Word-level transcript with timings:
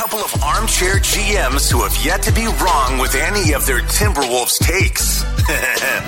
A 0.00 0.02
couple 0.02 0.20
of 0.20 0.42
armchair 0.42 0.94
GMs 0.94 1.70
who 1.70 1.82
have 1.82 1.94
yet 2.02 2.22
to 2.22 2.32
be 2.32 2.46
wrong 2.46 2.98
with 2.98 3.14
any 3.14 3.52
of 3.52 3.66
their 3.66 3.80
Timberwolves 3.80 4.56
takes. 4.58 5.22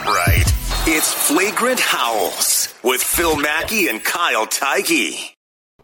right. 0.06 0.44
It's 0.86 1.12
Flagrant 1.12 1.78
Howls 1.78 2.74
with 2.82 3.02
Phil 3.02 3.36
Mackey 3.36 3.88
and 3.88 4.02
Kyle 4.02 4.46
Theige. 4.46 5.34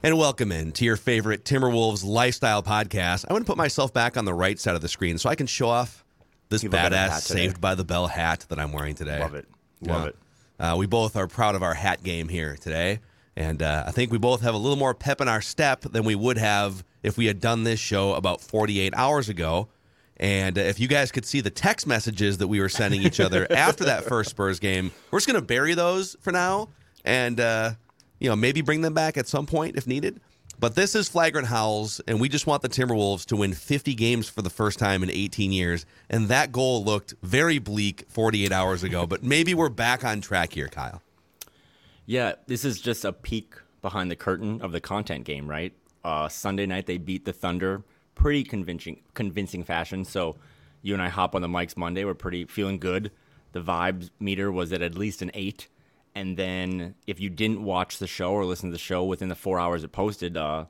And 0.02 0.16
welcome 0.16 0.52
in 0.52 0.72
to 0.72 0.86
your 0.86 0.96
favorite 0.96 1.44
Timberwolves 1.44 2.02
lifestyle 2.02 2.62
podcast. 2.62 3.26
I 3.28 3.34
want 3.34 3.44
to 3.44 3.50
put 3.50 3.58
myself 3.58 3.92
back 3.92 4.16
on 4.16 4.24
the 4.24 4.32
right 4.32 4.58
side 4.58 4.74
of 4.74 4.80
the 4.80 4.88
screen 4.88 5.18
so 5.18 5.28
I 5.28 5.34
can 5.34 5.46
show 5.46 5.68
off 5.68 6.02
this 6.48 6.62
You 6.62 6.70
have 6.70 6.90
badass. 6.90 7.20
Saved 7.20 7.60
by 7.60 7.74
the 7.74 7.84
Bell 7.84 8.06
hat 8.06 8.46
that 8.48 8.58
I'm 8.58 8.72
wearing 8.72 8.94
today. 8.94 9.20
Love 9.20 9.34
it. 9.34 9.46
Love 9.82 10.06
it. 10.06 10.16
Uh, 10.58 10.76
we 10.78 10.86
both 10.86 11.14
are 11.14 11.28
proud 11.28 11.56
of 11.56 11.62
our 11.62 11.74
hat 11.74 12.02
game 12.02 12.30
here 12.30 12.56
today. 12.56 13.00
And 13.38 13.62
uh, 13.62 13.84
I 13.86 13.92
think 13.92 14.10
we 14.10 14.18
both 14.18 14.40
have 14.40 14.54
a 14.54 14.58
little 14.58 14.76
more 14.76 14.94
pep 14.94 15.20
in 15.20 15.28
our 15.28 15.40
step 15.40 15.82
than 15.82 16.02
we 16.02 16.16
would 16.16 16.38
have 16.38 16.82
if 17.04 17.16
we 17.16 17.26
had 17.26 17.38
done 17.38 17.62
this 17.62 17.78
show 17.78 18.14
about 18.14 18.40
48 18.40 18.92
hours 18.96 19.28
ago. 19.28 19.68
And 20.16 20.58
uh, 20.58 20.62
if 20.62 20.80
you 20.80 20.88
guys 20.88 21.12
could 21.12 21.24
see 21.24 21.40
the 21.40 21.48
text 21.48 21.86
messages 21.86 22.38
that 22.38 22.48
we 22.48 22.58
were 22.58 22.68
sending 22.68 23.00
each 23.00 23.20
other 23.20 23.46
after 23.52 23.84
that 23.84 24.02
first 24.02 24.30
Spurs 24.30 24.58
game, 24.58 24.90
we're 25.12 25.20
just 25.20 25.28
going 25.28 25.40
to 25.40 25.46
bury 25.46 25.74
those 25.74 26.16
for 26.20 26.32
now 26.32 26.70
and, 27.04 27.38
uh, 27.38 27.74
you 28.18 28.28
know, 28.28 28.34
maybe 28.34 28.60
bring 28.60 28.80
them 28.80 28.92
back 28.92 29.16
at 29.16 29.28
some 29.28 29.46
point 29.46 29.76
if 29.76 29.86
needed. 29.86 30.18
But 30.58 30.74
this 30.74 30.96
is 30.96 31.08
Flagrant 31.08 31.46
Howls, 31.46 32.00
and 32.08 32.20
we 32.20 32.28
just 32.28 32.48
want 32.48 32.62
the 32.62 32.68
Timberwolves 32.68 33.24
to 33.26 33.36
win 33.36 33.54
50 33.54 33.94
games 33.94 34.28
for 34.28 34.42
the 34.42 34.50
first 34.50 34.80
time 34.80 35.04
in 35.04 35.10
18 35.12 35.52
years. 35.52 35.86
And 36.10 36.26
that 36.26 36.50
goal 36.50 36.82
looked 36.82 37.14
very 37.22 37.60
bleak 37.60 38.04
48 38.08 38.50
hours 38.50 38.82
ago, 38.82 39.06
but 39.06 39.22
maybe 39.22 39.54
we're 39.54 39.68
back 39.68 40.04
on 40.04 40.20
track 40.20 40.54
here, 40.54 40.66
Kyle. 40.66 41.02
Yeah, 42.08 42.36
this 42.46 42.64
is 42.64 42.80
just 42.80 43.04
a 43.04 43.12
peek 43.12 43.52
behind 43.82 44.10
the 44.10 44.16
curtain 44.16 44.62
of 44.62 44.72
the 44.72 44.80
content 44.80 45.26
game, 45.26 45.46
right? 45.46 45.74
Uh, 46.02 46.26
Sunday 46.26 46.64
night 46.64 46.86
they 46.86 46.96
beat 46.96 47.26
the 47.26 47.34
Thunder 47.34 47.84
pretty 48.14 48.44
convincing, 48.44 49.02
convincing 49.12 49.62
fashion. 49.62 50.06
So 50.06 50.36
you 50.80 50.94
and 50.94 51.02
I 51.02 51.10
hop 51.10 51.34
on 51.34 51.42
the 51.42 51.48
mics 51.48 51.76
Monday. 51.76 52.06
We're 52.06 52.14
pretty 52.14 52.46
feeling 52.46 52.78
good. 52.78 53.10
The 53.52 53.60
vibes 53.60 54.08
meter 54.18 54.50
was 54.50 54.72
at 54.72 54.80
at 54.80 54.94
least 54.94 55.20
an 55.20 55.30
eight. 55.34 55.68
And 56.14 56.38
then 56.38 56.94
if 57.06 57.20
you 57.20 57.28
didn't 57.28 57.62
watch 57.62 57.98
the 57.98 58.06
show 58.06 58.32
or 58.32 58.46
listen 58.46 58.70
to 58.70 58.72
the 58.72 58.78
show 58.78 59.04
within 59.04 59.28
the 59.28 59.34
four 59.34 59.60
hours 59.60 59.84
it 59.84 59.92
posted, 59.92 60.38
uh, 60.38 60.64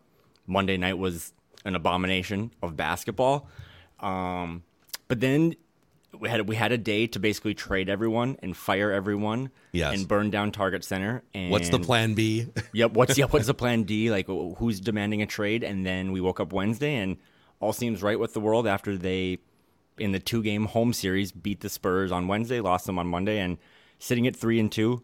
Monday 0.48 0.76
night 0.76 0.98
was 0.98 1.32
an 1.64 1.76
abomination 1.76 2.50
of 2.62 2.76
basketball. 2.76 3.48
Um, 4.00 4.64
but 5.06 5.20
then 5.20 5.54
we 6.18 6.28
had 6.28 6.48
we 6.48 6.56
had 6.56 6.72
a 6.72 6.78
day 6.78 7.06
to 7.08 7.18
basically 7.18 7.54
trade 7.54 7.88
everyone 7.88 8.36
and 8.42 8.56
fire 8.56 8.90
everyone 8.92 9.50
Yes. 9.72 9.94
and 9.94 10.08
burn 10.08 10.30
down 10.30 10.52
Target 10.52 10.84
Center. 10.84 11.22
And 11.34 11.50
What's 11.50 11.68
the 11.68 11.78
plan 11.78 12.14
B? 12.14 12.46
Yep. 12.72 12.92
What's 12.92 13.18
yeah? 13.18 13.26
What's 13.26 13.46
the 13.46 13.54
plan 13.62 13.82
D? 13.84 14.10
Like 14.10 14.26
who's 14.26 14.80
demanding 14.80 15.22
a 15.22 15.26
trade? 15.26 15.62
And 15.64 15.84
then 15.84 16.12
we 16.12 16.20
woke 16.20 16.40
up 16.40 16.52
Wednesday 16.52 16.94
and 16.96 17.16
all 17.60 17.72
seems 17.72 18.02
right 18.02 18.18
with 18.18 18.32
the 18.34 18.40
world 18.40 18.66
after 18.66 18.96
they 18.96 19.38
in 19.98 20.12
the 20.12 20.18
two 20.20 20.42
game 20.42 20.66
home 20.66 20.92
series 20.92 21.32
beat 21.32 21.60
the 21.60 21.68
Spurs 21.68 22.12
on 22.12 22.28
Wednesday, 22.28 22.60
lost 22.60 22.86
them 22.86 22.98
on 22.98 23.06
Monday, 23.08 23.38
and 23.40 23.58
sitting 23.98 24.26
at 24.26 24.36
three 24.36 24.58
and 24.60 24.70
two. 24.72 25.02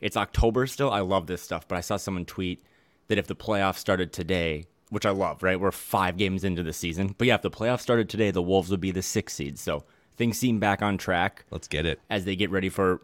It's 0.00 0.16
October 0.16 0.66
still. 0.66 0.90
I 0.90 1.00
love 1.00 1.26
this 1.26 1.40
stuff, 1.42 1.66
but 1.66 1.76
I 1.78 1.80
saw 1.80 1.96
someone 1.96 2.26
tweet 2.26 2.62
that 3.08 3.16
if 3.18 3.26
the 3.26 3.34
playoffs 3.34 3.76
started 3.78 4.12
today, 4.12 4.66
which 4.90 5.06
I 5.06 5.10
love, 5.10 5.42
right? 5.42 5.58
We're 5.58 5.70
five 5.72 6.18
games 6.18 6.44
into 6.44 6.62
the 6.62 6.74
season, 6.74 7.14
but 7.16 7.26
yeah, 7.26 7.36
if 7.36 7.42
the 7.42 7.50
playoffs 7.50 7.80
started 7.80 8.08
today, 8.10 8.30
the 8.30 8.42
Wolves 8.42 8.70
would 8.70 8.80
be 8.80 8.90
the 8.90 9.00
sixth 9.02 9.36
seed. 9.36 9.58
So 9.58 9.84
things 10.16 10.38
seem 10.38 10.58
back 10.58 10.82
on 10.82 10.98
track 10.98 11.44
Let's 11.50 11.68
get 11.68 11.86
it. 11.86 12.00
as 12.10 12.24
they 12.24 12.36
get 12.36 12.50
ready 12.50 12.68
for, 12.68 13.00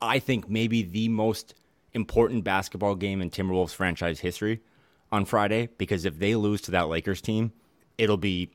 I 0.00 0.18
think, 0.18 0.48
maybe 0.48 0.82
the 0.82 1.08
most 1.08 1.54
important 1.92 2.44
basketball 2.44 2.94
game 2.94 3.20
in 3.22 3.30
Timberwolves 3.30 3.74
franchise 3.74 4.20
history 4.20 4.60
on 5.10 5.24
Friday. 5.24 5.68
Because 5.78 6.04
if 6.04 6.18
they 6.18 6.34
lose 6.34 6.60
to 6.62 6.70
that 6.72 6.88
Lakers 6.88 7.20
team, 7.20 7.52
it'll 7.96 8.16
be, 8.16 8.50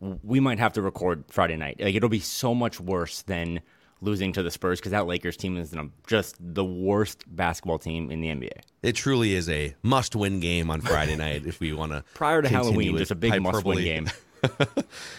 we 0.00 0.40
might 0.40 0.58
have 0.58 0.72
to 0.74 0.82
record 0.82 1.24
Friday 1.28 1.56
night. 1.56 1.80
Like, 1.80 1.94
it'll 1.94 2.08
be 2.08 2.20
so 2.20 2.54
much 2.54 2.80
worse 2.80 3.22
than 3.22 3.60
losing 4.00 4.32
to 4.32 4.42
the 4.42 4.50
Spurs 4.50 4.78
because 4.78 4.92
that 4.92 5.06
Lakers 5.06 5.36
team 5.36 5.56
is 5.56 5.74
just 6.06 6.36
the 6.38 6.64
worst 6.64 7.24
basketball 7.26 7.78
team 7.78 8.10
in 8.10 8.20
the 8.20 8.28
NBA. 8.28 8.52
It 8.82 8.92
truly 8.92 9.34
is 9.34 9.48
a 9.48 9.74
must-win 9.82 10.38
game 10.40 10.70
on 10.70 10.80
Friday 10.80 11.16
night 11.16 11.46
if 11.46 11.58
we 11.58 11.72
want 11.72 11.92
to. 11.92 12.04
Prior 12.14 12.40
to 12.40 12.48
Halloween, 12.48 12.96
just 12.96 13.10
a 13.10 13.16
big 13.16 13.40
must 13.42 13.64
win 13.64 13.78
game. 13.78 14.10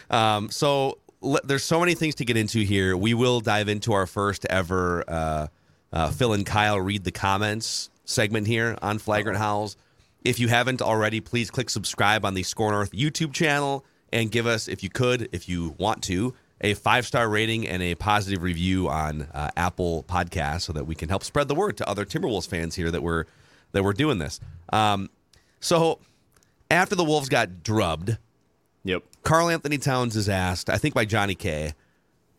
Um, 0.09 0.49
so 0.49 0.97
there's 1.21 1.63
so 1.63 1.79
many 1.79 1.95
things 1.95 2.15
to 2.15 2.25
get 2.25 2.37
into 2.37 2.59
here. 2.59 2.95
We 2.95 3.13
will 3.13 3.41
dive 3.41 3.67
into 3.67 3.93
our 3.93 4.05
first 4.05 4.45
ever 4.49 5.03
uh, 5.07 5.47
uh, 5.91 6.11
Phil 6.11 6.33
and 6.33 6.45
Kyle 6.45 6.79
read 6.79 7.03
the 7.03 7.11
comments 7.11 7.89
segment 8.05 8.47
here 8.47 8.77
on 8.81 8.99
Flagrant 8.99 9.37
Howls. 9.37 9.75
If 10.23 10.39
you 10.39 10.47
haven't 10.47 10.81
already, 10.81 11.19
please 11.19 11.49
click 11.49 11.69
subscribe 11.69 12.25
on 12.25 12.33
the 12.33 12.43
Score 12.43 12.71
North 12.71 12.91
YouTube 12.91 13.33
channel 13.33 13.85
and 14.11 14.31
give 14.31 14.47
us, 14.47 14.67
if 14.67 14.83
you 14.83 14.89
could, 14.89 15.29
if 15.31 15.47
you 15.47 15.75
want 15.77 16.03
to, 16.03 16.33
a 16.61 16.73
five 16.73 17.05
star 17.05 17.29
rating 17.29 17.67
and 17.67 17.81
a 17.81 17.95
positive 17.95 18.43
review 18.43 18.89
on 18.89 19.23
uh, 19.33 19.49
Apple 19.55 20.03
Podcasts 20.03 20.61
so 20.61 20.73
that 20.73 20.85
we 20.85 20.95
can 20.95 21.09
help 21.09 21.23
spread 21.23 21.47
the 21.47 21.55
word 21.55 21.77
to 21.77 21.87
other 21.87 22.05
Timberwolves 22.05 22.47
fans 22.47 22.75
here 22.75 22.91
that 22.91 23.01
we're 23.01 23.25
that 23.71 23.83
we're 23.83 23.93
doing 23.93 24.17
this. 24.17 24.39
Um, 24.73 25.09
so 25.59 25.99
after 26.69 26.95
the 26.95 27.03
Wolves 27.03 27.29
got 27.29 27.63
drubbed, 27.63 28.17
Yep. 28.83 29.03
Karl-Anthony 29.23 29.77
Towns 29.77 30.15
is 30.15 30.29
asked, 30.29 30.69
I 30.69 30.77
think 30.77 30.95
by 30.95 31.05
Johnny 31.05 31.35
K, 31.35 31.73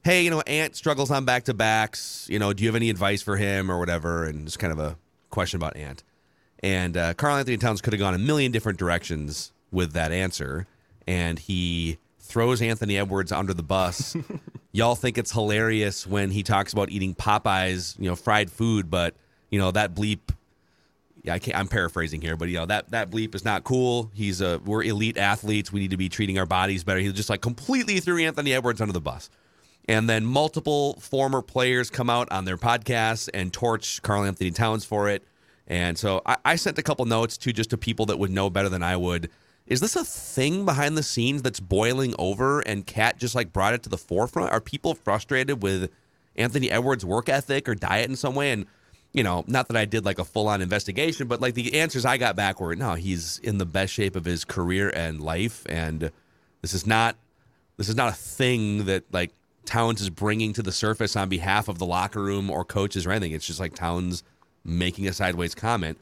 hey, 0.03 0.23
you 0.23 0.31
know, 0.31 0.41
Ant 0.43 0.77
struggles 0.77 1.11
on 1.11 1.25
back 1.25 1.45
to 1.45 1.55
backs. 1.55 2.27
You 2.31 2.39
know, 2.39 2.53
do 2.53 2.63
you 2.63 2.69
have 2.69 2.77
any 2.77 2.91
advice 2.91 3.23
for 3.23 3.37
him 3.37 3.71
or 3.71 3.79
whatever? 3.79 4.25
And 4.25 4.47
just 4.47 4.59
kind 4.59 4.73
of 4.73 4.79
a 4.79 4.97
question 5.31 5.57
about 5.57 5.77
Ant. 5.77 6.03
And 6.63 6.97
uh, 6.97 7.15
Karl-Anthony 7.15 7.57
Towns 7.57 7.81
could 7.81 7.93
have 7.93 8.01
gone 8.01 8.15
a 8.15 8.19
million 8.19 8.53
different 8.53 8.79
directions 8.79 9.53
with 9.71 9.93
that 9.93 10.13
answer. 10.13 10.67
And 11.07 11.39
he 11.39 11.99
throws 12.19 12.63
Anthony 12.63 12.97
Edwards 12.97 13.33
under 13.33 13.55
the 13.55 13.63
bus. 13.63 14.17
Y'all 14.73 14.95
think 14.95 15.19
it's 15.19 15.33
hilarious 15.33 16.07
when 16.07 16.31
he 16.31 16.43
talks 16.43 16.73
about 16.73 16.91
eating 16.91 17.15
Popeyes, 17.15 17.99
you 17.99 18.09
know, 18.09 18.17
fried 18.17 18.51
food, 18.51 18.91
but, 18.91 19.15
you 19.51 19.59
know, 19.59 19.71
that 19.73 19.95
bleep 19.95 20.21
yeah, 21.23 21.35
I 21.35 21.39
can't, 21.39 21.57
I'm 21.57 21.69
paraphrasing 21.69 22.21
here, 22.21 22.37
but 22.37 22.49
you 22.49 22.57
know 22.57 22.67
that 22.67 22.91
that 22.91 23.11
bleep 23.11 23.35
is 23.35 23.45
not 23.45 23.65
cool. 23.65 24.11
He's 24.15 24.41
a 24.41 24.59
we're 24.65 24.83
elite 24.83 25.19
athletes. 25.19 25.73
We 25.73 25.81
need 25.81 25.91
to 25.91 25.97
be 25.97 26.09
treating 26.09 26.39
our 26.39 26.47
bodies 26.47 26.85
better. 26.85 27.01
He 27.01 27.13
just 27.13 27.31
like 27.31 27.41
completely 27.41 28.01
threw 28.01 28.19
Anthony 28.19 28.55
Edwards 28.55 28.81
under 28.81 28.93
the 28.93 29.01
bus, 29.01 29.29
and 29.89 30.09
then 30.09 30.25
multiple 30.25 30.95
former 31.01 31.43
players 31.43 31.91
come 31.91 32.09
out 32.09 32.31
on 32.33 32.45
their 32.45 32.57
podcasts 32.57 33.29
and 33.35 33.53
torch 33.53 34.01
Karl-Anthony 34.03 34.51
Towns 34.51 34.85
for 34.85 35.09
it. 35.09 35.25
And 35.67 35.97
so 35.97 36.21
I, 36.27 36.37
I 36.45 36.57
sent 36.57 36.79
a 36.79 36.83
couple 36.83 37.05
notes 37.05 37.37
to 37.39 37.53
just 37.53 37.71
to 37.71 37.79
people 37.79 38.07
that 38.07 38.19
would 38.19 38.31
know 38.31 38.51
better 38.51 38.69
than 38.69 38.83
I 38.83 38.97
would. 38.97 39.31
Is 39.67 39.81
this 39.81 39.95
a 39.95 40.05
thing 40.05 40.65
behind 40.65 40.99
the 40.99 41.03
scenes 41.03 41.43
that's 41.43 41.61
boiling 41.61 42.15
over, 42.19 42.61
and 42.61 42.85
Cat 42.85 43.19
just 43.19 43.37
like 43.37 43.53
brought 43.53 43.75
it 43.75 43.85
to 43.85 43.89
the 43.89 43.97
forefront? 43.97 44.53
Are 44.53 44.61
people 44.61 44.95
frustrated 44.95 45.63
with 45.63 45.93
Anthony 46.35 46.71
Edwards' 46.73 47.05
work 47.05 47.29
ethic 47.29 47.69
or 47.69 47.77
diet 47.77 48.11
in 48.11 48.17
some 48.17 48.35
way? 48.35 48.51
And 48.51 48.67
you 49.13 49.23
know, 49.25 49.45
not 49.47 49.69
that 49.69 49.77
I 49.77 49.85
did 49.85 50.05
like 50.05 50.19
a 50.19 50.25
full 50.25 50.49
on 50.49 50.63
investigation, 50.63 51.27
but 51.27 51.41
like 51.41 51.55
the 51.55 51.81
answers 51.81 52.05
I 52.05 52.17
got 52.17 52.37
back 52.37 52.61
were 52.61 52.77
no, 52.77 52.95
he's 52.95 53.39
in 53.43 53.59
the 53.59 53.67
best 53.67 53.93
shape 53.93 54.15
of 54.15 54.25
his 54.25 54.45
career 54.45 54.91
and 54.91 55.21
life, 55.21 55.65
and 55.69 56.13
this 56.63 56.75
is 56.75 56.87
not 56.87 57.17
this 57.77 57.89
is 57.89 57.97
not 57.97 58.13
a 58.13 58.17
thing 58.17 58.85
that 58.85 59.05
like 59.13 59.33
Towns 59.65 60.01
is 60.01 60.11
bringing 60.11 60.53
to 60.55 60.63
the 60.63 60.73
surface 60.73 61.17
on 61.17 61.29
behalf 61.29 61.69
of 61.69 61.79
the 61.79 61.87
locker 61.87 62.23
room 62.23 62.51
or 62.51 62.65
coaches 62.65 63.07
or 63.07 63.11
anything. 63.11 63.33
It's 63.33 63.47
just 63.47 63.61
like 63.61 63.75
Towns 63.75 64.23
making 64.65 65.09
a 65.09 65.13
sideways 65.13 65.55
comment, 65.55 65.99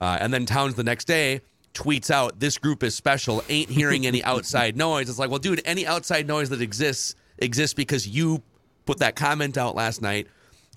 uh, 0.00 0.18
and 0.20 0.32
then 0.32 0.46
Towns 0.46 0.74
the 0.74 0.84
next 0.84 1.06
day 1.06 1.40
tweets 1.74 2.10
out, 2.10 2.38
"This 2.38 2.58
group 2.58 2.84
is 2.84 2.94
special. 2.94 3.42
Ain't 3.48 3.70
hearing 3.70 4.06
any 4.06 4.22
outside 4.22 4.76
noise." 4.76 5.08
It's 5.08 5.18
like, 5.18 5.30
well, 5.30 5.38
dude, 5.40 5.62
any 5.64 5.84
outside 5.84 6.28
noise 6.28 6.48
that 6.50 6.60
exists 6.60 7.16
exists 7.38 7.74
because 7.74 8.06
you 8.06 8.40
put 8.86 8.98
that 8.98 9.16
comment 9.16 9.58
out 9.58 9.74
last 9.74 10.00
night. 10.00 10.28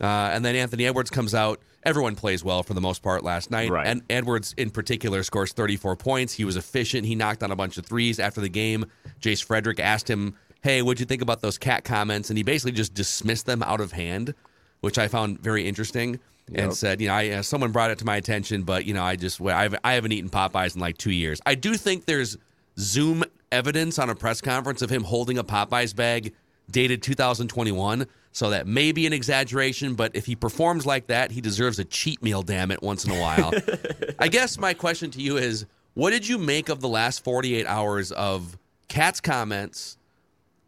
Uh, 0.01 0.05
and 0.33 0.43
then 0.43 0.55
Anthony 0.55 0.85
Edwards 0.85 1.09
comes 1.09 1.33
out. 1.33 1.61
Everyone 1.85 2.15
plays 2.15 2.43
well 2.43 2.63
for 2.63 2.73
the 2.73 2.81
most 2.81 3.03
part 3.03 3.23
last 3.23 3.51
night. 3.51 3.69
Right. 3.69 3.85
And 3.85 4.01
Edwards, 4.09 4.53
in 4.57 4.71
particular, 4.71 5.21
scores 5.23 5.53
34 5.53 5.95
points. 5.97 6.33
He 6.33 6.43
was 6.43 6.55
efficient. 6.55 7.05
He 7.05 7.13
knocked 7.15 7.43
on 7.43 7.51
a 7.51 7.55
bunch 7.55 7.77
of 7.77 7.85
threes 7.85 8.19
after 8.19 8.41
the 8.41 8.49
game. 8.49 8.85
Jace 9.21 9.43
Frederick 9.43 9.79
asked 9.79 10.09
him, 10.09 10.35
Hey, 10.63 10.81
what'd 10.81 10.99
you 10.99 11.05
think 11.05 11.21
about 11.21 11.41
those 11.41 11.59
cat 11.59 11.83
comments? 11.83 12.29
And 12.31 12.37
he 12.37 12.43
basically 12.43 12.71
just 12.71 12.95
dismissed 12.95 13.45
them 13.45 13.61
out 13.61 13.81
of 13.81 13.91
hand, 13.91 14.33
which 14.81 14.97
I 14.97 15.07
found 15.07 15.39
very 15.39 15.67
interesting. 15.67 16.19
and 16.53 16.73
said, 16.73 17.01
you 17.01 17.07
know, 17.07 17.13
I, 17.13 17.29
uh, 17.29 17.41
someone 17.43 17.71
brought 17.71 17.91
it 17.91 17.99
to 17.99 18.05
my 18.05 18.15
attention, 18.17 18.63
but 18.63 18.85
you 18.85 18.93
know, 18.93 19.03
I 19.03 19.15
just 19.15 19.39
well, 19.39 19.55
I 19.55 19.63
haven't, 19.63 19.81
I 19.83 19.93
haven't 19.93 20.11
eaten 20.11 20.29
Popeyes 20.29 20.75
in 20.75 20.81
like 20.81 20.97
two 20.97 21.11
years. 21.11 21.39
I 21.45 21.55
do 21.55 21.75
think 21.75 22.05
there's 22.05 22.37
Zoom 22.77 23.23
evidence 23.51 23.97
on 23.99 24.09
a 24.09 24.15
press 24.15 24.41
conference 24.41 24.81
of 24.81 24.89
him 24.89 25.03
holding 25.03 25.37
a 25.37 25.43
Popeyes 25.43 25.95
bag 25.95 26.33
dated 26.69 27.01
2021. 27.03 28.05
So 28.35 28.49
that 28.49 28.67
may 28.67 28.91
be 28.91 29.07
an 29.07 29.13
exaggeration, 29.13 29.95
but 29.95 30.13
if 30.13 30.25
he 30.25 30.35
performs 30.35 30.85
like 30.85 31.07
that, 31.07 31.31
he 31.31 31.39
deserves 31.39 31.79
a 31.79 31.85
cheat 31.85 32.21
meal, 32.21 32.41
damn 32.41 32.69
it, 32.69 32.83
once 32.83 33.05
in 33.05 33.11
a 33.11 33.17
while. 33.21 33.53
I 34.19 34.27
guess 34.27 34.59
my 34.59 34.73
question 34.73 35.09
to 35.11 35.21
you 35.21 35.37
is 35.37 35.65
what 35.93 36.09
did 36.09 36.27
you 36.27 36.37
make 36.37 36.67
of 36.67 36.81
the 36.81 36.89
last 36.89 37.23
48 37.23 37.65
hours 37.65 38.11
of 38.11 38.57
Cat's 38.89 39.21
comments, 39.21 39.95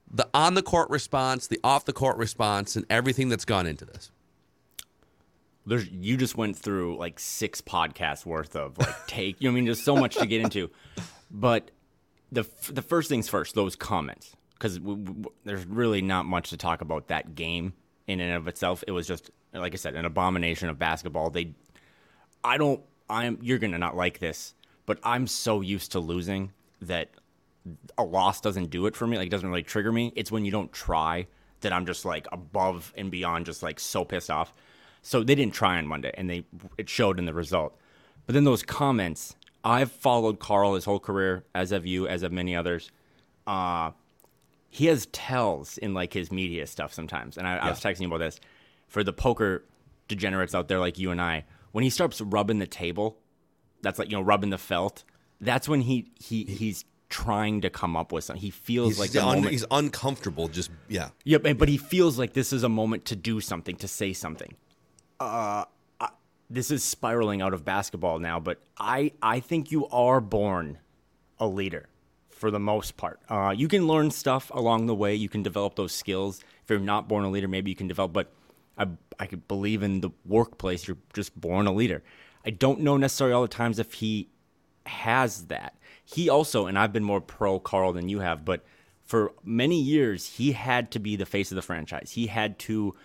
the 0.09 0.29
on 0.33 0.53
the 0.53 0.61
court 0.61 0.89
response, 0.89 1.47
the 1.47 1.59
off 1.61 1.83
the 1.83 1.91
court 1.91 2.15
response, 2.15 2.77
and 2.77 2.85
everything 2.89 3.27
that's 3.27 3.43
gone 3.43 3.67
into 3.67 3.83
this? 3.83 4.11
There's, 5.65 5.89
you 5.89 6.15
just 6.15 6.37
went 6.37 6.55
through 6.55 6.95
like 6.95 7.19
six 7.19 7.59
podcasts 7.59 8.25
worth 8.25 8.55
of 8.55 8.77
like 8.77 8.95
take. 9.07 9.41
You 9.41 9.49
know, 9.49 9.51
I 9.51 9.55
mean, 9.55 9.65
there's 9.65 9.83
so 9.83 9.97
much 9.97 10.15
to 10.15 10.25
get 10.25 10.39
into, 10.39 10.69
but 11.29 11.71
the 12.31 12.45
the 12.69 12.81
first 12.81 13.09
things 13.09 13.27
first. 13.27 13.55
Those 13.55 13.75
comments 13.75 14.37
because 14.57 14.79
there's 15.43 15.65
really 15.65 16.01
not 16.01 16.25
much 16.25 16.49
to 16.49 16.57
talk 16.57 16.81
about 16.81 17.07
that 17.07 17.35
game 17.35 17.73
in 18.07 18.19
and 18.19 18.33
of 18.33 18.47
itself. 18.47 18.83
It 18.87 18.91
was 18.91 19.07
just 19.07 19.31
like 19.53 19.73
I 19.73 19.77
said, 19.77 19.95
an 19.95 20.05
abomination 20.05 20.69
of 20.69 20.79
basketball. 20.79 21.29
They, 21.29 21.53
I 22.43 22.57
don't. 22.57 22.81
I'm. 23.09 23.39
You're 23.41 23.57
gonna 23.57 23.77
not 23.77 23.95
like 23.95 24.19
this, 24.19 24.53
but 24.85 24.99
I'm 25.03 25.27
so 25.27 25.61
used 25.61 25.91
to 25.93 25.99
losing 25.99 26.51
that 26.81 27.09
a 27.97 28.03
loss 28.03 28.41
doesn't 28.41 28.69
do 28.69 28.85
it 28.85 28.95
for 28.95 29.07
me. 29.07 29.17
Like 29.17 29.27
it 29.27 29.31
doesn't 29.31 29.47
really 29.47 29.63
trigger 29.63 29.91
me. 29.91 30.13
It's 30.15 30.31
when 30.31 30.45
you 30.45 30.51
don't 30.51 30.71
try 30.71 31.27
that 31.61 31.73
I'm 31.73 31.85
just 31.85 32.05
like 32.05 32.27
above 32.31 32.93
and 32.95 33.09
beyond, 33.09 33.45
just 33.45 33.63
like 33.63 33.79
so 33.79 34.05
pissed 34.05 34.29
off. 34.29 34.53
So 35.01 35.23
they 35.23 35.35
didn't 35.35 35.53
try 35.53 35.77
on 35.77 35.87
Monday, 35.87 36.11
and 36.15 36.29
they 36.29 36.45
it 36.77 36.89
showed 36.89 37.19
in 37.19 37.25
the 37.25 37.33
result. 37.33 37.77
But 38.25 38.33
then 38.33 38.43
those 38.43 38.63
comments, 38.63 39.35
I've 39.63 39.91
followed 39.91 40.39
Karl 40.39 40.75
his 40.75 40.85
whole 40.85 40.99
career, 40.99 41.45
as 41.55 41.69
have 41.69 41.85
you, 41.85 42.07
as 42.07 42.21
have 42.21 42.33
many 42.33 42.55
others. 42.55 42.91
Uh, 43.45 43.91
he 44.69 44.87
has 44.87 45.05
tells 45.07 45.77
in 45.77 45.93
like 45.93 46.13
his 46.13 46.31
media 46.31 46.67
stuff 46.67 46.93
sometimes. 46.93 47.37
And 47.37 47.47
I, 47.47 47.55
yeah. 47.55 47.65
I 47.65 47.69
was 47.69 47.79
texting 47.79 48.05
about 48.05 48.19
this 48.19 48.39
for 48.87 49.03
the 49.03 49.13
poker 49.13 49.63
degenerates 50.07 50.55
out 50.55 50.67
there 50.67 50.79
like 50.79 50.97
you 50.97 51.11
and 51.11 51.21
I. 51.21 51.45
When 51.71 51.83
he 51.83 51.89
starts 51.89 52.21
rubbing 52.21 52.59
the 52.59 52.67
table, 52.67 53.17
that's 53.81 53.99
like 53.99 54.09
you 54.09 54.17
know 54.17 54.21
rubbing 54.21 54.49
the 54.49 54.57
felt. 54.57 55.03
That's 55.39 55.69
when 55.69 55.81
he 55.81 56.11
he 56.19 56.43
he's 56.45 56.85
trying 57.09 57.61
to 57.61 57.69
come 57.69 57.95
up 57.95 58.11
with 58.11 58.23
something. 58.23 58.41
He 58.41 58.49
feels 58.49 58.97
he's 58.97 59.15
like 59.15 59.23
un, 59.23 59.37
moment, 59.37 59.51
he's 59.51 59.65
uncomfortable. 59.71 60.47
Just 60.47 60.71
yeah. 60.87 61.09
Yep. 61.25 61.57
But 61.57 61.69
he 61.69 61.77
feels 61.77 62.17
like 62.17 62.33
this 62.33 62.51
is 62.51 62.63
a 62.63 62.69
moment 62.69 63.05
to 63.05 63.15
do 63.15 63.39
something, 63.39 63.75
to 63.77 63.87
say 63.87 64.13
something. 64.13 64.55
Uh, 65.19 65.65
I, 65.99 66.09
this 66.49 66.71
is 66.71 66.83
spiraling 66.83 67.41
out 67.41 67.53
of 67.53 67.63
basketball 67.63 68.19
now. 68.19 68.39
But 68.39 68.61
I 68.77 69.11
I 69.21 69.39
think 69.39 69.71
you 69.71 69.87
are 69.87 70.21
born 70.21 70.79
a 71.39 71.47
leader 71.47 71.87
for 72.37 72.51
the 72.51 72.59
most 72.59 72.97
part. 72.97 73.19
Uh, 73.29 73.53
you 73.55 73.67
can 73.67 73.87
learn 73.87 74.11
stuff 74.11 74.51
along 74.53 74.85
the 74.85 74.95
way. 74.95 75.15
You 75.15 75.29
can 75.29 75.43
develop 75.43 75.75
those 75.75 75.91
skills. 75.91 76.39
If 76.63 76.69
you're 76.69 76.79
not 76.79 77.07
born 77.07 77.25
a 77.25 77.29
leader, 77.29 77.47
maybe 77.47 77.71
you 77.71 77.75
can 77.75 77.87
develop. 77.87 78.13
But 78.13 78.31
I, 78.77 78.87
I 79.19 79.25
could 79.25 79.47
believe 79.47 79.83
in 79.83 80.01
the 80.01 80.11
workplace. 80.25 80.87
You're 80.87 80.97
just 81.13 81.39
born 81.39 81.67
a 81.67 81.73
leader. 81.73 82.03
I 82.45 82.51
don't 82.51 82.81
know 82.81 82.95
necessarily 82.97 83.33
all 83.33 83.41
the 83.41 83.47
times 83.47 83.79
if 83.79 83.93
he 83.93 84.29
has 84.85 85.47
that. 85.47 85.75
He 86.05 86.29
also, 86.29 86.67
and 86.67 86.77
I've 86.79 86.93
been 86.93 87.03
more 87.03 87.19
pro 87.19 87.59
Karl 87.59 87.91
than 87.91 88.07
you 88.07 88.19
have, 88.19 88.45
but 88.45 88.63
for 89.03 89.33
many 89.43 89.81
years 89.81 90.25
he 90.25 90.51
had 90.51 90.91
to 90.91 90.99
be 90.99 91.15
the 91.15 91.25
face 91.25 91.51
of 91.51 91.55
the 91.55 91.61
franchise. 91.61 92.11
He 92.11 92.27
had 92.27 92.59
to. 92.59 92.95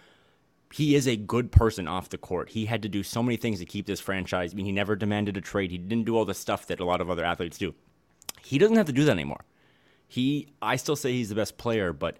He 0.72 0.94
is 0.94 1.06
a 1.06 1.16
good 1.16 1.52
person 1.52 1.86
off 1.86 2.08
the 2.08 2.16
court. 2.16 2.50
He 2.50 2.64
had 2.64 2.82
to 2.82 2.88
do 2.88 3.02
so 3.02 3.22
many 3.22 3.36
things 3.36 3.58
to 3.58 3.66
keep 3.66 3.86
this 3.86 4.00
franchise. 4.00 4.52
I 4.52 4.56
mean, 4.56 4.64
he 4.64 4.72
never 4.72 4.96
demanded 4.96 5.36
a 5.36 5.42
trade. 5.42 5.70
He 5.70 5.76
didn't 5.76 6.06
do 6.06 6.16
all 6.16 6.24
the 6.24 6.32
stuff 6.32 6.66
that 6.68 6.80
a 6.80 6.84
lot 6.84 7.02
of 7.02 7.10
other 7.10 7.24
athletes 7.24 7.58
do. 7.58 7.74
He 8.44 8.58
doesn't 8.58 8.76
have 8.76 8.86
to 8.86 8.92
do 8.92 9.04
that 9.04 9.12
anymore. 9.12 9.44
He, 10.08 10.48
I 10.60 10.76
still 10.76 10.96
say 10.96 11.12
he's 11.12 11.30
the 11.30 11.34
best 11.34 11.56
player, 11.56 11.92
but 11.92 12.18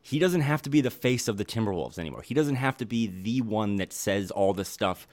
he 0.00 0.18
doesn't 0.18 0.42
have 0.42 0.62
to 0.62 0.70
be 0.70 0.80
the 0.80 0.90
face 0.90 1.28
of 1.28 1.36
the 1.36 1.44
Timberwolves 1.44 1.98
anymore. 1.98 2.22
He 2.22 2.34
doesn't 2.34 2.56
have 2.56 2.76
to 2.76 2.84
be 2.84 3.06
the 3.06 3.40
one 3.40 3.76
that 3.76 3.92
says 3.92 4.30
all 4.30 4.52
the 4.52 4.64
stuff 4.64 5.08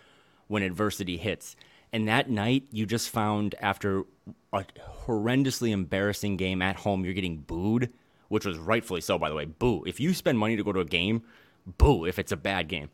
when 0.48 0.64
adversity 0.64 1.18
hits. 1.18 1.56
And 1.94 2.08
that 2.08 2.30
night, 2.30 2.66
you 2.72 2.86
just 2.86 3.10
found 3.10 3.56
after 3.60 4.04
a 4.54 4.66
horrendously 5.06 5.72
embarrassing 5.72 6.38
game 6.38 6.62
at 6.62 6.76
home, 6.78 7.06
you're 7.06 7.14
getting 7.14 7.38
booed, 7.38 7.92
which 8.28 8.46
was 8.46 8.58
rightfully 8.58 9.02
so, 9.02 9.18
by 9.18 9.30
the 9.30 9.36
way. 9.36 9.46
Boo. 9.46 9.84
If 9.86 10.00
you 10.00 10.14
spend 10.14 10.38
money 10.38 10.56
to 10.58 10.64
go 10.64 10.74
to 10.74 10.80
a 10.82 10.86
game, 10.86 11.24
boo 11.66 12.06
if 12.06 12.20
it's 12.20 12.32
a 12.32 12.38
bad 12.38 12.68
game. 12.68 12.90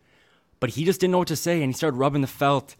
But 0.59 0.71
he 0.71 0.85
just 0.85 0.99
didn't 0.99 1.11
know 1.11 1.19
what 1.19 1.27
to 1.27 1.35
say, 1.35 1.61
and 1.61 1.71
he 1.71 1.77
started 1.77 1.97
rubbing 1.97 2.21
the 2.21 2.27
felt. 2.27 2.75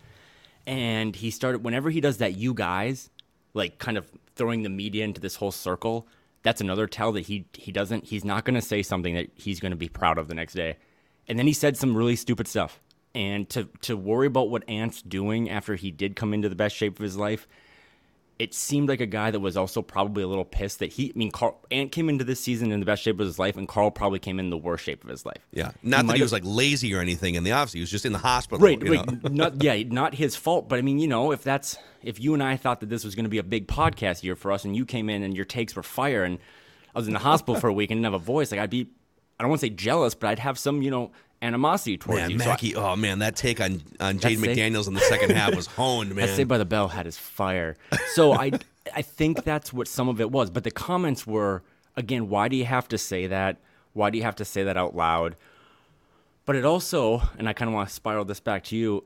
And 0.66 1.16
he 1.16 1.32
started, 1.32 1.64
whenever 1.64 1.90
he 1.90 2.02
does 2.02 2.18
that, 2.18 2.36
you 2.36 2.54
guys, 2.54 3.10
like 3.54 3.80
kind 3.80 3.98
of 3.98 4.10
throwing 4.36 4.64
the 4.64 4.70
media 4.70 5.04
into 5.04 5.22
this 5.22 5.36
whole 5.36 5.52
circle, 5.52 6.08
that's 6.44 6.62
another 6.62 6.88
tell 6.88 7.12
that 7.14 7.22
he 7.22 7.46
he 7.54 7.72
doesn't 7.72 8.06
he's 8.06 8.24
not 8.24 8.46
going 8.46 8.56
to 8.56 8.62
say 8.62 8.82
something 8.82 9.16
that 9.16 9.30
he's 9.36 9.60
going 9.60 9.72
to 9.72 9.78
be 9.78 9.90
proud 9.90 10.18
of 10.18 10.28
the 10.28 10.36
next 10.36 10.54
day. 10.54 10.78
And 11.28 11.38
then 11.38 11.48
he 11.48 11.54
said 11.54 11.76
some 11.76 11.96
really 11.96 12.16
stupid 12.16 12.48
stuff. 12.48 12.80
And 13.14 13.50
to 13.50 13.70
to 13.82 13.98
worry 13.98 14.28
about 14.28 14.50
what 14.50 14.68
Ant's 14.70 15.02
doing 15.02 15.50
after 15.50 15.76
he 15.76 15.92
did 15.92 16.16
come 16.16 16.34
into 16.34 16.50
the 16.50 16.56
best 16.56 16.76
shape 16.76 17.00
of 17.00 17.04
his 17.04 17.18
life, 17.18 17.48
it 18.40 18.54
seemed 18.54 18.88
like 18.88 19.02
a 19.02 19.06
guy 19.06 19.32
that 19.32 19.40
was 19.40 19.58
also 19.58 19.82
probably 19.82 20.22
a 20.24 20.28
little 20.28 20.46
pissed 20.46 20.80
that 20.80 20.94
he. 20.94 21.10
I 21.10 21.18
mean, 21.18 21.32
Karl, 21.32 21.60
Ant 21.72 21.92
came 21.92 22.10
into 22.10 22.24
this 22.24 22.40
season 22.40 22.72
in 22.72 22.80
the 22.80 22.86
best 22.86 23.02
shape 23.02 23.20
of 23.20 23.26
his 23.26 23.40
life, 23.40 23.58
and 23.58 23.68
Karl 23.68 23.90
probably 23.90 24.20
came 24.20 24.40
in 24.40 24.50
the 24.50 24.58
worst 24.58 24.84
shape 24.84 25.04
of 25.04 25.10
his 25.10 25.26
life. 25.26 25.48
Yeah, 25.52 25.72
not 25.82 26.02
he 26.02 26.08
that 26.08 26.16
he 26.18 26.22
was 26.22 26.32
like 26.32 26.44
lazy 26.46 26.94
or 26.94 27.00
anything 27.00 27.36
in 27.36 27.44
the 27.44 27.52
office. 27.52 27.74
He 27.74 27.80
was 27.80 27.90
just 27.90 28.06
in 28.06 28.12
the 28.12 28.20
hospital. 28.20 28.66
Right, 28.66 28.82
right. 28.88 29.32
not 29.32 29.62
yeah, 29.64 29.82
not 29.88 30.14
his 30.14 30.36
fault. 30.36 30.70
But 30.70 30.80
I 30.80 30.82
mean, 30.82 31.00
you 31.00 31.08
know, 31.08 31.32
if 31.32 31.44
that's 31.44 31.78
if 32.04 32.20
you 32.20 32.34
and 32.34 32.44
I 32.44 32.58
thought 32.58 32.80
that 32.82 32.90
this 32.90 33.04
was 33.04 33.16
going 33.16 33.26
to 33.26 33.30
be 33.30 33.40
a 33.40 33.44
big 33.44 33.68
podcast 33.68 34.24
year 34.24 34.36
for 34.36 34.52
us, 34.52 34.66
and 34.66 34.76
you 34.76 34.86
came 34.86 35.10
in 35.10 35.24
and 35.24 35.36
your 35.36 35.46
takes 35.46 35.76
were 35.76 35.84
fire, 35.84 36.24
and 36.24 36.40
I 36.94 37.00
was 37.00 37.08
in 37.08 37.14
the 37.14 37.20
hospital 37.20 37.60
for 37.60 37.68
a 37.68 37.74
week 37.74 37.92
and 37.92 37.98
didn't 37.98 38.12
have 38.12 38.22
a 38.22 38.24
voice, 38.24 38.52
like 38.52 38.60
I'd 38.60 38.70
be, 38.70 38.90
I 39.40 39.44
don't 39.44 39.50
want 39.50 39.62
to 39.62 39.68
say 39.68 39.72
jealous, 39.72 40.16
but 40.16 40.28
I'd 40.30 40.40
have 40.40 40.58
some, 40.58 40.82
you 40.82 40.90
know, 40.90 41.12
animosity 41.42 41.98
towards 41.98 42.22
man, 42.22 42.30
you. 42.32 42.38
Mackey, 42.38 42.74
so 42.74 42.82
I, 42.82 42.94
oh 42.94 42.96
man, 42.96 43.20
that 43.20 43.36
take 43.36 43.62
on 43.62 43.82
on 44.00 44.20
Jaden 44.20 44.38
McDaniels 44.38 44.88
in 44.88 44.94
the 44.94 45.02
second 45.02 45.32
half 45.32 45.56
was 45.56 45.68
honed, 45.78 46.16
man. 46.16 46.30
I 46.30 46.32
say 46.32 46.44
by 46.44 46.58
the 46.58 46.66
bell 46.66 46.88
had 46.88 47.06
his 47.06 47.18
fire. 47.18 47.76
So 48.14 48.34
I 48.34 48.52
I 48.96 49.02
think 49.02 49.44
that's 49.44 49.72
what 49.72 49.88
some 49.88 50.10
of 50.10 50.20
it 50.22 50.32
was. 50.32 50.50
But 50.50 50.64
the 50.64 50.72
comments 50.72 51.28
were 51.28 51.64
again, 51.96 52.30
why 52.30 52.48
do 52.48 52.56
you 52.56 52.66
have 52.66 52.88
to 52.90 52.98
say 52.98 53.28
that? 53.28 53.58
Why 53.94 54.10
do 54.10 54.18
you 54.18 54.24
have 54.24 54.36
to 54.38 54.46
say 54.46 54.64
that 54.64 54.78
out 54.78 54.96
loud? 54.96 55.36
But 56.46 56.56
it 56.56 56.64
also, 56.64 57.22
and 57.38 57.50
I 57.50 57.54
kind 57.54 57.68
of 57.68 57.76
want 57.76 57.90
to 57.90 57.94
spiral 57.94 58.24
this 58.24 58.40
back 58.40 58.64
to 58.66 58.78
you. 58.78 59.04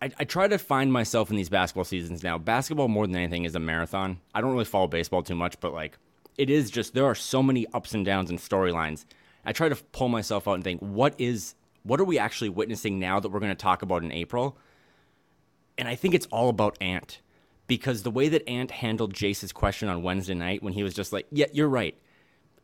I, 0.00 0.10
I, 0.18 0.24
try 0.24 0.46
to 0.46 0.58
find 0.58 0.92
myself 0.92 1.30
in 1.30 1.36
these 1.36 1.48
basketball 1.48 1.84
seasons 1.84 2.22
now. 2.22 2.36
Basketball, 2.36 2.86
more 2.86 3.06
than 3.06 3.16
anything, 3.16 3.44
is 3.44 3.54
a 3.54 3.58
marathon. 3.58 4.20
I 4.34 4.42
don't 4.42 4.52
really 4.52 4.66
follow 4.66 4.86
baseball 4.86 5.22
too 5.22 5.34
much, 5.34 5.58
but 5.58 5.72
like, 5.72 5.96
it 6.36 6.50
is 6.50 6.70
just 6.70 6.92
there 6.92 7.06
are 7.06 7.14
so 7.14 7.42
many 7.42 7.66
ups 7.72 7.94
and 7.94 8.04
downs 8.04 8.28
and 8.28 8.38
storylines 8.38 9.06
I 9.46 9.52
try 9.52 9.68
to 9.68 9.76
pull 9.76 10.08
myself 10.08 10.48
out 10.48 10.54
and 10.54 10.64
think, 10.64 10.80
what 10.80 11.14
is 11.18 11.54
what 11.84 12.00
are 12.00 12.04
we 12.04 12.18
actually 12.18 12.48
witnessing 12.48 12.98
now 12.98 13.20
that 13.20 13.28
we're 13.28 13.38
going 13.38 13.52
to 13.52 13.54
talk 13.54 13.82
about 13.82 14.02
in 14.02 14.10
April? 14.10 14.58
And 15.78 15.86
I 15.86 15.94
think 15.94 16.14
it's 16.14 16.26
all 16.26 16.48
about 16.48 16.76
Ant 16.80 17.20
because 17.68 18.02
the 18.02 18.10
way 18.10 18.28
that 18.28 18.48
Ant 18.48 18.72
handled 18.72 19.14
Jace's 19.14 19.52
question 19.52 19.88
on 19.88 20.02
Wednesday 20.02 20.34
night 20.34 20.64
when 20.64 20.72
he 20.72 20.82
was 20.82 20.94
just 20.94 21.12
like, 21.12 21.26
"Yeah, 21.30 21.46
you're 21.52 21.68
right." 21.68 21.96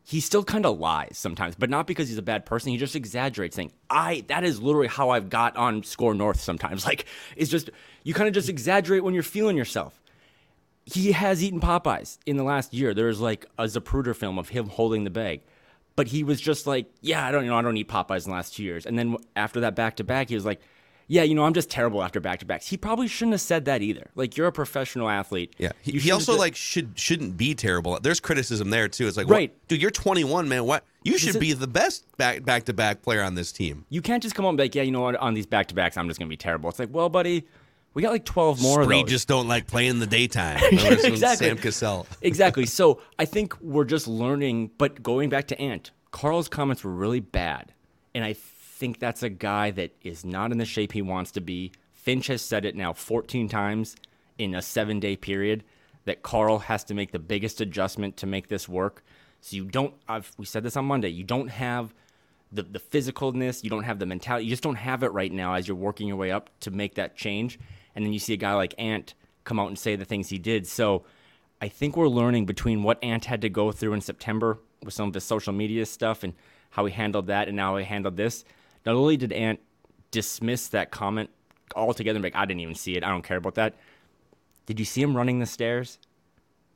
He 0.05 0.19
still 0.19 0.43
kind 0.43 0.65
of 0.65 0.77
lies 0.77 1.17
sometimes, 1.17 1.55
but 1.55 1.69
not 1.69 1.87
because 1.87 2.09
he's 2.09 2.17
a 2.17 2.21
bad 2.23 2.45
person. 2.45 2.71
He 2.71 2.77
just 2.77 2.97
exaggerates, 2.97 3.55
saying, 3.55 3.71
"I." 3.89 4.25
That 4.27 4.43
is 4.43 4.61
literally 4.61 4.87
how 4.87 5.11
I've 5.11 5.29
got 5.29 5.55
on 5.55 5.83
Score 5.83 6.13
North 6.13 6.41
sometimes. 6.41 6.85
Like 6.93 7.05
it's 7.37 7.49
just 7.49 7.69
you 8.03 8.13
kind 8.13 8.27
of 8.27 8.33
just 8.33 8.49
exaggerate 8.49 9.05
when 9.05 9.13
you're 9.13 9.23
feeling 9.23 9.55
yourself. 9.55 10.01
He 10.85 11.13
has 11.13 11.41
eaten 11.41 11.61
Popeyes 11.61 12.17
in 12.25 12.35
the 12.35 12.43
last 12.43 12.73
year. 12.73 12.93
There's 12.93 13.21
like 13.21 13.45
a 13.57 13.63
Zapruder 13.65 14.13
film 14.13 14.37
of 14.37 14.49
him 14.49 14.67
holding 14.67 15.05
the 15.05 15.09
bag 15.09 15.43
but 15.95 16.07
he 16.07 16.23
was 16.23 16.41
just 16.41 16.67
like, 16.67 16.87
yeah, 17.01 17.25
I 17.25 17.31
don't 17.31 17.43
you 17.43 17.49
know, 17.49 17.57
I 17.57 17.61
don't 17.61 17.77
eat 17.77 17.87
Popeyes 17.87 18.25
in 18.25 18.31
the 18.31 18.35
last 18.35 18.55
two 18.55 18.63
years. 18.63 18.85
And 18.85 18.97
then 18.97 19.17
after 19.35 19.61
that 19.61 19.75
back 19.75 19.97
to 19.97 20.03
back, 20.03 20.29
he 20.29 20.35
was 20.35 20.45
like, 20.45 20.61
yeah, 21.07 21.23
you 21.23 21.35
know, 21.35 21.43
I'm 21.43 21.53
just 21.53 21.69
terrible 21.69 22.01
after 22.01 22.19
back 22.19 22.39
to 22.39 22.45
backs. 22.45 22.67
He 22.67 22.77
probably 22.77 23.07
shouldn't 23.07 23.33
have 23.33 23.41
said 23.41 23.65
that 23.65 23.81
either. 23.81 24.09
Like, 24.15 24.37
you're 24.37 24.47
a 24.47 24.51
professional 24.51 25.09
athlete. 25.09 25.53
Yeah, 25.57 25.71
he, 25.81 25.99
he 25.99 26.11
also 26.11 26.37
like 26.37 26.55
should 26.55 26.97
shouldn't 26.97 27.37
be 27.37 27.55
terrible. 27.55 27.99
There's 27.99 28.19
criticism 28.19 28.69
there 28.69 28.87
too. 28.87 29.07
It's 29.07 29.17
like, 29.17 29.29
right, 29.29 29.51
what? 29.51 29.67
dude, 29.67 29.81
you're 29.81 29.91
21, 29.91 30.47
man. 30.47 30.65
What? 30.65 30.83
You 31.03 31.17
should 31.17 31.39
be 31.39 31.53
the 31.53 31.67
best 31.67 32.05
back 32.17 32.43
back 32.45 32.63
to 32.65 32.73
back 32.73 33.01
player 33.01 33.21
on 33.21 33.35
this 33.35 33.51
team. 33.51 33.85
You 33.89 34.01
can't 34.01 34.23
just 34.23 34.35
come 34.35 34.45
on 34.45 34.49
and 34.49 34.57
be 34.57 34.63
like, 34.63 34.75
yeah, 34.75 34.83
you 34.83 34.91
know 34.91 35.01
what? 35.01 35.15
On 35.17 35.33
these 35.33 35.45
back 35.45 35.67
to 35.67 35.75
backs, 35.75 35.97
I'm 35.97 36.07
just 36.07 36.19
gonna 36.19 36.29
be 36.29 36.37
terrible. 36.37 36.69
It's 36.69 36.79
like, 36.79 36.89
well, 36.91 37.09
buddy. 37.09 37.45
We 37.93 38.01
got 38.01 38.11
like 38.11 38.25
12 38.25 38.61
more 38.61 38.83
Spree 38.83 39.01
of 39.01 39.05
those. 39.05 39.11
just 39.11 39.27
don't 39.27 39.47
like 39.47 39.67
playing 39.67 39.91
in 39.91 39.99
the 39.99 40.07
daytime. 40.07 40.59
exactly. 40.71 41.47
Sam 41.47 41.57
Cassell. 41.57 42.07
exactly. 42.21 42.65
So 42.65 43.01
I 43.19 43.25
think 43.25 43.59
we're 43.61 43.85
just 43.85 44.07
learning, 44.07 44.71
but 44.77 45.03
going 45.03 45.29
back 45.29 45.47
to 45.49 45.59
Ant, 45.59 45.91
Karl's 46.11 46.47
comments 46.47 46.83
were 46.83 46.91
really 46.91 47.19
bad. 47.19 47.73
And 48.15 48.23
I 48.23 48.33
think 48.33 48.99
that's 48.99 49.21
a 49.21 49.29
guy 49.29 49.71
that 49.71 49.95
is 50.01 50.25
not 50.25 50.51
in 50.51 50.57
the 50.57 50.65
shape 50.65 50.91
he 50.91 51.01
wants 51.01 51.31
to 51.31 51.41
be. 51.41 51.71
Finch 51.93 52.27
has 52.27 52.41
said 52.41 52.65
it 52.65 52.75
now 52.75 52.93
14 52.93 53.47
times 53.47 53.95
in 54.37 54.55
a 54.55 54.61
seven 54.61 54.99
day 54.99 55.15
period 55.15 55.63
that 56.05 56.23
Karl 56.23 56.59
has 56.59 56.83
to 56.85 56.93
make 56.93 57.11
the 57.11 57.19
biggest 57.19 57.61
adjustment 57.61 58.17
to 58.17 58.25
make 58.25 58.49
this 58.49 58.67
work. 58.67 59.03
So 59.39 59.55
you 59.55 59.65
don't, 59.65 59.93
I've, 60.07 60.31
we 60.37 60.45
said 60.45 60.63
this 60.63 60.75
on 60.75 60.85
Monday, 60.85 61.09
you 61.09 61.23
don't 61.23 61.49
have 61.49 61.93
the 62.53 62.63
the 62.63 62.79
physicalness. 62.79 63.63
You 63.63 63.69
don't 63.69 63.83
have 63.83 63.99
the 63.99 64.05
mentality. 64.05 64.45
You 64.45 64.51
just 64.51 64.63
don't 64.63 64.75
have 64.75 65.03
it 65.03 65.11
right 65.11 65.31
now 65.31 65.55
as 65.55 65.67
you're 65.67 65.75
working 65.75 66.07
your 66.07 66.17
way 66.17 66.31
up 66.31 66.49
to 66.61 66.71
make 66.71 66.95
that 66.95 67.15
change. 67.15 67.59
And 67.95 68.05
then 68.05 68.13
you 68.13 68.19
see 68.19 68.33
a 68.33 68.37
guy 68.37 68.53
like 68.53 68.73
Ant 68.77 69.13
come 69.43 69.59
out 69.59 69.67
and 69.67 69.77
say 69.77 69.95
the 69.95 70.05
things 70.05 70.29
he 70.29 70.37
did. 70.37 70.67
So 70.67 71.03
I 71.61 71.67
think 71.67 71.95
we're 71.95 72.07
learning 72.07 72.45
between 72.45 72.83
what 72.83 73.03
Ant 73.03 73.25
had 73.25 73.41
to 73.41 73.49
go 73.49 73.71
through 73.71 73.93
in 73.93 74.01
September 74.01 74.59
with 74.83 74.93
some 74.93 75.07
of 75.07 75.13
the 75.13 75.21
social 75.21 75.53
media 75.53 75.85
stuff 75.85 76.23
and 76.23 76.33
how 76.71 76.85
he 76.85 76.91
handled 76.91 77.27
that, 77.27 77.47
and 77.47 77.55
now 77.55 77.77
he 77.77 77.85
handled 77.85 78.17
this. 78.17 78.43
Not 78.85 78.95
only 78.95 79.15
did 79.15 79.31
Ant 79.31 79.59
dismiss 80.11 80.67
that 80.69 80.91
comment 80.91 81.29
altogether, 81.75 82.17
and 82.17 82.23
like, 82.23 82.35
I 82.35 82.45
didn't 82.45 82.61
even 82.61 82.75
see 82.75 82.97
it. 82.97 83.03
I 83.03 83.09
don't 83.09 83.23
care 83.23 83.37
about 83.37 83.55
that. 83.55 83.75
Did 84.65 84.79
you 84.79 84.85
see 84.85 85.01
him 85.01 85.15
running 85.15 85.39
the 85.39 85.45
stairs? 85.45 85.99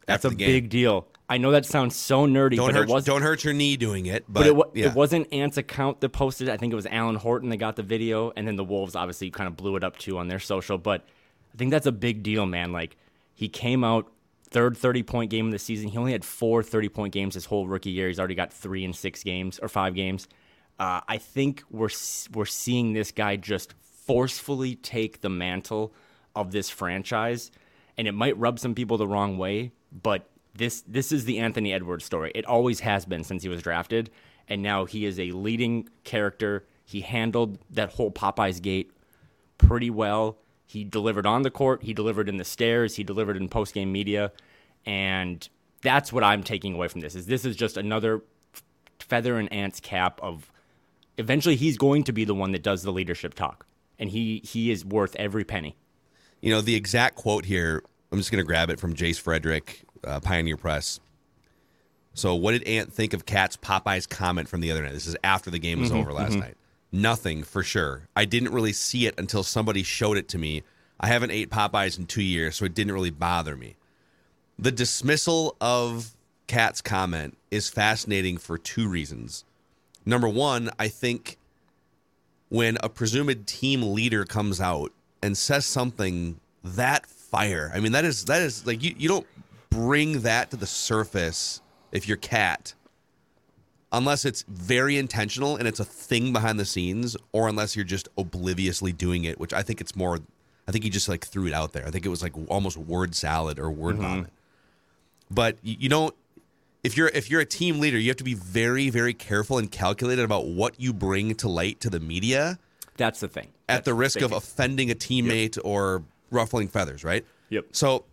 That's 0.05 0.23
After 0.23 0.35
a 0.35 0.37
big 0.37 0.69
deal. 0.69 1.07
I 1.29 1.37
know 1.37 1.51
that 1.51 1.65
sounds 1.65 1.95
so 1.95 2.25
nerdy, 2.25 2.55
Don't 2.55 2.67
but 2.67 2.75
hurt, 2.75 2.89
it 2.89 2.93
was 2.93 3.03
don't 3.03 3.21
hurt 3.21 3.43
your 3.43 3.53
knee 3.53 3.75
doing 3.75 4.05
it. 4.05 4.23
But, 4.29 4.55
but 4.55 4.67
it, 4.67 4.79
yeah. 4.79 4.87
it 4.87 4.93
wasn't 4.93 5.31
Ant's 5.33 5.57
account 5.57 5.99
that 5.99 6.09
posted 6.09 6.47
it. 6.47 6.51
I 6.51 6.57
think 6.57 6.71
it 6.71 6.75
was 6.77 6.85
Alan 6.85 7.15
Horton 7.15 7.49
that 7.49 7.57
got 7.57 7.75
the 7.75 7.83
video, 7.83 8.31
and 8.35 8.47
then 8.47 8.55
the 8.55 8.63
Wolves 8.63 8.95
obviously 8.95 9.29
kind 9.29 9.47
of 9.47 9.57
blew 9.57 9.75
it 9.75 9.83
up 9.83 9.97
too 9.97 10.17
on 10.17 10.29
their 10.29 10.39
social. 10.39 10.77
But 10.77 11.05
I 11.53 11.57
think 11.57 11.71
that's 11.71 11.85
a 11.85 11.91
big 11.91 12.23
deal, 12.23 12.45
man. 12.45 12.71
Like 12.71 12.95
he 13.33 13.49
came 13.49 13.83
out 13.83 14.09
third 14.49 14.77
30 14.77 15.03
point 15.03 15.29
game 15.29 15.47
of 15.47 15.51
the 15.51 15.59
season. 15.59 15.89
He 15.89 15.97
only 15.97 16.13
had 16.13 16.23
four 16.23 16.63
30 16.63 16.89
point 16.89 17.13
games 17.13 17.33
his 17.33 17.45
whole 17.45 17.67
rookie 17.67 17.91
year. 17.91 18.07
He's 18.07 18.19
already 18.19 18.35
got 18.35 18.53
three 18.53 18.85
in 18.85 18.93
six 18.93 19.21
games 19.23 19.59
or 19.59 19.67
five 19.67 19.95
games. 19.95 20.27
Uh, 20.79 21.01
I 21.07 21.17
think 21.17 21.63
we're 21.69 21.89
we're 22.33 22.45
seeing 22.45 22.93
this 22.93 23.11
guy 23.11 23.35
just 23.35 23.73
forcefully 23.81 24.75
take 24.75 25.21
the 25.21 25.29
mantle 25.29 25.93
of 26.35 26.51
this 26.51 26.69
franchise, 26.69 27.51
and 27.97 28.07
it 28.07 28.13
might 28.13 28.37
rub 28.37 28.59
some 28.59 28.75
people 28.75 28.97
the 28.97 29.07
wrong 29.07 29.37
way, 29.37 29.71
but 29.91 30.29
this 30.57 30.81
this 30.87 31.11
is 31.11 31.25
the 31.25 31.39
Anthony 31.39 31.73
Edwards 31.73 32.05
story. 32.05 32.31
It 32.35 32.45
always 32.45 32.81
has 32.81 33.05
been 33.05 33.23
since 33.23 33.43
he 33.43 33.49
was 33.49 33.61
drafted, 33.61 34.09
and 34.47 34.61
now 34.61 34.85
he 34.85 35.05
is 35.05 35.19
a 35.19 35.31
leading 35.31 35.89
character. 36.03 36.65
He 36.83 37.01
handled 37.01 37.59
that 37.69 37.93
whole 37.93 38.11
Popeyes 38.11 38.61
gate 38.61 38.91
pretty 39.57 39.89
well. 39.89 40.37
He 40.65 40.83
delivered 40.83 41.25
on 41.25 41.43
the 41.43 41.51
court, 41.51 41.83
he 41.83 41.93
delivered 41.93 42.27
in 42.27 42.37
the 42.37 42.43
stairs, 42.43 42.95
he 42.95 43.03
delivered 43.03 43.37
in 43.37 43.47
post 43.47 43.73
game 43.73 43.91
media, 43.91 44.31
and 44.85 45.47
that's 45.81 46.11
what 46.11 46.23
I'm 46.23 46.43
taking 46.43 46.73
away 46.73 46.87
from 46.87 47.01
this. 47.01 47.15
Is 47.15 47.25
this 47.25 47.45
is 47.45 47.55
just 47.55 47.77
another 47.77 48.21
feather 48.99 49.39
in 49.39 49.47
Ant's 49.49 49.79
cap 49.79 50.19
of 50.21 50.51
eventually 51.17 51.55
he's 51.55 51.77
going 51.77 52.03
to 52.03 52.11
be 52.11 52.25
the 52.25 52.35
one 52.35 52.51
that 52.51 52.63
does 52.63 52.83
the 52.83 52.91
leadership 52.91 53.33
talk, 53.33 53.65
and 53.97 54.09
he 54.09 54.41
he 54.43 54.71
is 54.71 54.83
worth 54.83 55.15
every 55.15 55.45
penny. 55.45 55.75
You 56.41 56.51
know, 56.51 56.61
the 56.61 56.75
exact 56.75 57.15
quote 57.15 57.45
here, 57.45 57.83
I'm 58.11 58.17
just 58.17 58.31
going 58.31 58.43
to 58.43 58.45
grab 58.45 58.69
it 58.69 58.79
from 58.79 58.93
Jace 58.93 59.19
Frederick, 59.19 59.83
uh, 60.03 60.19
Pioneer 60.19 60.57
Press. 60.57 60.99
So, 62.13 62.33
what 62.33 62.53
did 62.53 62.63
Ant 62.63 62.91
think 62.91 63.13
of 63.13 63.25
Cat's 63.25 63.57
Popeye's 63.57 64.07
comment 64.07 64.49
from 64.49 64.61
the 64.61 64.71
other 64.71 64.81
night? 64.81 64.93
This 64.93 65.05
is 65.05 65.15
after 65.23 65.51
the 65.51 65.59
game 65.59 65.79
was 65.79 65.91
over 65.91 66.11
last 66.11 66.35
night. 66.35 66.55
Nothing 66.91 67.43
for 67.43 67.61
sure. 67.63 68.07
I 68.15 68.25
didn't 68.25 68.53
really 68.53 68.73
see 68.73 69.05
it 69.05 69.13
until 69.19 69.43
somebody 69.43 69.83
showed 69.83 70.17
it 70.17 70.27
to 70.29 70.37
me. 70.37 70.63
I 70.99 71.07
haven't 71.07 71.31
ate 71.31 71.51
Popeyes 71.51 71.99
in 71.99 72.07
two 72.07 72.23
years, 72.23 72.55
so 72.55 72.65
it 72.65 72.73
didn't 72.73 72.93
really 72.93 73.11
bother 73.11 73.55
me. 73.55 73.75
The 74.57 74.71
dismissal 74.71 75.55
of 75.61 76.15
Cat's 76.47 76.81
comment 76.81 77.37
is 77.51 77.69
fascinating 77.69 78.37
for 78.37 78.57
two 78.57 78.87
reasons. 78.87 79.43
Number 80.05 80.29
one, 80.29 80.71
I 80.79 80.87
think 80.87 81.37
when 82.49 82.77
a 82.81 82.89
presumed 82.89 83.45
team 83.45 83.93
leader 83.93 84.23
comes 84.23 84.59
out 84.59 84.91
and 85.21 85.37
says 85.37 85.65
something 85.65 86.39
that 86.63 87.05
fire, 87.05 87.71
I 87.75 87.79
mean 87.79 87.91
that 87.91 88.05
is 88.05 88.25
that 88.25 88.41
is 88.41 88.65
like 88.65 88.81
you, 88.81 88.95
you 88.97 89.09
don't 89.09 89.27
bring 89.69 90.21
that 90.21 90.51
to 90.51 90.57
the 90.57 90.67
surface 90.67 91.61
if 91.91 92.07
you're 92.07 92.17
cat 92.17 92.73
unless 93.91 94.25
it's 94.25 94.43
very 94.47 94.97
intentional 94.97 95.55
and 95.55 95.67
it's 95.67 95.79
a 95.79 95.85
thing 95.85 96.33
behind 96.33 96.59
the 96.59 96.65
scenes 96.65 97.15
or 97.31 97.47
unless 97.47 97.75
you're 97.75 97.85
just 97.85 98.09
obliviously 98.17 98.91
doing 98.91 99.23
it, 99.23 99.39
which 99.39 99.53
I 99.53 99.61
think 99.61 99.81
it's 99.81 99.95
more 99.95 100.19
I 100.67 100.71
think 100.71 100.83
he 100.83 100.89
just 100.89 101.07
like 101.07 101.25
threw 101.25 101.47
it 101.47 101.53
out 101.53 101.71
there. 101.71 101.87
I 101.87 101.91
think 101.91 102.05
it 102.05 102.09
was 102.09 102.21
like 102.21 102.33
almost 102.49 102.75
word 102.75 103.15
salad 103.15 103.57
or 103.57 103.71
word 103.71 103.95
mm-hmm. 103.95 104.03
vomit. 104.03 104.33
But 105.31 105.57
you, 105.61 105.77
you 105.79 105.89
don't 105.89 106.13
if 106.83 106.97
you're 106.97 107.07
if 107.09 107.29
you're 107.29 107.41
a 107.41 107.45
team 107.45 107.79
leader, 107.79 107.97
you 107.97 108.09
have 108.09 108.17
to 108.17 108.23
be 108.23 108.33
very 108.33 108.89
very 108.89 109.13
careful 109.13 109.57
and 109.57 109.71
calculated 109.71 110.23
about 110.23 110.47
what 110.47 110.79
you 110.79 110.93
bring 110.93 111.35
to 111.35 111.47
light 111.47 111.79
to 111.81 111.89
the 111.89 111.99
media 111.99 112.59
That's 112.97 113.19
the 113.21 113.27
thing. 113.27 113.49
at 113.69 113.85
the 113.85 113.93
risk 113.93 114.15
big 114.15 114.23
of 114.23 114.31
offending 114.33 114.91
a 114.91 114.95
teammate 114.95 115.57
or 115.63 116.03
ruffling 116.29 116.67
feathers, 116.67 117.03
right? 117.03 117.25
Yep. 117.49 117.67
So 117.71 118.03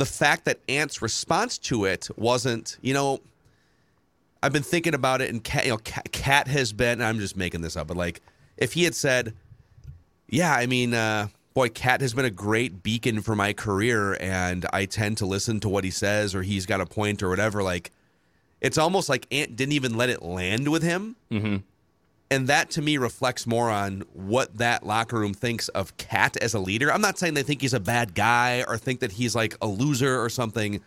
the 0.00 0.06
fact 0.06 0.46
that 0.46 0.58
Ant's 0.66 1.02
response 1.02 1.58
to 1.58 1.84
it 1.84 2.08
wasn't, 2.16 2.78
you 2.80 2.94
know, 2.94 3.20
I've 4.42 4.52
been 4.52 4.62
thinking 4.62 4.94
about 4.94 5.20
it, 5.20 5.28
and 5.28 5.44
Cat, 5.44 5.66
you 5.66 5.72
know, 5.72 5.76
Cat, 5.76 6.48
has 6.48 6.72
been. 6.72 7.02
I'm 7.02 7.18
just 7.18 7.36
making 7.36 7.60
this 7.60 7.76
up, 7.76 7.88
but 7.88 7.98
like, 7.98 8.22
if 8.56 8.72
he 8.72 8.84
had 8.84 8.94
said, 8.94 9.34
"Yeah, 10.26 10.54
I 10.54 10.64
mean, 10.64 10.94
uh, 10.94 11.28
boy, 11.52 11.68
Cat 11.68 12.00
has 12.00 12.14
been 12.14 12.24
a 12.24 12.30
great 12.30 12.82
beacon 12.82 13.20
for 13.20 13.36
my 13.36 13.52
career, 13.52 14.16
and 14.18 14.64
I 14.72 14.86
tend 14.86 15.18
to 15.18 15.26
listen 15.26 15.60
to 15.60 15.68
what 15.68 15.84
he 15.84 15.90
says, 15.90 16.34
or 16.34 16.42
he's 16.42 16.64
got 16.64 16.80
a 16.80 16.86
point, 16.86 17.22
or 17.22 17.28
whatever," 17.28 17.62
like, 17.62 17.90
it's 18.62 18.78
almost 18.78 19.10
like 19.10 19.26
Ant 19.30 19.54
didn't 19.54 19.74
even 19.74 19.98
let 19.98 20.08
it 20.08 20.22
land 20.22 20.68
with 20.68 20.82
him. 20.82 21.16
Mm-hmm. 21.30 21.56
And 22.30 22.46
that 22.48 22.70
to 22.72 22.82
me 22.82 22.96
reflects 22.96 23.46
more 23.46 23.70
on 23.70 24.04
what 24.12 24.58
that 24.58 24.86
locker 24.86 25.18
room 25.18 25.34
thinks 25.34 25.68
of 25.70 25.96
Cat 25.96 26.36
as 26.36 26.54
a 26.54 26.60
leader. 26.60 26.92
I'm 26.92 27.00
not 27.00 27.18
saying 27.18 27.34
they 27.34 27.42
think 27.42 27.60
he's 27.62 27.74
a 27.74 27.80
bad 27.80 28.14
guy 28.14 28.64
or 28.68 28.78
think 28.78 29.00
that 29.00 29.12
he's 29.12 29.34
like 29.34 29.56
a 29.60 29.66
loser 29.66 30.22
or 30.22 30.28
something. 30.28 30.80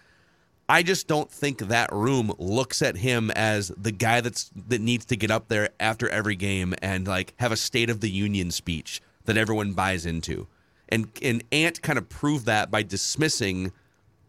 I 0.69 0.83
just 0.83 1.07
don't 1.07 1.29
think 1.29 1.59
that 1.59 1.91
room 1.91 2.33
looks 2.39 2.81
at 2.81 2.95
him 2.97 3.29
as 3.31 3.69
the 3.77 3.91
guy 3.91 4.21
that's 4.21 4.51
that 4.67 4.79
needs 4.81 5.05
to 5.07 5.17
get 5.17 5.31
up 5.31 5.49
there 5.49 5.69
after 5.79 6.07
every 6.09 6.35
game 6.37 6.73
and 6.81 7.05
like 7.07 7.33
have 7.39 7.51
a 7.51 7.57
state 7.57 7.89
of 7.89 7.99
the 7.99 8.09
union 8.09 8.49
speech 8.51 9.01
that 9.25 9.37
everyone 9.37 9.73
buys 9.73 10.05
into. 10.05 10.47
And 10.89 11.09
and 11.21 11.43
Ant 11.51 11.81
kind 11.81 11.97
of 11.99 12.07
proved 12.09 12.45
that 12.45 12.71
by 12.71 12.83
dismissing 12.83 13.73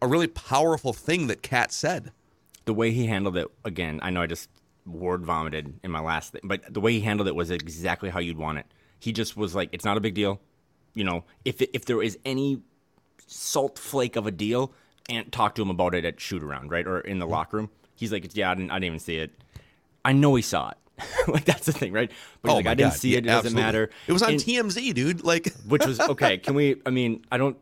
a 0.01 0.07
really 0.07 0.27
powerful 0.27 0.91
thing 0.93 1.27
that 1.27 1.41
Cat 1.41 1.71
said. 1.71 2.11
the 2.65 2.73
way 2.73 2.91
he 2.91 3.05
handled 3.07 3.37
it 3.37 3.47
again 3.63 3.99
i 4.03 4.09
know 4.09 4.21
i 4.23 4.27
just 4.27 4.49
word 4.85 5.25
vomited 5.25 5.79
in 5.83 5.91
my 5.91 5.99
last 5.99 6.31
thing 6.31 6.41
but 6.43 6.61
the 6.71 6.79
way 6.79 6.93
he 6.93 7.01
handled 7.01 7.27
it 7.27 7.35
was 7.35 7.49
exactly 7.49 8.09
how 8.09 8.19
you'd 8.19 8.37
want 8.37 8.57
it 8.57 8.65
he 8.99 9.11
just 9.11 9.35
was 9.35 9.55
like 9.55 9.69
it's 9.71 9.85
not 9.85 9.97
a 9.97 9.99
big 9.99 10.13
deal 10.13 10.39
you 10.93 11.03
know 11.03 11.23
if 11.43 11.61
if 11.61 11.85
there 11.85 12.01
is 12.01 12.17
any 12.25 12.61
salt 13.27 13.79
flake 13.79 14.15
of 14.15 14.27
a 14.27 14.31
deal 14.31 14.71
and 15.09 15.31
talk 15.31 15.55
to 15.55 15.61
him 15.61 15.69
about 15.69 15.95
it 15.95 16.05
at 16.05 16.19
shoot 16.19 16.43
around 16.43 16.69
right 16.69 16.85
or 16.85 16.99
in 16.99 17.19
the 17.19 17.25
mm-hmm. 17.25 17.33
locker 17.33 17.57
room 17.57 17.69
he's 17.95 18.11
like 18.11 18.35
yeah 18.35 18.51
i 18.51 18.53
didn't, 18.55 18.69
I 18.71 18.75
didn't 18.75 18.85
even 18.85 18.99
see 18.99 19.17
it 19.17 19.31
i 20.03 20.11
know 20.11 20.35
he 20.35 20.41
saw 20.41 20.69
it 20.69 20.77
like 21.27 21.45
that's 21.45 21.65
the 21.65 21.73
thing 21.73 21.91
right 21.91 22.09
but 22.41 22.49
he's 22.49 22.53
oh 22.53 22.57
like 22.57 22.67
i 22.67 22.73
didn't 22.73 22.91
God. 22.91 22.99
see 22.99 23.15
it 23.15 23.19
it 23.19 23.25
Yeah, 23.25 23.41
doesn't 23.41 23.53
matter 23.53 23.89
It 24.07 24.13
was 24.13 24.21
on 24.23 24.31
And- 24.31 24.39
TMZ, 24.39 24.93
dude. 24.93 25.23
Like 25.23 25.51
which 25.67 25.85
was 25.85 25.99
okay. 25.99 26.37
Can 26.37 26.55
we? 26.55 26.81
I 26.85 26.89
mean, 26.89 27.25
I 27.31 27.37
don't. 27.37 27.57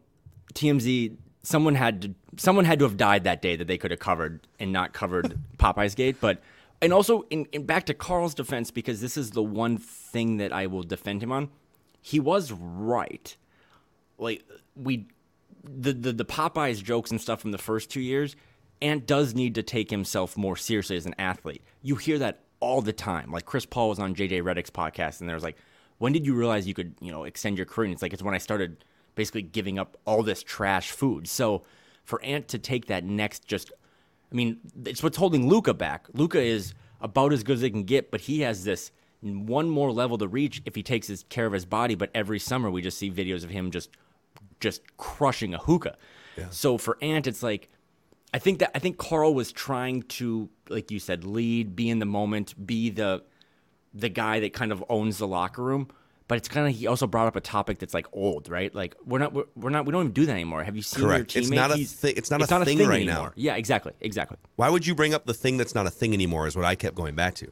TMZ. 0.53 1.15
Someone 1.42 1.74
had 1.75 2.01
to. 2.03 2.15
Someone 2.38 2.65
had 2.65 2.77
to 2.80 2.86
have 2.86 2.96
died 2.96 3.24
that 3.24 3.42
day 3.42 3.56
that 3.56 3.65
they 3.65 3.77
could 3.77 3.89
have 3.92 4.00
covered 4.00 4.48
and 4.60 4.72
not 4.72 4.94
covered 4.94 5.39
Popeye's 5.58 5.96
gate. 5.96 6.18
But 6.22 6.42
and 6.84 6.94
also 6.94 7.22
in, 7.30 7.46
in 7.52 7.66
back 7.66 7.86
to 7.86 7.94
Karl's 7.94 8.36
defense 8.36 8.70
because 8.70 9.02
this 9.02 9.18
is 9.18 9.32
the 9.32 9.42
one 9.42 9.78
thing 9.78 10.38
that 10.38 10.52
I 10.52 10.68
will 10.68 10.84
defend 10.84 11.24
him 11.24 11.32
on. 11.32 11.50
He 12.02 12.20
was 12.20 12.52
right. 12.52 13.36
Like 14.18 14.44
we, 14.75 15.08
the 15.63 15.94
the 15.94 16.12
the 16.12 16.25
Popeyes 16.25 16.84
jokes 16.84 17.10
and 17.10 17.20
stuff 17.20 17.42
from 17.42 17.52
the 17.52 17.58
first 17.58 17.90
two 17.90 18.02
years. 18.02 18.36
Ant 18.82 19.08
does 19.08 19.34
need 19.34 19.56
to 19.56 19.63
take 19.63 19.90
himself 19.90 20.36
more 20.36 20.58
seriously 20.58 20.98
as 20.98 21.06
an 21.06 21.16
athlete. 21.18 21.63
You 21.82 21.96
hear 21.96 22.20
that 22.20 22.44
all 22.60 22.82
the 22.82 22.92
time. 22.92 23.32
Like 23.32 23.46
Chris 23.46 23.66
Paul 23.66 23.90
was 23.90 24.00
on 24.00 24.13
JJ 24.13 24.44
Redick's 24.44 24.70
podcast, 24.70 25.22
and 25.22 25.30
there 25.30 25.36
was 25.36 25.44
like, 25.44 25.58
"When 26.00 26.12
did 26.12 26.25
you 26.25 26.34
realize 26.36 26.68
you 26.68 26.74
could, 26.74 26.96
you 27.00 27.12
know, 27.12 27.24
extend 27.24 27.58
your 27.58 27.66
career?" 27.66 27.86
And 27.86 27.94
it's 27.94 28.02
like 28.02 28.12
it's 28.12 28.22
when 28.22 28.36
I 28.36 28.40
started 28.40 28.84
basically 29.16 29.44
giving 29.44 29.80
up 29.80 29.96
all 30.06 30.22
this 30.22 30.44
trash 30.44 30.92
food. 30.92 31.28
So 31.30 31.63
for 32.04 32.22
Ant 32.24 32.48
to 32.50 32.58
take 32.58 32.88
that 32.88 33.06
next, 33.06 33.46
just, 33.48 33.72
I 34.34 34.36
mean, 34.36 34.60
it's 34.86 35.04
what's 35.04 35.18
holding 35.18 35.48
Luka 35.48 35.74
back. 35.74 36.08
Luka 36.13 36.42
is 36.42 36.74
about 37.00 37.32
as 37.32 37.44
good 37.44 37.54
as 37.54 37.62
they 37.62 37.70
can 37.70 37.84
get, 37.84 38.12
but 38.12 38.22
he 38.22 38.42
has 38.42 38.63
this 38.63 38.92
one 39.22 39.70
more 39.70 39.92
level 39.92 40.18
to 40.18 40.28
reach 40.28 40.62
if 40.66 40.75
he 40.75 40.84
takes 40.84 41.08
his 41.08 41.24
care 41.30 41.46
of 41.46 41.54
his 41.54 41.66
body. 41.66 41.96
But 41.96 42.10
every 42.16 42.40
summer 42.40 42.72
we 42.72 42.82
just 42.82 42.98
see 42.98 43.12
videos 43.12 43.44
of 43.44 43.52
him 43.52 43.72
just, 43.72 43.92
just 44.60 44.82
crushing 44.98 45.54
a 45.54 45.60
hookah. 45.60 45.98
So 46.50 46.78
for 46.78 46.98
Ant, 47.02 47.28
it's 47.28 47.44
like. 47.44 47.70
I 48.36 48.40
think 48.40 48.58
that 48.62 48.72
I 48.74 48.80
think 48.80 48.98
Karl 48.98 49.36
was 49.36 49.52
trying 49.52 50.02
to, 50.18 50.50
like 50.68 50.90
you 50.90 50.98
said, 50.98 51.24
lead, 51.24 51.75
be 51.75 51.88
in 51.88 52.00
the 52.00 52.08
moment, 52.08 52.56
be 52.66 52.90
the 52.90 53.22
the 53.94 54.10
guy 54.10 54.40
that 54.40 54.54
kind 54.54 54.72
of 54.72 54.84
owns 54.90 55.20
the 55.20 55.28
locker 55.28 55.62
room. 55.62 55.88
But 56.27 56.38
it's 56.38 56.48
kind 56.48 56.68
of 56.68 56.74
he 56.74 56.88
also 56.88 57.06
brought 57.06 57.27
up 57.27 57.36
a 57.36 57.42
topic 57.42 57.80
that's 57.80 57.94
like 57.94 58.08
old, 58.13 58.48
right? 58.50 58.74
Like 58.74 58.96
we're 59.06 59.20
not 59.20 59.34
we're, 59.34 59.44
we're 59.56 59.70
not 59.70 59.86
we 59.86 59.92
don't 59.92 60.03
even 60.03 60.13
do 60.13 60.25
that 60.25 60.32
anymore. 60.32 60.63
Have 60.63 60.75
you 60.75 60.82
seen 60.82 61.03
Correct. 61.03 61.36
your 61.36 61.42
It's 61.42 61.50
teammate? 61.51 61.56
not 61.56 61.72
a 61.72 61.75
He's- 61.75 61.94
thi- 61.94 62.12
it's 62.12 62.32
not 62.32 62.42
a 62.42 62.48
thing 62.65 62.77
right 62.80 63.06
now. 63.06 63.13
anymore. 63.13 63.34
Yeah, 63.36 63.56
exactly, 63.56 63.92
exactly. 64.00 64.38
Why 64.56 64.70
would 64.70 64.88
you 64.88 64.96
bring 64.96 65.13
up 65.13 65.25
the 65.25 65.34
thing 65.34 65.58
that's 65.58 65.75
not 65.75 65.86
a 65.86 65.89
thing 65.92 66.13
anymore? 66.13 66.48
Is 66.48 66.56
what 66.56 66.65
I 66.65 66.75
kept 66.75 66.96
going 66.96 67.15
back 67.15 67.36
to. 67.36 67.51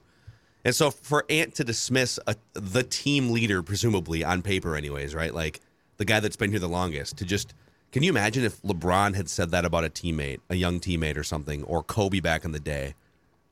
And 0.63 0.73
so 0.75 0.89
for 0.91 1.25
Ant 1.29 1.55
to 1.55 1.63
dismiss 1.63 2.19
a, 2.27 2.35
the 2.53 2.83
team 2.83 3.31
leader, 3.31 3.61
presumably 3.63 4.23
on 4.23 4.41
paper, 4.41 4.75
anyways, 4.75 5.13
right? 5.15 5.33
Like 5.33 5.59
the 5.97 6.05
guy 6.05 6.19
that's 6.19 6.35
been 6.37 6.51
here 6.51 6.59
the 6.59 6.69
longest, 6.69 7.17
to 7.17 7.25
just 7.25 7.53
can 7.91 8.03
you 8.03 8.09
imagine 8.09 8.45
if 8.45 8.61
LeBron 8.61 9.15
had 9.15 9.27
said 9.29 9.51
that 9.51 9.65
about 9.65 9.83
a 9.83 9.89
teammate, 9.89 10.39
a 10.49 10.55
young 10.55 10.79
teammate 10.79 11.17
or 11.17 11.23
something, 11.23 11.63
or 11.63 11.83
Kobe 11.83 12.21
back 12.21 12.45
in 12.45 12.51
the 12.53 12.59
day, 12.59 12.93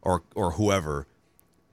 or 0.02 0.24
or 0.34 0.52
whoever? 0.52 1.08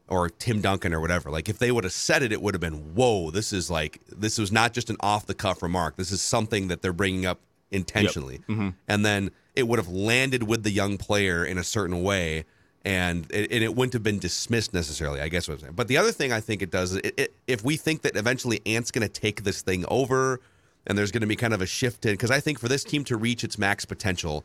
Or 0.08 0.28
Tim 0.28 0.60
Duncan 0.60 0.94
or 0.94 1.00
whatever. 1.00 1.30
Like 1.30 1.48
if 1.48 1.58
they 1.58 1.72
would 1.72 1.84
have 1.84 1.92
said 1.92 2.22
it, 2.22 2.32
it 2.32 2.40
would 2.40 2.54
have 2.54 2.60
been, 2.60 2.94
whoa, 2.94 3.30
this 3.30 3.52
is 3.52 3.70
like 3.70 4.00
this 4.08 4.38
was 4.38 4.52
not 4.52 4.72
just 4.72 4.90
an 4.90 4.96
off 5.00 5.26
the 5.26 5.34
cuff 5.34 5.62
remark. 5.62 5.96
This 5.96 6.12
is 6.12 6.22
something 6.22 6.68
that 6.68 6.82
they're 6.82 6.92
bringing 6.92 7.26
up 7.26 7.40
intentionally, 7.70 8.40
mm-hmm. 8.48 8.70
and 8.86 9.04
then 9.04 9.30
it 9.54 9.66
would 9.66 9.78
have 9.78 9.88
landed 9.88 10.44
with 10.44 10.62
the 10.62 10.70
young 10.70 10.98
player 10.98 11.44
in 11.44 11.58
a 11.58 11.64
certain 11.64 12.02
way. 12.02 12.44
And 12.84 13.26
it, 13.32 13.50
and 13.50 13.64
it 13.64 13.74
wouldn't 13.74 13.94
have 13.94 14.04
been 14.04 14.20
dismissed 14.20 14.72
necessarily, 14.72 15.20
I 15.20 15.28
guess 15.28 15.48
what 15.48 15.54
I'm 15.54 15.60
saying. 15.60 15.72
But 15.74 15.88
the 15.88 15.96
other 15.96 16.12
thing 16.12 16.32
I 16.32 16.38
think 16.38 16.62
it 16.62 16.70
does 16.70 16.92
is 16.92 16.98
it, 16.98 17.14
it, 17.16 17.34
if 17.48 17.64
we 17.64 17.76
think 17.76 18.02
that 18.02 18.14
eventually 18.16 18.60
Ant's 18.64 18.92
going 18.92 19.02
to 19.02 19.12
take 19.12 19.42
this 19.42 19.60
thing 19.60 19.84
over 19.88 20.40
and 20.86 20.96
there's 20.96 21.10
going 21.10 21.22
to 21.22 21.26
be 21.26 21.34
kind 21.34 21.52
of 21.52 21.60
a 21.60 21.66
shift 21.66 22.06
in, 22.06 22.12
because 22.12 22.30
I 22.30 22.38
think 22.38 22.60
for 22.60 22.68
this 22.68 22.84
team 22.84 23.02
to 23.04 23.16
reach 23.16 23.42
its 23.42 23.58
max 23.58 23.84
potential, 23.84 24.44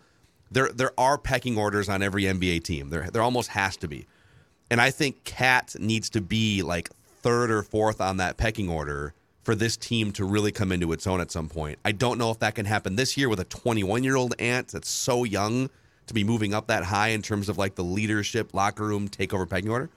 there 0.50 0.70
there 0.70 0.92
are 1.00 1.20
pecking 1.20 1.56
orders 1.56 1.88
on 1.88 2.02
every 2.02 2.24
NBA 2.24 2.64
team. 2.64 2.90
There 2.90 3.10
there 3.12 3.22
almost 3.22 3.50
has 3.50 3.78
to 3.78 3.88
be. 3.88 4.08
And 4.72 4.80
I 4.80 4.90
think 4.90 5.26
Cat 5.26 5.76
needs 5.78 6.10
to 6.12 6.22
be 6.22 6.64
like 6.64 6.90
third 7.22 7.52
or 7.52 7.62
fourth 7.62 8.00
on 8.00 8.18
that 8.18 8.38
pecking 8.38 8.70
order 8.70 9.14
for 9.44 9.54
this 9.54 9.76
team 9.76 10.14
to 10.14 10.24
really 10.24 10.54
come 10.54 10.72
into 10.72 10.94
its 10.94 11.06
own 11.06 11.20
at 11.20 11.30
some 11.30 11.50
point. 11.50 11.78
I 11.84 11.92
don't 11.92 12.18
know 12.18 12.32
if 12.32 12.40
that 12.40 12.56
can 12.56 12.66
happen 12.66 12.96
this 12.96 13.18
year 13.18 13.28
with 13.28 13.42
a 13.42 13.44
21 13.44 14.06
year 14.06 14.16
old 14.16 14.34
Ant 14.40 14.70
that's 14.70 14.90
so 14.90 15.26
young 15.26 15.70
to 16.08 16.14
be 16.14 16.24
moving 16.24 16.54
up 16.54 16.68
that 16.68 16.86
high 16.86 17.10
in 17.10 17.22
terms 17.22 17.50
of 17.50 17.58
like 17.58 17.76
the 17.76 17.84
leadership, 17.84 18.54
locker 18.54 18.86
room, 18.86 19.10
takeover 19.10 19.48
pecking 19.48 19.70
order. 19.70 19.90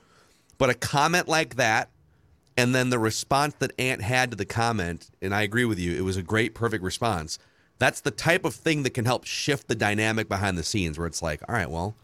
But 0.58 0.70
a 0.70 0.74
comment 0.74 1.28
like 1.28 1.54
that, 1.54 1.90
and 2.56 2.74
then 2.74 2.90
the 2.90 2.98
response 2.98 3.54
that 3.60 3.72
Ant 3.78 4.02
had 4.02 4.32
to 4.32 4.36
the 4.36 4.44
comment, 4.44 5.08
and 5.22 5.32
I 5.32 5.42
agree 5.42 5.64
with 5.64 5.78
you, 5.78 5.96
it 5.96 6.02
was 6.02 6.16
a 6.16 6.22
great, 6.22 6.52
perfect 6.52 6.82
response. 6.82 7.38
That's 7.78 8.00
the 8.00 8.10
type 8.10 8.44
of 8.44 8.54
thing 8.54 8.82
that 8.82 8.90
can 8.90 9.04
help 9.04 9.24
shift 9.24 9.68
the 9.68 9.74
dynamic 9.76 10.28
behind 10.28 10.58
the 10.58 10.64
scenes 10.64 10.98
where 10.98 11.06
it's 11.06 11.22
like, 11.22 11.42
all 11.48 11.54
right, 11.54 11.70
well, 11.70 11.94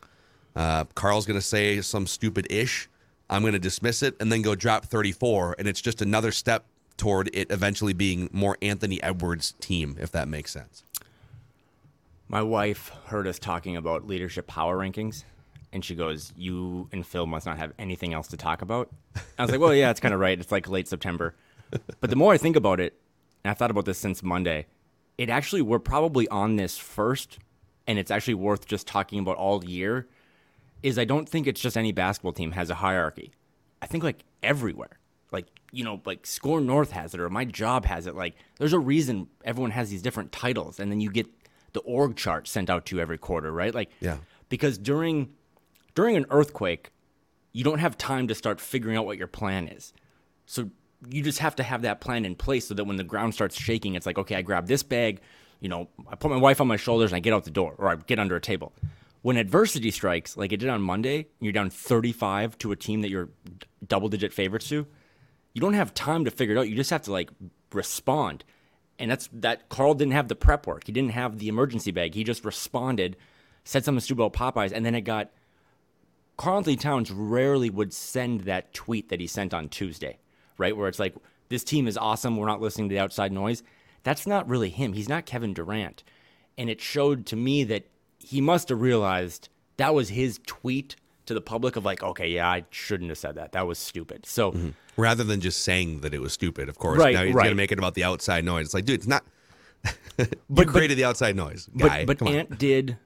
uh, 0.56 0.84
Karl's 0.94 1.26
going 1.26 1.38
to 1.38 1.46
say 1.46 1.80
some 1.80 2.06
stupid 2.06 2.46
ish. 2.50 2.88
I'm 3.28 3.42
going 3.42 3.52
to 3.52 3.58
dismiss 3.60 4.02
it 4.02 4.16
and 4.20 4.32
then 4.32 4.42
go 4.42 4.54
drop 4.54 4.86
34. 4.86 5.56
And 5.58 5.68
it's 5.68 5.80
just 5.80 6.02
another 6.02 6.32
step 6.32 6.66
toward 6.96 7.30
it 7.32 7.50
eventually 7.50 7.92
being 7.92 8.28
more 8.32 8.58
Anthony 8.60 9.02
Edwards' 9.02 9.54
team, 9.60 9.96
if 10.00 10.10
that 10.12 10.28
makes 10.28 10.50
sense. 10.50 10.84
My 12.28 12.42
wife 12.42 12.92
heard 13.06 13.26
us 13.26 13.38
talking 13.38 13.76
about 13.76 14.06
leadership 14.06 14.46
power 14.46 14.76
rankings, 14.76 15.24
and 15.72 15.84
she 15.84 15.96
goes, 15.96 16.32
"You 16.36 16.88
and 16.92 17.04
Phil 17.04 17.26
must 17.26 17.44
not 17.44 17.58
have 17.58 17.72
anything 17.76 18.14
else 18.14 18.28
to 18.28 18.36
talk 18.36 18.62
about." 18.62 18.88
I 19.38 19.42
was 19.42 19.50
like, 19.50 19.60
"Well, 19.60 19.74
yeah, 19.74 19.90
it's 19.90 19.98
kind 19.98 20.14
of 20.14 20.20
right. 20.20 20.38
It's 20.38 20.52
like 20.52 20.68
late 20.68 20.86
September." 20.86 21.34
But 22.00 22.10
the 22.10 22.16
more 22.16 22.32
I 22.32 22.36
think 22.36 22.54
about 22.54 22.78
it, 22.78 23.00
and 23.42 23.50
I've 23.50 23.58
thought 23.58 23.70
about 23.70 23.84
this 23.84 23.98
since 23.98 24.22
Monday, 24.22 24.66
it 25.18 25.28
actually 25.28 25.62
we're 25.62 25.80
probably 25.80 26.28
on 26.28 26.54
this 26.54 26.78
first, 26.78 27.38
and 27.86 27.98
it's 27.98 28.10
actually 28.10 28.34
worth 28.34 28.66
just 28.66 28.86
talking 28.86 29.18
about 29.18 29.36
all 29.36 29.64
year. 29.64 30.06
Is 30.82 30.98
I 30.98 31.04
don't 31.04 31.28
think 31.28 31.46
it's 31.46 31.60
just 31.60 31.76
any 31.76 31.92
basketball 31.92 32.32
team 32.32 32.52
has 32.52 32.70
a 32.70 32.74
hierarchy. 32.76 33.32
I 33.82 33.86
think 33.86 34.02
like 34.04 34.24
everywhere, 34.42 34.98
like 35.32 35.46
you 35.72 35.84
know, 35.84 36.00
like 36.04 36.26
Score 36.26 36.60
North 36.60 36.92
has 36.92 37.14
it, 37.14 37.20
or 37.20 37.28
my 37.30 37.44
job 37.44 37.84
has 37.86 38.06
it. 38.06 38.14
Like 38.14 38.34
there's 38.58 38.72
a 38.72 38.78
reason 38.78 39.28
everyone 39.44 39.70
has 39.72 39.90
these 39.90 40.02
different 40.02 40.32
titles, 40.32 40.80
and 40.80 40.90
then 40.90 41.00
you 41.00 41.10
get 41.10 41.26
the 41.72 41.80
org 41.80 42.16
chart 42.16 42.48
sent 42.48 42.68
out 42.70 42.86
to 42.86 42.96
you 42.96 43.02
every 43.02 43.18
quarter, 43.18 43.52
right? 43.52 43.74
Like, 43.74 43.90
Yeah. 44.00 44.18
because 44.48 44.76
during 44.78 45.30
during 45.94 46.16
an 46.16 46.26
earthquake, 46.30 46.90
you 47.52 47.62
don't 47.64 47.78
have 47.78 47.98
time 47.98 48.26
to 48.28 48.34
start 48.34 48.60
figuring 48.60 48.96
out 48.96 49.06
what 49.06 49.18
your 49.18 49.26
plan 49.26 49.68
is. 49.68 49.92
So 50.46 50.70
you 51.08 51.22
just 51.22 51.38
have 51.38 51.56
to 51.56 51.62
have 51.62 51.82
that 51.82 52.00
plan 52.00 52.24
in 52.24 52.34
place 52.34 52.66
so 52.68 52.74
that 52.74 52.84
when 52.84 52.96
the 52.96 53.04
ground 53.04 53.34
starts 53.34 53.56
shaking, 53.58 53.94
it's 53.94 54.06
like, 54.06 54.18
okay, 54.18 54.34
I 54.36 54.42
grab 54.42 54.66
this 54.66 54.82
bag, 54.82 55.20
you 55.60 55.68
know, 55.68 55.88
I 56.08 56.14
put 56.14 56.30
my 56.30 56.36
wife 56.36 56.60
on 56.60 56.66
my 56.68 56.76
shoulders 56.76 57.10
and 57.12 57.16
I 57.16 57.20
get 57.20 57.32
out 57.32 57.44
the 57.44 57.50
door 57.50 57.74
or 57.78 57.88
I 57.88 57.96
get 57.96 58.18
under 58.18 58.36
a 58.36 58.40
table. 58.40 58.72
When 59.22 59.36
adversity 59.36 59.90
strikes, 59.90 60.36
like 60.36 60.52
it 60.52 60.58
did 60.58 60.68
on 60.68 60.80
Monday, 60.82 61.28
you're 61.40 61.52
down 61.52 61.70
35 61.70 62.56
to 62.58 62.72
a 62.72 62.76
team 62.76 63.02
that 63.02 63.10
you're 63.10 63.28
double 63.86 64.08
digit 64.08 64.32
favorites 64.32 64.68
to, 64.70 64.86
you 65.52 65.60
don't 65.60 65.74
have 65.74 65.92
time 65.92 66.24
to 66.24 66.30
figure 66.30 66.56
it 66.56 66.58
out. 66.58 66.68
You 66.68 66.76
just 66.76 66.90
have 66.90 67.02
to 67.02 67.12
like 67.12 67.30
respond. 67.72 68.44
And 68.98 69.10
that's 69.10 69.28
that 69.32 69.68
Karl 69.68 69.94
didn't 69.94 70.12
have 70.12 70.28
the 70.28 70.36
prep 70.36 70.66
work. 70.66 70.84
He 70.86 70.92
didn't 70.92 71.12
have 71.12 71.38
the 71.38 71.48
emergency 71.48 71.90
bag. 71.90 72.14
He 72.14 72.24
just 72.24 72.44
responded, 72.44 73.16
said 73.64 73.84
something 73.84 74.00
stupid 74.00 74.22
about 74.22 74.54
Popeyes, 74.54 74.72
and 74.72 74.84
then 74.84 74.94
it 74.94 75.02
got 75.02 75.30
Karl-Anthony 76.36 76.76
Towns 76.76 77.10
rarely 77.10 77.68
would 77.68 77.92
send 77.92 78.42
that 78.42 78.72
tweet 78.72 79.10
that 79.10 79.20
he 79.20 79.26
sent 79.26 79.52
on 79.52 79.68
Tuesday, 79.68 80.18
right? 80.56 80.74
Where 80.74 80.88
it's 80.88 80.98
like, 80.98 81.14
this 81.50 81.64
team 81.64 81.86
is 81.86 81.98
awesome. 81.98 82.36
We're 82.36 82.46
not 82.46 82.62
listening 82.62 82.88
to 82.88 82.94
the 82.94 83.00
outside 83.00 83.32
noise. 83.32 83.62
That's 84.04 84.26
not 84.26 84.48
really 84.48 84.70
him. 84.70 84.94
He's 84.94 85.08
not 85.08 85.26
Kevin 85.26 85.52
Durant. 85.52 86.02
And 86.56 86.70
it 86.70 86.80
showed 86.80 87.26
to 87.26 87.36
me 87.36 87.64
that 87.64 87.86
he 88.20 88.40
must 88.40 88.68
have 88.68 88.80
realized 88.80 89.48
that 89.76 89.94
was 89.94 90.10
his 90.10 90.38
tweet 90.46 90.96
to 91.26 91.34
the 91.34 91.40
public 91.40 91.76
of 91.76 91.84
like, 91.84 92.02
okay, 92.02 92.28
yeah, 92.28 92.48
I 92.48 92.64
shouldn't 92.70 93.10
have 93.10 93.18
said 93.18 93.36
that. 93.36 93.52
That 93.52 93.66
was 93.66 93.78
stupid. 93.78 94.26
So 94.26 94.52
mm-hmm. 94.52 94.70
Rather 94.96 95.24
than 95.24 95.40
just 95.40 95.62
saying 95.62 96.00
that 96.00 96.12
it 96.12 96.20
was 96.20 96.32
stupid, 96.32 96.68
of 96.68 96.78
course. 96.78 96.98
Right, 96.98 97.14
now 97.14 97.24
he's 97.24 97.34
going 97.34 97.48
to 97.48 97.54
make 97.54 97.72
it 97.72 97.78
about 97.78 97.94
the 97.94 98.04
outside 98.04 98.44
noise. 98.44 98.66
It's 98.66 98.74
like, 98.74 98.84
dude, 98.84 98.98
it's 98.98 99.06
not. 99.06 99.24
you 100.18 100.26
but- 100.50 100.68
created 100.68 100.98
the 100.98 101.04
outside 101.04 101.36
noise, 101.36 101.68
guy. 101.76 102.04
But, 102.04 102.18
but 102.18 102.28
Ant 102.28 102.58
did. 102.58 102.98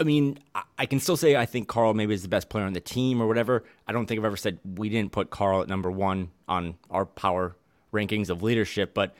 I 0.00 0.04
mean, 0.04 0.38
I, 0.54 0.62
I 0.78 0.86
can 0.86 1.00
still 1.00 1.16
say 1.16 1.36
I 1.36 1.46
think 1.46 1.68
Karl 1.68 1.94
maybe 1.94 2.14
is 2.14 2.22
the 2.22 2.28
best 2.28 2.48
player 2.48 2.64
on 2.64 2.72
the 2.72 2.80
team 2.80 3.20
or 3.20 3.26
whatever. 3.26 3.64
I 3.86 3.92
don't 3.92 4.06
think 4.06 4.18
I've 4.18 4.24
ever 4.24 4.36
said 4.36 4.58
we 4.76 4.88
didn't 4.88 5.12
put 5.12 5.30
Karl 5.30 5.62
at 5.62 5.68
number 5.68 5.90
one 5.90 6.30
on 6.48 6.76
our 6.90 7.04
power 7.04 7.56
rankings 7.92 8.30
of 8.30 8.42
leadership, 8.42 8.94
but 8.94 9.14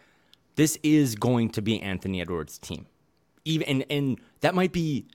this 0.57 0.79
is 0.83 1.15
going 1.15 1.51
to 1.51 1.63
be 1.63 1.81
Anthony 1.81 2.21
Edwards' 2.21 2.59
team. 2.59 2.87
Even 3.49 3.67
and, 3.67 3.85
and 3.91 4.21
that 4.41 4.55
might 4.55 4.73
be 4.73 5.07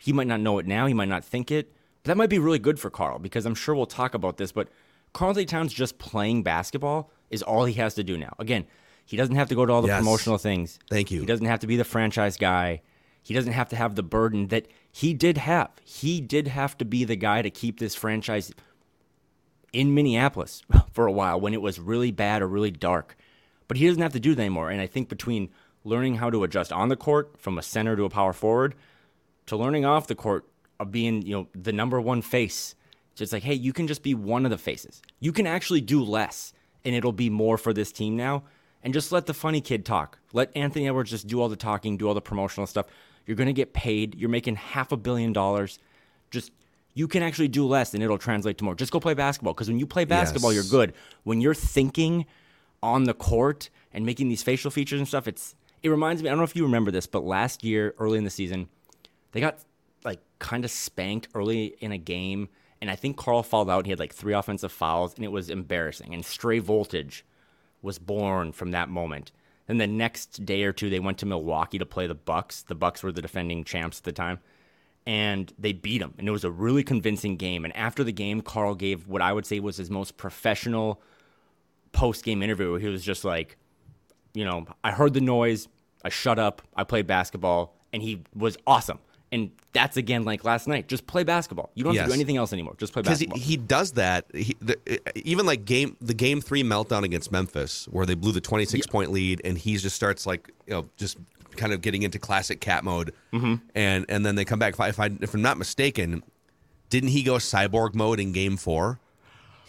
he 0.00 0.12
might 0.12 0.26
not 0.26 0.40
know 0.40 0.58
it 0.58 0.66
now, 0.66 0.86
he 0.86 0.94
might 0.94 1.08
not 1.08 1.24
think 1.24 1.50
it, 1.50 1.72
but 2.02 2.08
that 2.10 2.16
might 2.16 2.28
be 2.30 2.38
really 2.38 2.58
good 2.58 2.78
for 2.78 2.90
Karl 2.90 3.18
because 3.18 3.46
I'm 3.46 3.54
sure 3.54 3.74
we'll 3.74 3.86
talk 3.86 4.14
about 4.14 4.36
this. 4.36 4.52
But 4.52 4.68
Karl 5.12 5.34
Towns 5.34 5.72
just 5.72 5.98
playing 5.98 6.42
basketball 6.42 7.10
is 7.30 7.42
all 7.42 7.64
he 7.64 7.74
has 7.74 7.94
to 7.94 8.04
do 8.04 8.18
now. 8.18 8.34
Again, 8.38 8.66
he 9.06 9.16
doesn't 9.16 9.36
have 9.36 9.48
to 9.48 9.54
go 9.54 9.64
to 9.64 9.72
all 9.72 9.82
the 9.82 9.88
Yes. 9.88 9.98
promotional 10.00 10.38
things. 10.38 10.78
Thank 10.90 11.10
you. 11.10 11.20
He 11.20 11.26
doesn't 11.26 11.46
have 11.46 11.60
to 11.60 11.66
be 11.66 11.76
the 11.76 11.84
franchise 11.84 12.36
guy. 12.36 12.82
He 13.22 13.32
doesn't 13.34 13.52
have 13.52 13.68
to 13.70 13.76
have 13.76 13.94
the 13.94 14.02
burden 14.02 14.48
that 14.48 14.66
he 14.90 15.14
did 15.14 15.38
have. 15.38 15.70
He 15.84 16.20
did 16.20 16.48
have 16.48 16.76
to 16.78 16.84
be 16.84 17.04
the 17.04 17.16
guy 17.16 17.40
to 17.40 17.50
keep 17.50 17.78
this 17.78 17.94
franchise 17.94 18.52
in 19.72 19.94
Minneapolis 19.94 20.62
for 20.92 21.06
a 21.06 21.12
while 21.12 21.40
when 21.40 21.54
it 21.54 21.62
was 21.62 21.78
really 21.78 22.10
bad 22.10 22.42
or 22.42 22.48
really 22.48 22.70
dark. 22.70 23.16
But 23.68 23.76
he 23.76 23.86
doesn't 23.86 24.02
have 24.02 24.12
to 24.12 24.20
do 24.20 24.34
that 24.34 24.42
anymore. 24.42 24.70
And 24.70 24.80
I 24.80 24.86
think 24.86 25.08
between 25.08 25.50
learning 25.84 26.16
how 26.16 26.30
to 26.30 26.44
adjust 26.44 26.72
on 26.72 26.88
the 26.88 26.96
court 26.96 27.34
from 27.38 27.58
a 27.58 27.62
center 27.62 27.96
to 27.96 28.04
a 28.04 28.10
power 28.10 28.32
forward 28.32 28.74
to 29.46 29.56
learning 29.56 29.84
off 29.84 30.06
the 30.06 30.14
court 30.14 30.44
of 30.78 30.90
being, 30.92 31.22
you 31.22 31.34
know, 31.34 31.48
the 31.54 31.72
number 31.72 32.00
one 32.00 32.22
face, 32.22 32.74
just 33.14 33.32
like, 33.32 33.42
hey, 33.42 33.54
you 33.54 33.72
can 33.72 33.86
just 33.86 34.02
be 34.02 34.14
one 34.14 34.44
of 34.44 34.50
the 34.50 34.58
faces. 34.58 35.02
You 35.20 35.32
can 35.32 35.46
actually 35.46 35.80
do 35.80 36.02
less 36.02 36.52
and 36.84 36.94
it'll 36.94 37.12
be 37.12 37.30
more 37.30 37.58
for 37.58 37.72
this 37.72 37.92
team 37.92 38.16
now. 38.16 38.44
And 38.84 38.92
just 38.92 39.12
let 39.12 39.26
the 39.26 39.34
funny 39.34 39.60
kid 39.60 39.84
talk. 39.84 40.18
Let 40.32 40.50
Anthony 40.56 40.88
Edwards 40.88 41.10
just 41.10 41.26
do 41.28 41.40
all 41.40 41.48
the 41.48 41.56
talking, 41.56 41.96
do 41.96 42.08
all 42.08 42.14
the 42.14 42.20
promotional 42.20 42.66
stuff. 42.66 42.86
You're 43.26 43.36
going 43.36 43.46
to 43.46 43.52
get 43.52 43.72
paid. 43.72 44.16
You're 44.16 44.28
making 44.30 44.56
half 44.56 44.90
a 44.90 44.96
billion 44.96 45.32
dollars. 45.32 45.78
Just 46.32 46.50
you 46.94 47.06
can 47.06 47.22
actually 47.22 47.48
do 47.48 47.66
less 47.66 47.94
and 47.94 48.02
it'll 48.02 48.18
translate 48.18 48.58
to 48.58 48.64
more. 48.64 48.74
Just 48.74 48.92
go 48.92 48.98
play 49.00 49.14
basketball 49.14 49.54
because 49.54 49.68
when 49.68 49.78
you 49.78 49.86
play 49.86 50.04
basketball, 50.04 50.52
Yes. 50.52 50.64
you're 50.64 50.70
good. 50.86 50.94
When 51.22 51.40
you're 51.40 51.54
thinking 51.54 52.26
on 52.82 53.04
the 53.04 53.14
court 53.14 53.70
and 53.92 54.04
making 54.04 54.28
these 54.28 54.42
facial 54.42 54.70
features 54.70 54.98
and 54.98 55.06
stuff, 55.06 55.28
it's 55.28 55.54
it 55.82 55.88
reminds 55.88 56.22
me. 56.22 56.28
I 56.28 56.32
don't 56.32 56.38
know 56.38 56.44
if 56.44 56.56
you 56.56 56.64
remember 56.64 56.90
this, 56.90 57.06
but 57.06 57.24
last 57.24 57.64
year, 57.64 57.94
early 57.98 58.18
in 58.18 58.24
the 58.24 58.30
season, 58.30 58.68
they 59.32 59.40
got 59.40 59.58
like 60.04 60.20
kind 60.38 60.64
of 60.64 60.70
spanked 60.70 61.28
early 61.34 61.76
in 61.80 61.92
a 61.92 61.98
game, 61.98 62.48
and 62.80 62.90
I 62.90 62.96
think 62.96 63.16
Karl 63.16 63.42
fouled 63.42 63.70
out. 63.70 63.86
He 63.86 63.90
had 63.90 63.98
like 63.98 64.14
three 64.14 64.34
offensive 64.34 64.72
fouls, 64.72 65.14
and 65.14 65.24
it 65.24 65.32
was 65.32 65.50
embarrassing. 65.50 66.14
And 66.14 66.24
stray 66.24 66.58
voltage 66.58 67.24
was 67.80 67.98
born 67.98 68.52
from 68.52 68.70
that 68.70 68.88
moment. 68.88 69.32
Then 69.66 69.78
the 69.78 69.86
next 69.86 70.44
day 70.44 70.64
or 70.64 70.72
two, 70.72 70.90
they 70.90 71.00
went 71.00 71.18
to 71.18 71.26
Milwaukee 71.26 71.78
to 71.78 71.86
play 71.86 72.06
the 72.06 72.14
Bucks. 72.14 72.62
The 72.62 72.74
Bucks 72.74 73.02
were 73.02 73.12
the 73.12 73.22
defending 73.22 73.64
champs 73.64 73.98
at 73.98 74.04
the 74.04 74.12
time, 74.12 74.40
and 75.06 75.52
they 75.58 75.72
beat 75.72 75.98
them. 75.98 76.14
And 76.18 76.28
it 76.28 76.32
was 76.32 76.44
a 76.44 76.50
really 76.50 76.82
convincing 76.82 77.36
game. 77.36 77.64
And 77.64 77.74
after 77.76 78.04
the 78.04 78.12
game, 78.12 78.40
Karl 78.40 78.74
gave 78.74 79.08
what 79.08 79.22
I 79.22 79.32
would 79.32 79.46
say 79.46 79.60
was 79.60 79.76
his 79.76 79.90
most 79.90 80.16
professional 80.16 81.00
post 81.92 82.24
game 82.24 82.42
interview. 82.42 82.72
Where 82.72 82.80
he 82.80 82.88
was 82.88 83.04
just 83.04 83.24
like, 83.24 83.56
you 84.34 84.44
know, 84.44 84.66
I 84.82 84.90
heard 84.92 85.14
the 85.14 85.20
noise, 85.20 85.68
I 86.04 86.08
shut 86.08 86.38
up, 86.38 86.62
I 86.76 86.84
played 86.84 87.06
basketball, 87.06 87.74
and 87.92 88.02
he 88.02 88.22
was 88.34 88.56
awesome. 88.66 88.98
And 89.30 89.50
that's 89.72 89.96
again 89.96 90.24
like 90.24 90.44
last 90.44 90.68
night. 90.68 90.88
Just 90.88 91.06
play 91.06 91.24
basketball. 91.24 91.70
You 91.74 91.84
don't 91.84 91.94
have 91.96 92.04
to 92.04 92.10
do 92.10 92.14
anything 92.14 92.36
else 92.36 92.52
anymore. 92.52 92.74
Just 92.76 92.92
play 92.92 93.00
basketball. 93.00 93.34
because 93.36 93.46
he, 93.48 93.52
he 93.52 93.56
does 93.56 93.92
that. 93.92 94.26
He, 94.34 94.54
the, 94.60 94.78
even 95.26 95.46
like 95.46 95.64
game 95.64 95.96
the 96.02 96.12
game 96.12 96.42
three 96.42 96.62
meltdown 96.62 97.02
against 97.02 97.32
Memphis, 97.32 97.86
where 97.90 98.04
they 98.04 98.14
blew 98.14 98.32
the 98.32 98.42
twenty 98.42 98.66
six 98.66 98.86
point 98.86 99.10
lead, 99.10 99.40
and 99.42 99.56
he 99.56 99.78
just 99.78 99.96
starts 99.96 100.26
like 100.26 100.50
you 100.66 100.74
know 100.74 100.86
just 100.98 101.16
kind 101.56 101.72
of 101.72 101.80
getting 101.80 102.02
into 102.02 102.18
classic 102.18 102.60
cat 102.60 102.84
mode, 102.84 103.14
Mm-hmm. 103.32 103.54
and 103.74 104.04
and 104.10 104.26
then 104.26 104.34
they 104.34 104.44
come 104.44 104.58
back. 104.58 104.74
If, 104.74 104.80
I, 104.80 104.88
if, 104.88 105.00
I, 105.00 105.10
if 105.22 105.32
I'm 105.32 105.40
not 105.40 105.56
mistaken, 105.56 106.22
didn't 106.90 107.08
he 107.10 107.22
go 107.22 107.36
cyborg 107.36 107.94
mode 107.94 108.20
in 108.20 108.32
game 108.32 108.58
four? 108.58 109.00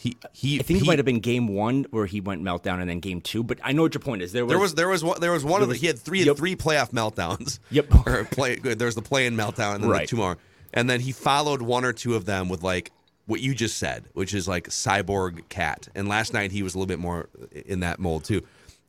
He 0.04 0.18
he. 0.34 0.60
I 0.60 0.64
think 0.64 0.80
he, 0.80 0.86
it 0.86 0.88
might 0.88 1.00
have 1.00 1.06
been 1.06 1.22
game 1.22 1.48
one 1.48 1.86
where 1.92 2.06
he 2.06 2.20
went 2.20 2.44
meltdown, 2.44 2.82
and 2.82 2.90
then 2.90 3.00
game 3.00 3.22
two. 3.22 3.42
But 3.42 3.60
I 3.64 3.72
know 3.72 3.84
what 3.84 3.94
your 3.94 4.02
point 4.02 4.22
is. 4.22 4.34
There 4.34 4.46
was, 4.46 4.50
There 4.52 4.60
was 4.60 4.76
there 4.76 4.90
was 4.90 5.02
one 5.04 5.22
there 5.22 5.32
was 5.32 5.46
one 5.46 5.62
of 5.62 5.70
the 5.70 5.74
was- 5.74 5.80
he 5.82 5.88
had 5.88 5.98
three 5.98 6.24
Yep. 6.24 6.36
three 6.36 6.58
playoff 6.58 6.92
meltdowns. 6.92 7.60
Yep. 7.72 7.88
or 8.08 8.26
play 8.26 8.56
there 8.58 8.86
was 8.86 8.96
the 8.96 9.02
play 9.02 9.26
in 9.28 9.36
meltdown 9.38 9.76
and 9.76 9.84
then 9.86 9.90
Right. 9.90 10.02
the 10.02 10.08
two 10.08 10.18
more, 10.18 10.38
and 10.74 10.90
then 10.90 11.00
he 11.00 11.14
followed 11.14 11.62
one 11.62 11.86
or 11.86 11.94
two 11.94 12.16
of 12.16 12.26
them 12.26 12.50
with 12.50 12.64
like 12.64 12.92
what 13.28 13.40
you 13.40 13.56
just 13.56 13.78
said, 13.78 14.04
which 14.12 14.34
is 14.34 14.46
like 14.46 14.68
cyborg 14.68 15.48
cat. 15.48 15.88
And 15.96 16.10
last 16.10 16.34
night 16.34 16.52
he 16.52 16.64
was 16.64 16.76
a 16.76 16.78
little 16.78 16.88
bit 16.88 17.00
more 17.00 17.30
in 17.66 17.80
that 17.80 17.98
mold 17.98 18.26
too. 18.26 18.42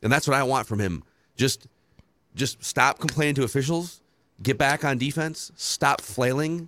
And 0.03 0.11
that's 0.11 0.27
what 0.27 0.35
I 0.35 0.43
want 0.43 0.67
from 0.67 0.79
him. 0.79 1.03
Just 1.37 1.67
just 2.35 2.61
stop 2.61 2.99
complaining 2.99 3.35
to 3.35 3.43
officials, 3.43 4.01
get 4.43 4.57
back 4.57 4.83
on 4.83 4.97
defense, 4.97 5.53
stop 5.55 6.01
flailing, 6.01 6.67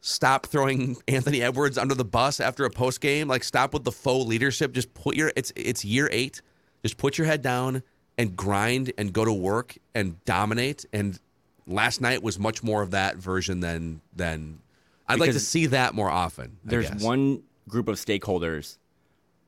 stop 0.00 0.46
throwing 0.46 0.96
Anthony 1.08 1.42
Edwards 1.42 1.78
under 1.78 1.94
the 1.94 2.04
bus 2.04 2.40
after 2.40 2.64
a 2.64 2.70
post 2.70 3.00
game, 3.00 3.28
like 3.28 3.44
stop 3.44 3.72
with 3.72 3.84
the 3.84 3.92
faux 3.92 4.26
leadership. 4.26 4.72
Just 4.72 4.92
put 4.94 5.16
your 5.16 5.32
it's 5.36 5.52
it's 5.56 5.84
year 5.84 6.08
8. 6.10 6.40
Just 6.82 6.96
put 6.96 7.18
your 7.18 7.26
head 7.26 7.42
down 7.42 7.82
and 8.16 8.36
grind 8.36 8.92
and 8.98 9.12
go 9.12 9.24
to 9.24 9.32
work 9.32 9.76
and 9.94 10.22
dominate 10.24 10.84
and 10.92 11.18
last 11.66 12.00
night 12.00 12.22
was 12.22 12.38
much 12.38 12.62
more 12.62 12.82
of 12.82 12.90
that 12.90 13.16
version 13.16 13.60
than 13.60 14.00
than 14.14 14.60
I'd 15.06 15.20
like 15.20 15.32
to 15.32 15.40
see 15.40 15.66
that 15.66 15.94
more 15.94 16.10
often. 16.10 16.58
There's 16.64 16.90
one 16.90 17.42
group 17.68 17.88
of 17.88 17.96
stakeholders 17.96 18.78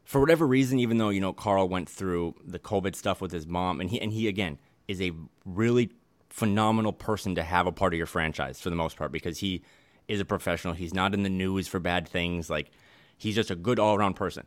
for 0.05 0.21
whatever 0.21 0.47
reason 0.47 0.79
even 0.79 0.99
though 0.99 1.09
you 1.09 1.21
know 1.21 1.33
Karl 1.33 1.69
went 1.69 1.89
through 1.89 2.35
the 2.45 2.59
covid 2.59 2.95
stuff 2.95 3.21
with 3.21 3.33
his 3.33 3.47
mom 3.47 3.81
and 3.81 3.89
he 3.89 4.01
and 4.01 4.13
he 4.13 4.29
again 4.29 4.59
is 4.89 5.01
a 5.01 5.13
really 5.45 5.91
phenomenal 6.29 6.93
person 6.93 7.35
to 7.35 7.43
have 7.43 7.67
a 7.67 7.73
part 7.73 7.95
of 7.95 7.97
your 7.97 8.07
franchise 8.07 8.61
for 8.61 8.71
the 8.71 8.77
most 8.77 8.97
part 8.97 9.11
because 9.11 9.39
he 9.39 9.63
is 10.11 10.21
a 10.21 10.25
professional 10.25 10.75
he's 10.75 10.95
not 10.95 11.15
in 11.15 11.23
the 11.23 11.31
news 11.31 11.69
for 11.69 11.79
bad 11.79 12.09
things 12.09 12.51
like 12.51 12.71
he's 13.17 13.35
just 13.35 13.51
a 13.51 13.57
good 13.57 13.79
all-around 13.79 14.15
person 14.15 14.47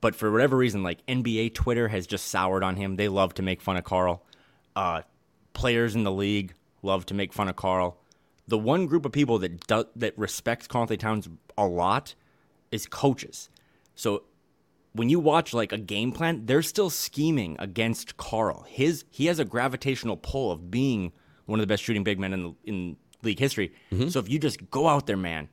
but 0.00 0.14
for 0.14 0.30
whatever 0.30 0.56
reason 0.56 0.82
like 0.82 1.04
NBA 1.06 1.54
Twitter 1.54 1.88
has 1.88 2.06
just 2.06 2.26
soured 2.26 2.62
on 2.62 2.76
him 2.76 2.96
they 2.96 3.08
love 3.08 3.34
to 3.34 3.42
make 3.42 3.60
fun 3.60 3.76
of 3.76 3.84
Karl 3.84 4.22
uh, 4.76 5.02
players 5.54 5.94
in 5.94 6.04
the 6.04 6.12
league 6.12 6.54
love 6.82 7.04
to 7.06 7.14
make 7.14 7.32
fun 7.32 7.48
of 7.48 7.56
Karl. 7.56 7.98
The 8.48 8.58
one 8.58 8.86
group 8.86 9.04
of 9.04 9.12
people 9.12 9.38
that 9.40 9.66
do, 9.66 9.84
that 9.96 10.16
respects 10.16 10.66
Karl 10.66 10.86
Towns 10.86 11.28
a 11.58 11.66
lot 11.66 12.14
is 12.70 12.86
coaches. 12.86 13.50
So 13.94 14.22
when 14.92 15.08
you 15.08 15.18
watch 15.18 15.52
like 15.52 15.72
a 15.72 15.78
game 15.78 16.12
plan, 16.12 16.46
they're 16.46 16.62
still 16.62 16.90
scheming 16.90 17.56
against 17.58 18.16
Karl. 18.16 18.64
His 18.68 19.04
he 19.10 19.26
has 19.26 19.38
a 19.38 19.44
gravitational 19.44 20.16
pull 20.16 20.52
of 20.52 20.70
being 20.70 21.12
one 21.46 21.58
of 21.58 21.62
the 21.62 21.66
best 21.66 21.82
shooting 21.82 22.04
big 22.04 22.18
men 22.18 22.32
in 22.32 22.42
the, 22.42 22.54
in 22.64 22.96
league 23.26 23.38
history. 23.38 23.72
Mm-hmm. 23.92 24.08
So 24.08 24.20
if 24.20 24.28
you 24.28 24.38
just 24.38 24.70
go 24.70 24.88
out 24.88 25.06
there, 25.06 25.16
man, 25.16 25.48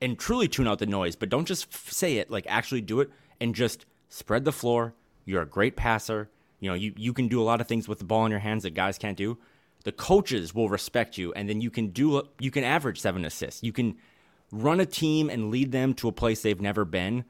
and 0.00 0.18
truly 0.18 0.48
tune 0.48 0.66
out 0.66 0.78
the 0.78 0.86
noise, 0.86 1.16
but 1.16 1.28
don't 1.28 1.46
just 1.46 1.66
f- 1.70 1.90
say 1.90 2.16
it, 2.16 2.30
like 2.30 2.46
actually 2.48 2.80
do 2.80 3.00
it 3.00 3.10
and 3.40 3.54
just 3.54 3.84
spread 4.08 4.44
the 4.44 4.52
floor. 4.52 4.94
You're 5.24 5.42
a 5.42 5.46
great 5.46 5.76
passer. 5.76 6.30
You 6.60 6.70
know, 6.70 6.74
you, 6.74 6.92
you 6.96 7.12
can 7.12 7.28
do 7.28 7.40
a 7.40 7.44
lot 7.44 7.60
of 7.60 7.66
things 7.68 7.86
with 7.86 7.98
the 7.98 8.04
ball 8.04 8.24
in 8.24 8.30
your 8.30 8.40
hands 8.40 8.62
that 8.62 8.74
guys 8.74 8.98
can't 8.98 9.16
do. 9.16 9.38
The 9.84 9.92
coaches 9.92 10.54
will 10.54 10.68
respect 10.68 11.18
you, 11.18 11.32
and 11.34 11.48
then 11.48 11.60
you 11.60 11.70
can 11.70 11.88
do 11.88 12.22
you 12.40 12.50
can 12.50 12.64
average 12.64 13.00
seven 13.00 13.24
assists. 13.24 13.62
You 13.62 13.72
can 13.72 13.96
run 14.50 14.80
a 14.80 14.86
team 14.86 15.30
and 15.30 15.50
lead 15.50 15.72
them 15.72 15.94
to 15.94 16.08
a 16.08 16.12
place 16.12 16.42
they've 16.42 16.60
never 16.60 16.84
been 16.84 17.24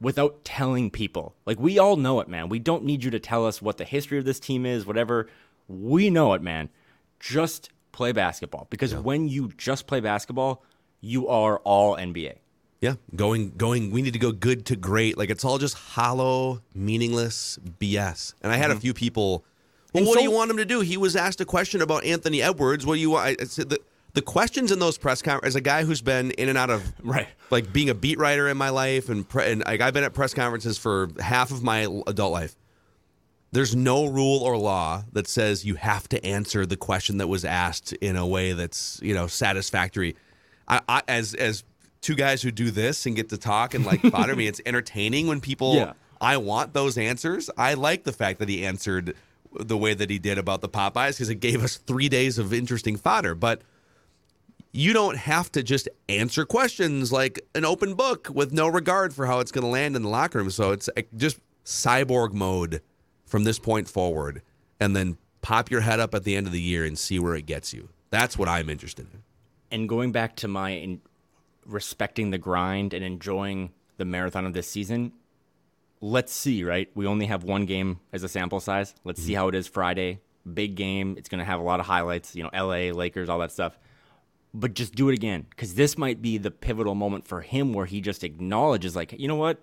without 0.00 0.44
telling 0.44 0.90
people. 0.90 1.34
Like 1.46 1.60
we 1.60 1.78
all 1.78 1.96
know 1.96 2.20
it, 2.20 2.28
man. 2.28 2.48
We 2.48 2.58
don't 2.58 2.84
need 2.84 3.04
you 3.04 3.10
to 3.12 3.20
tell 3.20 3.46
us 3.46 3.62
what 3.62 3.78
the 3.78 3.84
history 3.84 4.18
of 4.18 4.24
this 4.24 4.40
team 4.40 4.66
is, 4.66 4.84
whatever. 4.84 5.28
We 5.68 6.10
know 6.10 6.32
it, 6.34 6.42
man. 6.42 6.70
Just 7.20 7.70
play 7.92 8.12
basketball 8.12 8.66
because 8.70 8.94
when 8.94 9.28
you 9.28 9.52
just 9.56 9.86
play 9.86 10.00
basketball, 10.00 10.64
you 11.00 11.28
are 11.28 11.58
all 11.58 11.96
NBA. 11.96 12.36
Yeah, 12.80 12.94
going 13.14 13.50
going. 13.50 13.92
We 13.92 14.02
need 14.02 14.14
to 14.14 14.18
go 14.18 14.32
good 14.32 14.66
to 14.66 14.76
great. 14.76 15.16
Like 15.16 15.30
it's 15.30 15.44
all 15.44 15.58
just 15.58 15.74
hollow, 15.74 16.62
meaningless 16.74 17.58
BS. 17.78 18.34
And 18.42 18.50
I 18.52 18.56
had 18.56 18.70
a 18.70 18.74
mm-hmm. 18.74 18.80
few 18.80 18.94
people. 18.94 19.44
Well, 19.92 20.00
And 20.00 20.06
what 20.06 20.18
do 20.18 20.24
you 20.24 20.32
want 20.32 20.50
him 20.50 20.56
to 20.56 20.64
do? 20.64 20.80
He 20.80 20.96
was 20.96 21.14
asked 21.14 21.40
a 21.40 21.44
question 21.44 21.80
about 21.80 22.04
Anthony 22.04 22.42
Edwards. 22.42 22.84
What 22.84 22.94
do 22.94 23.00
you 23.00 23.10
want? 23.10 23.26
I, 23.26 23.42
I 23.42 23.44
said 23.44 23.68
the 23.68 23.78
the 24.14 24.22
questions 24.22 24.72
in 24.72 24.80
those 24.80 24.98
press 24.98 25.22
conferences. 25.22 25.54
As 25.54 25.56
a 25.56 25.60
guy 25.60 25.84
who's 25.84 26.02
been 26.02 26.32
in 26.32 26.48
and 26.48 26.58
out 26.58 26.70
of 26.70 26.92
Right. 27.04 27.28
like 27.50 27.72
being 27.72 27.88
a 27.88 27.94
beat 27.94 28.18
writer 28.18 28.48
in 28.48 28.56
my 28.56 28.70
life, 28.70 29.08
and 29.08 29.28
pre, 29.28 29.52
and 29.52 29.62
like 29.64 29.80
I've 29.80 29.94
been 29.94 30.04
at 30.04 30.12
press 30.12 30.34
conferences 30.34 30.76
for 30.76 31.08
half 31.20 31.52
of 31.52 31.62
my 31.62 31.82
adult 32.06 32.32
life. 32.32 32.56
There's 33.52 33.76
no 33.76 34.06
rule 34.06 34.40
or 34.40 34.56
law 34.56 35.04
that 35.12 35.28
says 35.28 35.64
you 35.64 35.74
have 35.74 36.08
to 36.08 36.24
answer 36.24 36.64
the 36.64 36.76
question 36.76 37.18
that 37.18 37.28
was 37.28 37.44
asked 37.44 37.92
in 37.94 38.16
a 38.16 38.26
way 38.26 38.52
that's 38.52 38.98
you 39.02 39.14
know 39.14 39.26
satisfactory. 39.26 40.16
I, 40.66 40.80
I 40.88 41.02
as 41.06 41.34
as 41.34 41.64
two 42.00 42.14
guys 42.14 42.42
who 42.42 42.50
do 42.50 42.70
this 42.70 43.06
and 43.06 43.14
get 43.14 43.28
to 43.28 43.36
talk 43.36 43.74
and 43.74 43.84
like 43.84 44.00
fodder 44.10 44.34
me, 44.34 44.46
it's 44.46 44.60
entertaining 44.66 45.26
when 45.26 45.40
people. 45.40 45.76
Yeah. 45.76 45.92
I 46.20 46.36
want 46.36 46.72
those 46.72 46.96
answers. 46.96 47.50
I 47.58 47.74
like 47.74 48.04
the 48.04 48.12
fact 48.12 48.38
that 48.38 48.48
he 48.48 48.64
answered 48.64 49.16
the 49.58 49.76
way 49.76 49.92
that 49.92 50.08
he 50.08 50.20
did 50.20 50.38
about 50.38 50.60
the 50.60 50.68
Popeyes 50.68 51.14
because 51.14 51.28
it 51.28 51.40
gave 51.40 51.64
us 51.64 51.78
three 51.78 52.08
days 52.08 52.38
of 52.38 52.52
interesting 52.54 52.96
fodder. 52.96 53.34
But 53.34 53.62
you 54.72 54.92
don't 54.92 55.16
have 55.16 55.50
to 55.52 55.64
just 55.64 55.88
answer 56.08 56.44
questions 56.44 57.12
like 57.12 57.40
an 57.56 57.64
open 57.64 57.94
book 57.94 58.28
with 58.32 58.52
no 58.52 58.68
regard 58.68 59.12
for 59.12 59.26
how 59.26 59.40
it's 59.40 59.50
going 59.50 59.64
to 59.64 59.68
land 59.68 59.96
in 59.96 60.02
the 60.02 60.08
locker 60.08 60.38
room. 60.38 60.50
So 60.50 60.70
it's 60.70 60.88
just 61.16 61.38
cyborg 61.64 62.32
mode 62.32 62.80
from 63.32 63.44
this 63.44 63.58
point 63.58 63.88
forward, 63.88 64.42
and 64.78 64.94
then 64.94 65.16
pop 65.40 65.70
your 65.70 65.80
head 65.80 65.98
up 65.98 66.14
at 66.14 66.22
the 66.22 66.36
end 66.36 66.46
of 66.46 66.52
the 66.52 66.60
year 66.60 66.84
and 66.84 66.98
see 66.98 67.18
where 67.18 67.34
it 67.34 67.46
gets 67.46 67.72
you. 67.72 67.88
That's 68.10 68.36
what 68.36 68.46
I'm 68.46 68.68
interested 68.68 69.06
in. 69.10 69.22
And 69.70 69.88
going 69.88 70.12
back 70.12 70.36
to 70.36 70.48
my 70.48 70.72
in 70.72 71.00
respecting 71.64 72.28
the 72.28 72.36
grind 72.36 72.92
and 72.92 73.02
enjoying 73.02 73.70
the 73.96 74.04
marathon 74.04 74.44
of 74.44 74.52
this 74.52 74.68
season, 74.68 75.12
let's 76.02 76.30
see, 76.30 76.62
right? 76.62 76.90
We 76.94 77.06
only 77.06 77.24
have 77.24 77.42
one 77.42 77.64
game 77.64 78.00
as 78.12 78.22
a 78.22 78.28
sample 78.28 78.60
size. 78.60 78.94
Let's 79.02 79.22
see 79.22 79.32
mm-hmm. 79.32 79.38
how 79.38 79.48
it 79.48 79.54
is 79.54 79.66
Friday. 79.66 80.20
Big 80.52 80.74
game. 80.74 81.14
It's 81.16 81.30
going 81.30 81.38
to 81.38 81.46
have 81.46 81.58
a 81.58 81.62
lot 81.62 81.80
of 81.80 81.86
highlights, 81.86 82.36
you 82.36 82.42
know, 82.42 82.50
LA, 82.52 82.92
Lakers, 82.92 83.30
all 83.30 83.38
that 83.38 83.50
stuff. 83.50 83.78
But 84.52 84.74
just 84.74 84.94
do 84.94 85.08
it 85.08 85.14
again 85.14 85.46
because 85.48 85.74
this 85.74 85.96
might 85.96 86.20
be 86.20 86.36
the 86.36 86.50
pivotal 86.50 86.94
moment 86.94 87.26
for 87.26 87.40
him 87.40 87.72
where 87.72 87.86
he 87.86 88.02
just 88.02 88.24
acknowledges, 88.24 88.94
like, 88.94 89.18
you 89.18 89.26
know 89.26 89.36
what? 89.36 89.58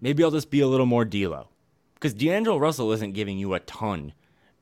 Maybe 0.00 0.24
I'll 0.24 0.30
just 0.30 0.48
be 0.48 0.60
a 0.60 0.66
little 0.66 0.86
more 0.86 1.04
D'Lo. 1.04 1.48
Because 1.98 2.14
D'Angelo 2.14 2.58
Russell 2.58 2.92
isn't 2.92 3.12
giving 3.12 3.38
you 3.38 3.54
a 3.54 3.60
ton 3.60 4.12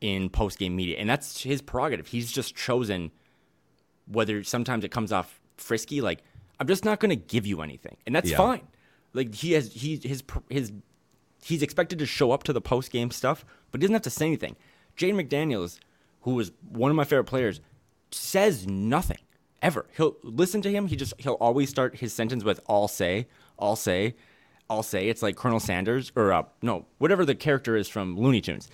in 0.01 0.29
post 0.31 0.59
game 0.59 0.75
media, 0.77 0.99
and 0.99 1.09
that's 1.09 1.43
his 1.43 1.61
prerogative. 1.63 2.09
He's 2.09 2.31
just 2.33 2.55
chosen 2.55 3.11
whether 4.07 4.43
sometimes 4.45 4.85
it 4.85 4.91
comes 4.91 5.13
off 5.13 5.41
frisky, 5.57 6.01
like 6.01 6.23
I'm 6.59 6.67
just 6.67 6.85
not 6.85 7.01
going 7.01 7.11
to 7.11 7.17
give 7.17 7.47
you 7.47 7.61
anything, 7.61 7.97
and 8.07 8.15
that's 8.15 8.31
Yeah. 8.31 8.37
fine. 8.39 8.67
Like 9.13 9.35
he 9.35 9.53
has 9.53 9.73
he 9.73 9.97
his 10.03 10.23
his 10.49 10.73
he's 11.43 11.63
expected 11.63 11.99
to 11.99 12.07
show 12.07 12.33
up 12.33 12.43
to 12.45 12.53
the 12.53 12.61
post 12.61 12.91
game 12.91 13.11
stuff, 13.11 13.45
but 13.71 13.81
he 13.81 13.83
doesn't 13.87 13.95
have 13.95 14.03
to 14.03 14.11
say 14.11 14.27
anything. 14.27 14.57
Jaden 14.97 15.15
McDaniels, 15.29 15.79
who 16.23 16.35
was 16.35 16.53
one 16.71 16.91
of 16.91 16.97
my 16.97 17.05
favorite 17.05 17.25
players, 17.25 17.61
says 18.11 18.67
nothing 18.67 19.19
ever. 19.63 19.87
He'll 19.97 20.17
listen 20.23 20.63
to 20.63 20.71
him. 20.71 20.87
He 20.89 20.97
just 20.97 21.15
he'll 21.19 21.35
always 21.35 21.69
start 21.71 21.97
his 21.97 22.13
sentence 22.13 22.45
with 22.45 22.61
"I'll 22.69 22.89
say," 22.89 23.27
"I'll 23.59 23.77
say," 23.77 24.15
"I'll 24.69 24.83
say." 24.83 25.09
It's 25.09 25.23
like 25.23 25.37
Colonel 25.37 25.61
Sanders 25.61 26.13
or 26.17 26.33
uh, 26.33 26.43
no, 26.63 26.87
whatever 26.99 27.25
the 27.25 27.35
character 27.35 27.77
is 27.77 27.89
from 27.89 28.17
Looney 28.17 28.41
Tunes. 28.41 28.69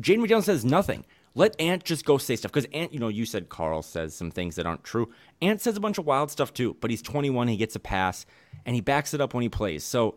Jaden 0.00 0.26
McDaniels 0.26 0.44
says 0.44 0.64
nothing. 0.64 1.04
Let 1.36 1.60
Ant 1.60 1.82
just 1.82 2.04
go 2.04 2.16
say 2.16 2.36
stuff 2.36 2.52
because 2.52 2.68
Ant, 2.72 2.92
you 2.92 3.00
know, 3.00 3.08
you 3.08 3.26
said 3.26 3.48
Karl 3.48 3.82
says 3.82 4.14
some 4.14 4.30
things 4.30 4.54
that 4.56 4.66
aren't 4.66 4.84
true. 4.84 5.12
Ant 5.42 5.60
says 5.60 5.76
a 5.76 5.80
bunch 5.80 5.98
of 5.98 6.06
wild 6.06 6.30
stuff 6.30 6.52
too, 6.52 6.76
but 6.80 6.90
he's 6.90 7.02
21. 7.02 7.48
He 7.48 7.56
gets 7.56 7.74
a 7.74 7.80
pass 7.80 8.24
and 8.64 8.74
he 8.74 8.80
backs 8.80 9.14
it 9.14 9.20
up 9.20 9.34
when 9.34 9.42
he 9.42 9.48
plays. 9.48 9.82
So 9.82 10.14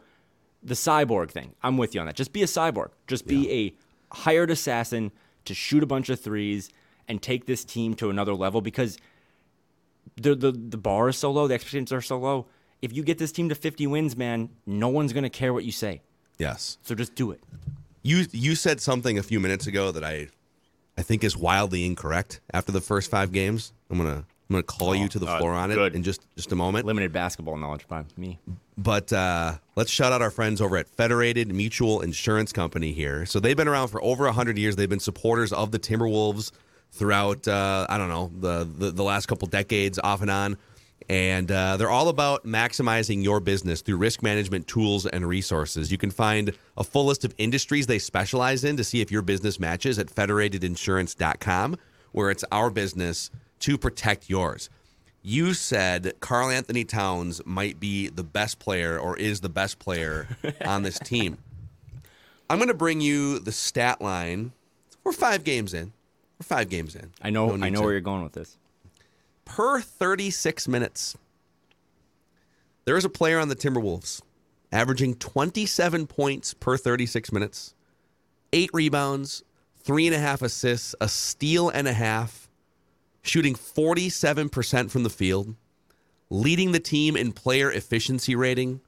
the 0.61 0.75
cyborg 0.75 1.31
thing, 1.31 1.55
I'm 1.63 1.77
with 1.77 1.95
you 1.95 2.01
on 2.01 2.07
that. 2.07 2.15
Just 2.15 2.33
be 2.33 2.43
a 2.43 2.47
cyborg. 2.47 2.89
Just 3.07 3.25
be 3.25 3.51
a 3.51 4.15
hired 4.15 4.51
assassin 4.51 5.11
to 5.45 5.53
shoot 5.55 5.81
a 5.81 5.87
bunch 5.87 6.09
of 6.09 6.19
threes 6.19 6.69
and 7.07 7.21
take 7.21 7.45
this 7.45 7.63
team 7.65 7.95
to 7.95 8.09
another 8.09 8.33
level 8.33 8.61
because 8.61 8.97
the 10.15 10.35
the 10.35 10.51
the 10.51 10.77
bar 10.77 11.09
is 11.09 11.17
so 11.17 11.31
low, 11.31 11.47
the 11.47 11.53
expectations 11.53 11.91
are 11.91 12.01
so 12.01 12.17
low. 12.17 12.47
If 12.81 12.93
you 12.93 13.03
get 13.03 13.17
this 13.17 13.31
team 13.31 13.49
to 13.49 13.55
50 13.55 13.87
wins, 13.87 14.15
man, 14.15 14.49
no 14.65 14.87
one's 14.89 15.13
gonna 15.13 15.29
care 15.29 15.53
what 15.53 15.63
you 15.63 15.71
say. 15.71 16.01
Yes. 16.37 16.77
So 16.83 16.95
just 16.95 17.15
do 17.15 17.31
it. 17.31 17.41
You 18.03 18.25
you 18.31 18.55
said 18.55 18.79
something 18.81 19.17
a 19.17 19.23
few 19.23 19.39
minutes 19.39 19.67
ago 19.67 19.91
that 19.91 20.03
I 20.03 20.27
I 20.97 21.01
think 21.01 21.23
is 21.23 21.35
wildly 21.35 21.85
incorrect 21.85 22.39
after 22.53 22.71
the 22.71 22.81
first 22.81 23.09
five 23.09 23.31
games. 23.31 23.73
I'm 23.89 23.97
gonna 23.97 24.25
I'm 24.49 24.53
gonna 24.53 24.63
call 24.63 24.95
you 24.95 25.07
to 25.09 25.19
the 25.19 25.27
uh, 25.27 25.39
floor 25.39 25.53
on 25.53 25.71
it 25.71 25.95
in 25.95 26.03
just 26.03 26.25
just 26.35 26.51
a 26.51 26.55
moment. 26.55 26.85
Limited 26.85 27.11
basketball 27.11 27.57
knowledge 27.57 27.87
by 27.87 28.03
me. 28.15 28.39
But 28.77 29.11
uh, 29.11 29.55
let's 29.75 29.89
shout 29.89 30.13
out 30.13 30.21
our 30.21 30.29
friends 30.29 30.61
over 30.61 30.77
at 30.77 30.87
Federated 30.87 31.53
Mutual 31.53 32.01
Insurance 32.01 32.53
Company 32.53 32.93
here. 32.93 33.25
So 33.25 33.39
they've 33.39 33.57
been 33.57 33.67
around 33.67 33.87
for 33.87 34.01
over 34.03 34.25
100 34.25 34.55
years. 34.57 34.75
They've 34.75 34.87
been 34.87 34.99
supporters 34.99 35.51
of 35.51 35.71
the 35.71 35.79
Timberwolves 35.79 36.51
throughout, 36.91 37.47
uh, 37.47 37.87
I 37.89 37.97
don't 37.97 38.09
know, 38.09 38.31
the, 38.39 38.69
the, 38.77 38.91
the 38.91 39.03
last 39.03 39.25
couple 39.25 39.47
decades 39.47 39.99
off 40.03 40.21
and 40.21 40.29
on. 40.29 40.57
And 41.09 41.49
uh, 41.51 41.77
they're 41.77 41.89
all 41.89 42.09
about 42.09 42.43
maximizing 42.45 43.23
your 43.23 43.39
business 43.39 43.81
through 43.81 43.97
risk 43.97 44.21
management 44.21 44.67
tools 44.67 45.05
and 45.05 45.25
resources. 45.25 45.91
You 45.91 45.97
can 45.97 46.11
find 46.11 46.51
a 46.75 46.83
full 46.83 47.05
list 47.05 47.23
of 47.23 47.33
industries 47.37 47.87
they 47.87 47.99
specialize 47.99 48.63
in 48.65 48.75
to 48.77 48.83
see 48.83 48.99
if 48.99 49.09
your 49.11 49.21
business 49.21 49.57
matches 49.59 49.99
at 49.99 50.07
federatedinsurance.com, 50.07 51.77
where 52.11 52.29
it's 52.31 52.43
our 52.51 52.69
business 52.69 53.29
to 53.59 53.77
protect 53.77 54.29
yours. 54.29 54.69
You 55.21 55.53
said 55.53 56.13
Carl 56.19 56.49
Anthony 56.49 56.83
Towns 56.83 57.41
might 57.45 57.79
be 57.79 58.07
the 58.09 58.23
best 58.23 58.59
player 58.59 58.97
or 58.99 59.17
is 59.17 59.41
the 59.41 59.49
best 59.49 59.79
player 59.79 60.27
on 60.65 60.83
this 60.83 60.99
team. 60.99 61.37
I'm 62.49 62.57
going 62.59 62.69
to 62.69 62.73
bring 62.73 63.01
you 63.01 63.39
the 63.39 63.51
stat 63.51 64.01
line. 64.01 64.51
We're 65.03 65.11
five 65.11 65.43
games 65.43 65.73
in. 65.73 65.91
We're 66.39 66.43
five 66.45 66.69
games 66.69 66.95
in. 66.95 67.11
I 67.21 67.29
know 67.29 67.55
No 67.55 67.65
I 67.65 67.69
know 67.69 67.79
to- 67.79 67.83
where 67.83 67.91
you're 67.93 68.01
going 68.01 68.23
with 68.23 68.33
this. 68.33 68.57
Per 69.47 69.79
36 69.79 70.67
minutes. 70.67 71.17
There 72.85 72.97
is 72.97 73.05
a 73.05 73.09
player 73.09 73.39
on 73.39 73.47
the 73.47 73.55
Timberwolves 73.55 74.21
averaging 74.71 75.15
27 75.15 76.05
points 76.05 76.53
per 76.53 76.77
36 76.77 77.31
minutes, 77.31 77.73
eight 78.51 78.69
rebounds, 78.73 79.43
three 79.79 80.05
and 80.05 80.15
a 80.15 80.19
half 80.19 80.41
assists, 80.41 80.93
a 80.99 81.07
steal 81.07 81.69
and 81.69 81.87
a 81.87 81.93
half, 81.93 82.49
shooting 83.21 83.55
47% 83.55 84.91
from 84.91 85.03
the 85.03 85.09
field, 85.09 85.55
leading 86.29 86.73
the 86.73 86.79
team 86.79 87.15
in 87.15 87.31
player 87.31 87.71
efficiency 87.71 88.35
rating, 88.35 88.81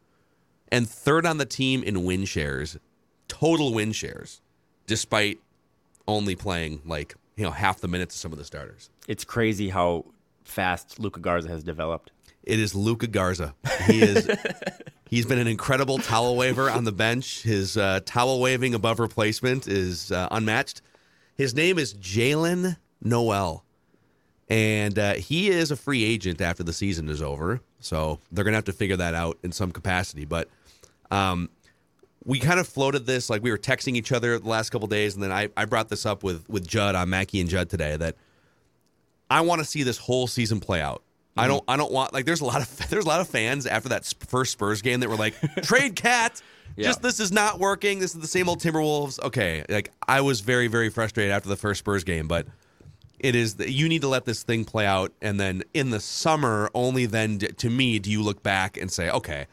and 0.69 0.87
third 0.87 1.25
on 1.25 1.37
the 1.37 1.45
team 1.45 1.81
in 1.81 2.03
win 2.03 2.25
shares, 2.25 2.77
total 3.29 3.73
win 3.73 3.93
shares, 3.93 4.41
despite 4.85 5.39
only 6.07 6.35
playing 6.35 6.81
like 6.85 7.15
you 7.37 7.45
know 7.45 7.51
half 7.51 7.79
the 7.79 7.87
minutes 7.87 8.15
of 8.15 8.19
some 8.19 8.33
of 8.33 8.37
the 8.37 8.43
starters. 8.43 8.89
It's 9.07 9.23
crazy 9.23 9.69
how 9.69 10.05
fast 10.49 10.99
Luka 10.99 11.19
Garza 11.19 11.49
has 11.49 11.63
developed. 11.63 12.11
It 12.43 12.59
is 12.59 12.73
Luka 12.73 13.07
Garza. 13.07 13.53
He 13.85 14.01
is. 14.01 14.29
he's 15.09 15.25
been 15.25 15.39
an 15.39 15.47
incredible 15.47 15.99
towel 15.99 16.35
waver 16.35 16.69
on 16.69 16.83
the 16.83 16.91
bench. 16.91 17.43
His 17.43 17.77
uh, 17.77 17.99
towel 18.05 18.39
waving 18.39 18.73
above 18.73 18.99
replacement 18.99 19.67
is 19.67 20.11
uh, 20.11 20.27
unmatched. 20.31 20.81
His 21.35 21.53
name 21.53 21.77
is 21.77 21.93
Jaylen 21.93 22.77
Nowell, 23.01 23.63
and 24.49 24.97
uh, 24.97 25.13
he 25.13 25.49
is 25.49 25.71
a 25.71 25.75
free 25.75 26.03
agent 26.03 26.41
after 26.41 26.63
the 26.63 26.73
season 26.73 27.07
is 27.09 27.21
over. 27.21 27.61
So 27.79 28.19
they're 28.31 28.43
gonna 28.43 28.57
have 28.57 28.65
to 28.65 28.73
figure 28.73 28.97
that 28.97 29.13
out 29.13 29.37
in 29.43 29.51
some 29.51 29.71
capacity. 29.71 30.25
But 30.25 30.49
um, 31.11 31.49
we 32.25 32.39
kind 32.39 32.59
of 32.59 32.67
floated 32.67 33.05
this 33.05 33.29
like 33.29 33.43
we 33.43 33.51
were 33.51 33.57
texting 33.57 33.95
each 33.95 34.11
other 34.11 34.39
the 34.39 34.49
last 34.49 34.69
couple 34.69 34.87
days, 34.87 35.13
and 35.13 35.23
then 35.23 35.31
I, 35.31 35.49
I 35.55 35.65
brought 35.65 35.89
this 35.89 36.05
up 36.05 36.23
with 36.23 36.47
with 36.49 36.67
Judd 36.67 36.95
on 36.95 37.09
Mackey 37.09 37.39
and 37.39 37.49
Judd 37.49 37.69
today 37.69 37.95
that 37.97 38.15
I 39.29 39.41
want 39.41 39.59
to 39.59 39.65
see 39.65 39.83
this 39.83 39.97
whole 39.97 40.27
season 40.27 40.59
play 40.59 40.81
out. 40.81 41.03
I 41.37 41.43
mm-hmm. 41.43 41.49
don't 41.49 41.63
I 41.67 41.77
don't 41.77 41.91
want 41.91 42.13
like 42.13 42.25
there's 42.25 42.41
a 42.41 42.45
lot 42.45 42.61
of 42.61 42.77
there's 42.89 43.05
a 43.05 43.07
lot 43.07 43.21
of 43.21 43.27
fans 43.27 43.65
after 43.65 43.89
that 43.89 44.11
first 44.27 44.51
Spurs 44.51 44.81
game 44.81 44.99
that 45.01 45.09
were 45.09 45.15
like 45.15 45.35
trade 45.63 45.95
cat! 45.95 46.41
Yeah. 46.75 46.85
just 46.85 47.01
this 47.01 47.19
is 47.19 47.31
not 47.31 47.59
working. 47.59 47.99
This 47.99 48.15
is 48.15 48.21
the 48.21 48.27
same 48.27 48.47
old 48.47 48.59
Timberwolves. 48.59 49.21
Okay 49.23 49.63
like 49.69 49.91
I 50.07 50.21
was 50.21 50.41
very 50.41 50.67
very 50.67 50.89
frustrated 50.89 51.31
after 51.31 51.49
the 51.49 51.57
first 51.57 51.79
Spurs 51.79 52.03
game 52.03 52.27
but 52.27 52.47
it 53.19 53.35
is 53.35 53.57
you 53.59 53.89
need 53.89 54.01
to 54.01 54.07
let 54.07 54.25
this 54.25 54.43
thing 54.43 54.65
play 54.65 54.85
out 54.85 55.11
and 55.21 55.39
then 55.39 55.63
in 55.73 55.89
the 55.89 55.99
summer 55.99 56.71
only 56.73 57.05
then 57.05 57.37
d- 57.37 57.47
to 57.47 57.69
me 57.69 57.99
do 57.99 58.09
you 58.09 58.23
look 58.23 58.41
back 58.43 58.77
and 58.77 58.91
say 58.91 59.09
okay 59.09 59.45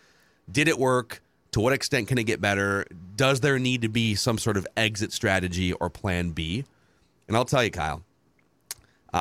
did 0.50 0.68
it 0.68 0.78
work? 0.78 1.22
To 1.52 1.60
what 1.60 1.72
extent 1.72 2.08
can 2.08 2.18
it 2.18 2.24
get 2.24 2.40
better? 2.40 2.86
Does 3.14 3.40
there 3.40 3.58
need 3.58 3.82
to 3.82 3.88
be 3.88 4.14
some 4.14 4.38
sort 4.38 4.56
of 4.56 4.66
exit 4.76 5.12
strategy 5.12 5.72
or 5.72 5.88
plan 5.88 6.30
B? 6.30 6.64
And 7.28 7.36
I'll 7.36 7.46
tell 7.46 7.64
you 7.64 7.70
Kyle 7.70 8.02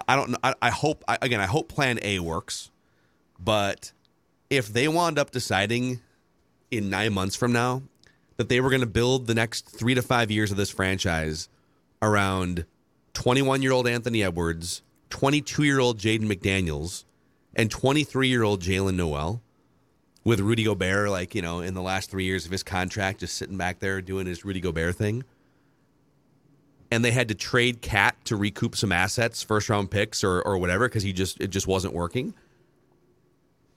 I 0.08 0.16
don't 0.16 0.32
know. 0.32 0.38
I, 0.44 0.54
I 0.62 0.70
hope 0.70 1.04
I, 1.08 1.18
again. 1.22 1.40
I 1.40 1.46
hope 1.46 1.70
Plan 1.70 2.00
A 2.02 2.20
works, 2.20 2.72
but 3.40 3.92
if 4.50 4.68
they 4.68 4.88
wound 4.88 5.18
up 5.20 5.32
deciding 5.32 6.02
in 6.72 6.90
nine 6.90 7.14
months 7.14 7.36
from 7.36 7.52
now 7.52 7.84
that 8.38 8.50
they 8.50 8.60
were 8.60 8.70
going 8.70 8.82
to 8.82 8.88
build 8.88 9.28
the 9.28 9.36
next 9.36 9.68
three 9.68 9.94
to 9.94 10.02
five 10.02 10.30
years 10.30 10.52
of 10.52 10.58
this 10.58 10.70
franchise 10.70 11.48
around 12.02 12.66
21 13.14 13.62
year 13.62 13.72
old 13.72 13.88
Anthony 13.88 14.24
Edwards, 14.24 14.82
22 15.10 15.64
year 15.64 15.80
old 15.80 16.00
Jaden 16.00 16.32
McDaniels, 16.32 17.06
and 17.56 17.72
23 17.72 18.28
year 18.28 18.44
old 18.44 18.62
Jaylen 18.62 18.96
Nowell, 18.96 19.42
with 20.24 20.40
Rudy 20.40 20.64
Gobert, 20.64 21.10
like, 21.10 21.36
you 21.36 21.42
know, 21.42 21.60
in 21.60 21.76
the 21.76 21.84
last 21.84 22.10
three 22.10 22.26
years 22.26 22.46
of 22.46 22.52
his 22.52 22.64
contract, 22.64 23.20
just 23.20 23.36
sitting 23.36 23.58
back 23.58 23.80
there 23.80 24.02
doing 24.02 24.26
his 24.26 24.44
Rudy 24.44 24.60
Gobert 24.60 24.96
thing 24.96 25.24
and 26.92 27.04
they 27.04 27.12
had 27.12 27.28
to 27.30 27.36
trade 27.36 27.82
Cat 27.82 28.16
to 28.26 28.36
recoup 28.36 28.76
some 28.76 28.92
assets, 28.92 29.44
first 29.44 29.70
round 29.70 29.92
picks 29.92 30.24
or 30.24 30.42
or 30.42 30.58
whatever, 30.58 30.88
because 30.88 31.04
he 31.04 31.14
just 31.14 31.40
it 31.42 31.48
just 31.48 31.68
wasn't 31.68 31.94
working. 31.94 32.34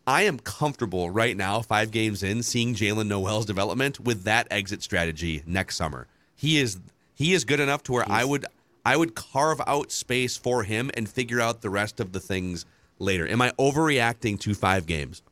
I 0.06 0.22
am 0.22 0.38
comfortable 0.38 1.10
right 1.10 1.36
now, 1.36 1.60
five 1.60 1.90
games 1.90 2.22
in, 2.22 2.42
seeing 2.42 2.74
Jaylen 2.74 3.08
Nowell's 3.08 3.44
development 3.44 4.00
with 4.00 4.22
that 4.24 4.46
exit 4.50 4.82
strategy 4.82 5.42
next 5.46 5.76
summer. 5.76 6.06
He 6.34 6.58
is 6.58 6.78
he 7.14 7.34
is 7.34 7.44
good 7.44 7.60
enough 7.60 7.82
to 7.84 7.92
where 7.92 8.10
I 8.10 8.24
would 8.24 8.46
I 8.86 8.96
would 8.96 9.14
carve 9.14 9.60
out 9.66 9.92
space 9.92 10.38
for 10.38 10.62
him 10.62 10.90
and 10.94 11.06
figure 11.06 11.42
out 11.42 11.60
the 11.60 11.68
rest 11.68 12.00
of 12.00 12.12
the 12.12 12.20
things 12.20 12.64
later. 12.98 13.28
Am 13.28 13.42
I 13.42 13.50
overreacting 13.58 14.40
to 14.40 14.54
five 14.54 14.86
games? 14.86 15.22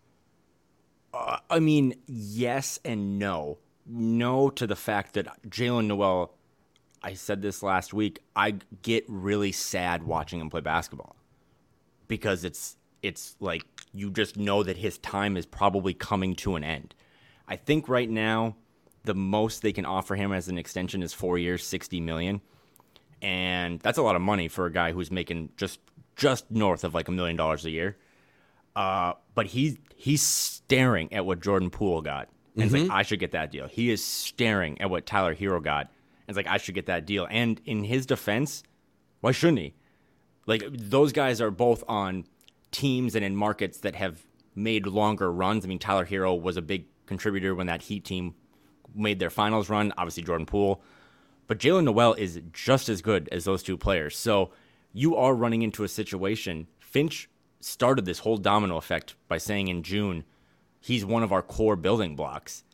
Uh, 1.15 1.39
I 1.49 1.61
mean, 1.61 1.95
yes 2.07 2.79
and 2.85 3.19
no. 3.19 3.57
No 3.87 4.51
to 4.51 4.67
the 4.67 4.77
fact 4.77 5.15
that 5.15 5.43
Jaylen 5.49 5.87
Nowell, 5.87 6.35
I 7.07 7.15
said 7.15 7.41
this 7.41 7.63
last 7.63 7.95
week, 7.95 8.19
I 8.35 8.57
get 8.83 9.05
really 9.07 9.53
sad 9.53 10.03
watching 10.03 10.41
him 10.41 10.51
play 10.51 10.61
basketball 10.61 11.15
because 12.09 12.45
it's 12.45 12.77
it's 13.01 13.37
like 13.39 13.63
you 13.95 14.11
just 14.11 14.37
know 14.37 14.65
that 14.65 14.77
his 14.77 14.99
time 14.99 15.37
is 15.37 15.47
probably 15.47 15.95
coming 15.95 16.35
to 16.35 16.57
an 16.57 16.65
end. 16.65 16.97
I 17.47 17.55
think 17.55 17.89
right 17.89 18.11
now 18.11 18.57
the 19.05 19.15
most 19.15 19.63
they 19.63 19.73
can 19.73 19.87
offer 19.87 20.17
him 20.17 20.33
as 20.33 20.49
an 20.49 20.59
extension 20.59 21.01
is 21.01 21.13
4 21.13 21.39
years, 21.39 21.65
60 21.65 22.01
million. 22.01 22.41
And 23.23 23.79
that's 23.79 23.99
a 23.99 24.03
lot 24.03 24.17
of 24.17 24.23
money 24.23 24.49
for 24.49 24.67
a 24.67 24.73
guy 24.73 24.91
who's 24.91 25.13
making 25.13 25.51
just 25.57 25.79
just 26.17 26.51
north 26.51 26.83
of 26.83 26.93
like 26.93 27.07
a 27.07 27.13
million 27.13 27.37
dollars 27.37 27.65
a 27.65 27.71
year. 27.71 27.97
Uh, 28.75 29.13
but 29.37 29.47
he's 29.47 29.79
he's 29.95 30.23
staring 30.23 31.13
at 31.13 31.25
what 31.25 31.39
Jordan 31.39 31.71
Poole 31.71 32.03
got. 32.03 32.31
And 32.57 32.65
it's 32.65 32.73
like 32.73 32.91
I 32.91 33.03
should 33.03 33.21
get 33.21 33.31
that 33.31 33.53
deal. 33.53 33.69
He 33.69 33.93
is 33.93 34.05
staring 34.05 34.81
at 34.81 34.91
what 34.91 35.07
Tyler 35.07 35.37
Herro 35.37 35.63
got. 35.63 35.93
It's 36.29 36.37
like 36.37 36.47
I 36.47 36.57
should 36.57 36.75
get 36.75 36.87
that 36.87 37.07
deal. 37.07 37.27
And 37.31 37.61
in 37.65 37.85
his 37.85 38.07
defense, 38.07 38.63
why 39.21 39.33
shouldn't 39.33 39.59
he? 39.59 39.75
Like 40.47 40.65
those 40.71 41.13
guys 41.13 41.41
are 41.41 41.51
both 41.51 41.85
on 41.89 42.25
teams 42.71 43.15
and 43.15 43.25
in 43.25 43.37
markets 43.37 43.79
that 43.79 43.97
have 43.97 44.27
made 44.55 44.87
longer 44.87 45.33
runs. 45.33 45.65
I 45.65 45.69
mean, 45.69 45.79
Tyler 45.79 46.07
Herro 46.07 46.41
was 46.41 46.57
a 46.57 46.63
big 46.63 46.87
contributor 47.07 47.55
when 47.55 47.67
that 47.67 47.83
Heat 47.83 48.05
team 48.05 48.35
made 48.95 49.19
their 49.19 49.31
finals 49.31 49.69
run. 49.69 49.93
Obviously, 49.97 50.23
Jordan 50.23 50.47
Poole, 50.47 50.83
but 51.47 51.59
Jaylen 51.59 51.85
Nowell 51.85 52.15
is 52.15 52.41
just 52.53 52.89
as 52.89 53.03
good 53.03 53.29
as 53.31 53.45
those 53.45 53.63
two 53.63 53.77
players. 53.77 54.17
So 54.17 54.51
you 54.93 55.17
are 55.17 55.35
running 55.35 55.63
into 55.63 55.85
a 55.85 55.89
situation. 55.89 56.67
Finch 56.81 57.29
started 57.61 58.05
this 58.05 58.21
whole 58.21 58.37
domino 58.37 58.77
effect 58.77 59.15
by 59.29 59.39
saying 59.39 59.69
in 59.69 59.83
June 59.83 60.25
he's 60.81 61.05
one 61.05 61.23
of 61.23 61.33
our 61.33 61.43
core 61.43 61.77
building 61.77 62.17
blocks. 62.17 62.65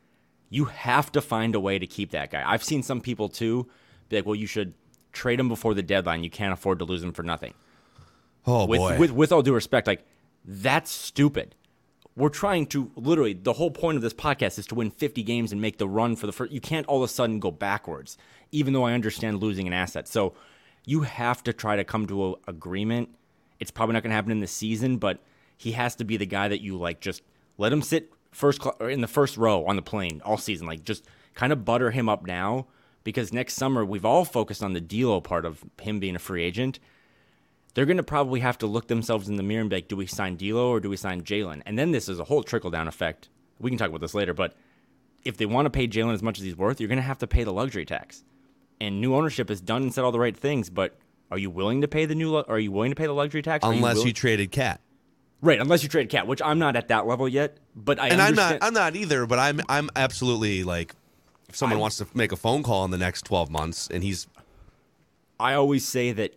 You 0.53 0.67
have 0.67 1.11
to 1.13 1.23
find 1.23 1.55
a 1.55 1.61
way 1.61 1.79
to 1.79 1.87
keep 1.87 2.11
that 2.11 2.31
guy. 2.31 2.43
I've 2.47 2.63
seen 2.63 2.83
some 2.83 3.01
people 3.01 3.31
too 3.31 3.67
be 4.11 4.17
like, 4.17 4.27
"Well, 4.27 4.35
you 4.35 4.47
should 4.47 4.75
trade 5.11 5.41
him 5.41 5.49
before 5.49 5.73
the 5.73 5.83
deadline. 5.83 6.23
You 6.23 6.29
can't 6.29 6.53
afford 6.53 6.79
to 6.81 6.85
lose 6.85 7.03
him 7.03 7.15
for 7.15 7.23
nothing." 7.23 7.55
Oh 8.47 8.67
with, 8.67 8.99
with 8.99 9.13
with 9.13 9.33
all 9.33 9.41
due 9.41 9.55
respect, 9.55 9.87
like 9.87 10.05
that's 10.45 10.91
stupid. 10.91 11.55
We're 12.15 12.29
trying 12.29 12.67
to 12.67 12.91
literally 12.97 13.33
the 13.33 13.55
whole 13.55 13.71
point 13.71 13.97
of 13.97 14.03
this 14.03 14.13
podcast 14.13 14.59
is 14.59 14.67
to 14.67 14.75
win 14.75 14.91
50 14.91 15.23
games 15.23 15.53
and 15.53 15.63
make 15.63 15.79
the 15.79 15.89
run 15.89 16.17
for 16.17 16.27
the 16.27 16.33
first. 16.33 16.53
You 16.53 16.61
can't 16.61 16.87
all 16.87 17.03
of 17.03 17.09
a 17.09 17.13
sudden 17.13 17.41
go 17.41 17.51
backwards, 17.51 18.19
even 18.51 18.75
though 18.75 18.85
I 18.85 18.93
understand 18.93 19.41
losing 19.41 19.67
an 19.67 19.73
asset. 19.73 20.07
So 20.07 20.35
you 20.85 21.01
have 21.01 21.43
to 21.45 21.55
try 21.55 21.77
to 21.77 21.85
come 21.85 22.07
to 22.09 22.27
an 22.27 22.35
agreement. 22.47 23.09
It's 23.59 23.71
probably 23.71 23.95
not 23.95 24.03
going 24.03 24.11
to 24.11 24.17
happen 24.17 24.33
in 24.33 24.41
the 24.41 24.47
season, 24.47 24.99
but 24.99 25.19
he 25.57 25.73
has 25.73 25.95
to 25.97 26.05
be 26.05 26.19
the 26.19 26.27
guy 26.27 26.49
that 26.49 26.61
you 26.61 26.77
like. 26.77 27.01
Just 27.01 27.23
let 27.57 27.73
him 27.73 27.81
sit 27.81 28.13
first 28.33 28.63
cl- 28.63 28.77
or 28.81 28.91
in 28.91 29.01
the 29.01 29.09
first 29.09 29.37
row 29.37 29.65
on 29.67 29.77
the 29.77 29.83
plane 29.83 30.21
all 30.25 30.37
season. 30.39 30.67
Like 30.67 30.85
just 30.85 31.05
kind 31.35 31.53
of 31.53 31.65
butter 31.65 31.91
him 31.91 32.09
up 32.09 32.27
now 32.27 32.67
because 33.05 33.33
next 33.33 33.55
summer 33.55 33.85
we've 33.85 34.05
all 34.05 34.25
focused 34.25 34.63
on 34.63 34.73
the 34.73 34.81
D'Lo 34.81 35.21
part 35.21 35.45
of 35.45 35.65
him 35.81 36.01
being 36.01 36.17
a 36.17 36.19
free 36.19 36.43
agent 36.43 36.79
they're 37.75 37.87
going 37.87 37.97
to 37.97 38.03
probably 38.03 38.41
have 38.41 38.59
to 38.59 38.67
look 38.67 38.89
themselves 38.89 39.29
in 39.29 39.37
the 39.37 39.43
mirror 39.43 39.63
and 39.63 39.71
be 39.71 39.77
like, 39.77 39.89
do 39.89 39.97
we 39.97 40.07
sign 40.07 40.37
D'Lo 40.37 40.69
or 40.71 40.81
do 40.81 40.91
we 40.91 40.97
sign 40.97 41.23
Jaylen? 41.23 41.63
And 41.65 41.79
then 41.79 41.91
this 41.91 42.09
is 42.09 42.19
a 42.21 42.25
whole 42.25 42.43
trickle 42.43 42.71
down 42.71 42.89
effect. 42.89 43.29
We 43.59 43.71
can 43.71 43.79
talk 43.79 43.89
about 43.89 44.01
this 44.01 44.15
later, 44.15 44.35
but 44.35 44.55
if 45.25 45.37
they 45.37 45.47
want 45.47 45.67
to 45.67 45.71
pay 45.71 45.89
Jaylen 45.89 46.13
as 46.13 46.23
much 46.23 46.39
as 46.39 46.45
he's 46.45 46.57
worth, 46.57 46.81
you're 46.81 46.89
going 46.89 46.97
to 46.99 47.03
have 47.03 47.19
to 47.19 47.27
pay 47.27 47.45
the 47.45 47.53
luxury 47.53 47.85
tax. 47.87 48.25
And 48.81 49.01
new 49.01 49.15
ownership 49.15 49.49
has 49.49 49.61
done 49.61 49.83
and 49.83 49.95
said 49.95 50.05
all 50.05 50.13
the 50.13 50.19
right 50.19 50.37
things, 50.37 50.69
but 50.69 50.99
are 51.31 51.39
you 51.39 51.49
willing 51.49 51.81
to 51.81 51.89
pay 51.89 52.05
the 52.05 52.15
new? 52.15 52.33
Lu- 52.33 52.45
are 52.49 52.59
you 52.59 52.73
willing 52.73 52.91
to 52.91 52.97
pay 52.97 53.07
the 53.07 53.15
luxury 53.15 53.41
tax? 53.41 53.65
Unless 53.65 53.97
you, 53.99 54.01
willing- 54.01 54.15
traded 54.15 54.51
Cat. 54.51 54.81
Right, 55.43 55.61
unless 55.61 55.83
you 55.83 55.89
trade 55.89 56.09
Cat, 56.09 56.27
which 56.27 56.41
I'm 56.41 56.59
not 56.59 56.77
at 56.77 56.89
that 56.89 57.07
level 57.07 57.29
yet. 57.29 57.59
But 57.77 58.01
I 58.01 58.09
and 58.09 58.23
I'm 58.23 58.35
not 58.35 58.59
I'm 58.63 58.73
not 58.73 58.97
either, 58.97 59.27
but 59.27 59.39
I'm 59.39 59.61
I'm 59.69 59.91
absolutely 59.95 60.65
like 60.65 60.95
if 61.53 61.57
someone 61.57 61.79
wants 61.79 61.99
to 61.99 62.07
make 62.15 62.33
a 62.33 62.37
phone 62.37 62.63
call 62.63 62.85
in 62.87 62.91
the 62.91 62.99
next 62.99 63.27
12 63.27 63.51
months 63.51 63.87
and 63.93 64.03
he's 64.03 64.27
I 65.39 65.53
always 65.53 65.87
say 65.87 66.13
that 66.13 66.35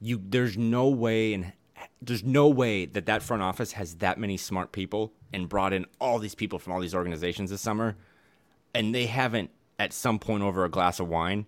you 0.00 0.20
there's 0.24 0.56
no 0.56 0.88
way 0.88 1.34
and 1.34 1.52
there's 2.00 2.22
no 2.22 2.48
way 2.48 2.86
that 2.86 3.06
that 3.06 3.22
front 3.22 3.42
office 3.42 3.72
has 3.72 3.96
that 3.96 4.16
many 4.18 4.36
smart 4.36 4.70
people 4.70 5.12
and 5.32 5.48
brought 5.48 5.72
in 5.72 5.86
all 6.00 6.20
these 6.20 6.36
people 6.36 6.60
from 6.60 6.72
all 6.72 6.80
these 6.80 6.94
organizations 6.94 7.50
this 7.50 7.60
summer 7.60 7.96
and 8.74 8.94
they 8.94 9.06
haven't 9.06 9.50
at 9.78 9.92
some 9.92 10.20
point 10.20 10.42
over 10.42 10.64
a 10.64 10.68
glass 10.68 11.00
of 11.00 11.08
wine 11.08 11.46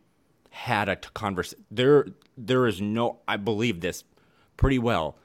had 0.50 0.88
a 0.88 0.96
conversation 0.96 1.64
there 1.70 2.06
there 2.37 2.66
is 2.66 2.80
no 2.80 3.20
I 3.28 3.37
believe 3.37 3.80
this 3.82 4.02
pretty 4.56 4.80
well 4.80 5.16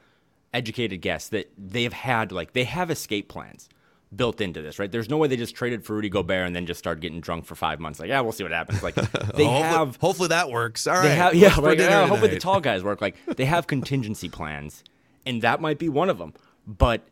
educated 0.53 1.01
guess 1.01 1.29
that 1.29 1.51
they 1.57 1.83
have 1.83 1.93
had 1.93 2.31
like 2.31 2.53
they 2.53 2.65
have 2.65 2.91
escape 2.91 3.29
plans 3.29 3.69
built 4.13 4.41
into 4.41 4.61
this, 4.61 4.77
right? 4.77 4.91
There's 4.91 5.09
no 5.09 5.17
way 5.17 5.27
they 5.27 5.37
just 5.37 5.55
traded 5.55 5.85
for 5.85 5.95
Rudy 5.95 6.09
Gobert 6.09 6.45
and 6.45 6.55
then 6.55 6.65
just 6.65 6.79
started 6.79 7.01
getting 7.01 7.21
drunk 7.21 7.45
for 7.45 7.55
five 7.55 7.79
months. 7.79 7.99
Like, 7.99 8.09
yeah, 8.09 8.19
we'll 8.19 8.33
see 8.33 8.43
what 8.43 8.51
happens. 8.51 8.83
Like, 8.83 8.95
they 8.95 9.09
hopefully, 9.09 9.47
have 9.47 9.95
hopefully 9.97 10.27
that 10.29 10.49
works. 10.49 10.85
All 10.85 10.95
right. 10.95 11.07
have, 11.07 11.33
yeah, 11.33 11.55
like, 11.55 11.79
yeah, 11.79 12.05
hopefully 12.07 12.31
the 12.31 12.39
tall 12.39 12.59
guys 12.59 12.83
work. 12.83 13.01
Like 13.01 13.15
they 13.37 13.45
have 13.45 13.67
contingency 13.67 14.29
plans, 14.29 14.83
and 15.25 15.41
that 15.41 15.61
might 15.61 15.79
be 15.79 15.89
one 15.89 16.09
of 16.09 16.17
them. 16.17 16.33
But 16.67 17.07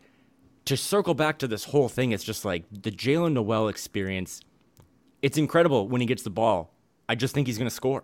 to 0.65 0.77
circle 0.77 1.13
back 1.13 1.39
to 1.39 1.47
this 1.47 1.65
whole 1.65 1.89
thing, 1.89 2.11
it's 2.11 2.23
just 2.23 2.45
like 2.45 2.63
the 2.71 2.91
Jaylen 2.91 3.33
Nowell 3.33 3.69
experience. 3.69 4.41
It's 5.21 5.37
incredible 5.37 5.87
when 5.87 6.01
he 6.01 6.07
gets 6.07 6.23
the 6.23 6.29
ball. 6.29 6.73
I 7.09 7.15
just 7.15 7.33
think 7.33 7.47
he's 7.47 7.57
going 7.57 7.69
to 7.69 7.75
score. 7.75 8.03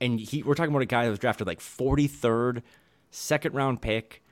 And 0.00 0.18
he, 0.20 0.42
we're 0.42 0.54
talking 0.54 0.70
about 0.70 0.82
a 0.82 0.86
guy 0.86 1.04
that 1.04 1.10
was 1.10 1.18
drafted 1.18 1.46
like 1.46 1.60
43rd, 1.60 2.62
second 3.10 3.54
round 3.54 3.82
pick. 3.82 4.22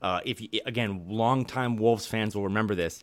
Uh, 0.00 0.20
if 0.24 0.40
you, 0.40 0.48
again, 0.64 1.04
longtime 1.08 1.76
Wolves 1.76 2.06
fans 2.06 2.34
will 2.34 2.44
remember 2.44 2.74
this. 2.74 3.02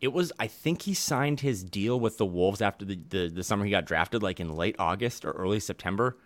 It 0.00 0.12
was, 0.14 0.32
I 0.38 0.46
think 0.46 0.82
he 0.82 0.94
signed 0.94 1.40
his 1.40 1.62
deal 1.62 2.00
with 2.00 2.16
the 2.16 2.24
Wolves 2.24 2.62
after 2.62 2.86
the, 2.86 2.98
the, 3.08 3.28
the 3.28 3.44
summer 3.44 3.64
he 3.66 3.70
got 3.70 3.84
drafted, 3.84 4.22
like 4.22 4.40
in 4.40 4.54
late 4.54 4.76
August 4.78 5.26
or 5.26 5.32
early 5.32 5.60
September. 5.60 6.16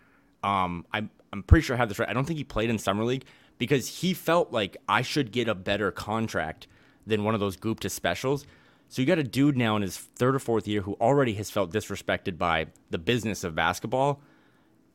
Um, 0.43 0.85
I'm, 0.93 1.09
I'm 1.33 1.43
pretty 1.43 1.63
sure 1.63 1.75
I 1.75 1.77
have 1.77 1.89
this 1.89 1.99
right. 1.99 2.07
I 2.07 2.13
don't 2.13 2.25
think 2.25 2.37
he 2.37 2.45
played 2.45 2.69
in 2.69 2.77
Summer 2.79 3.03
League 3.03 3.25
because 3.57 3.87
he 3.87 4.13
felt 4.13 4.53
like 4.53 4.77
I 4.87 5.01
should 5.01 5.31
get 5.31 5.49
a 5.49 5.55
better 5.55 5.91
contract 5.91 6.67
than 7.05 7.23
one 7.23 7.33
of 7.33 7.39
those 7.39 7.57
Gupta 7.57 7.89
specials. 7.89 8.45
So 8.87 9.01
you 9.01 9.07
got 9.07 9.19
a 9.19 9.23
dude 9.23 9.57
now 9.57 9.75
in 9.75 9.81
his 9.81 9.97
third 9.97 10.35
or 10.35 10.39
fourth 10.39 10.67
year 10.67 10.81
who 10.81 10.93
already 11.01 11.33
has 11.33 11.49
felt 11.49 11.71
disrespected 11.71 12.37
by 12.37 12.67
the 12.91 12.97
business 12.97 13.43
of 13.43 13.55
basketball. 13.55 14.21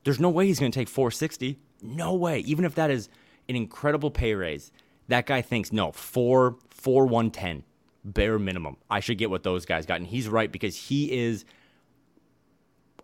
There's 0.05 0.21
no 0.21 0.31
way 0.31 0.47
he's 0.47 0.59
going 0.59 0.73
to 0.73 0.79
take 0.79 0.88
460. 0.88 1.59
No 1.83 2.14
way. 2.14 2.40
Even 2.40 2.64
if 2.64 2.75
that 2.77 2.90
is 2.90 3.09
an 3.51 3.57
incredible 3.57 4.11
pay 4.11 4.35
raise, 4.35 4.73
that 5.09 5.27
guy 5.27 5.43
thinks 5.43 5.73
no, 5.73 5.93
4 5.93 6.57
4 6.71 7.07
110 7.07 7.65
bare 8.03 8.39
minimum. 8.39 8.77
I 8.89 9.01
should 9.01 9.19
get 9.19 9.29
what 9.29 9.43
those 9.43 9.67
guys 9.67 9.85
got 9.85 9.99
and 9.99 10.07
he's 10.07 10.29
right 10.29 10.51
because 10.51 10.77
he 10.77 11.13
is 11.13 11.45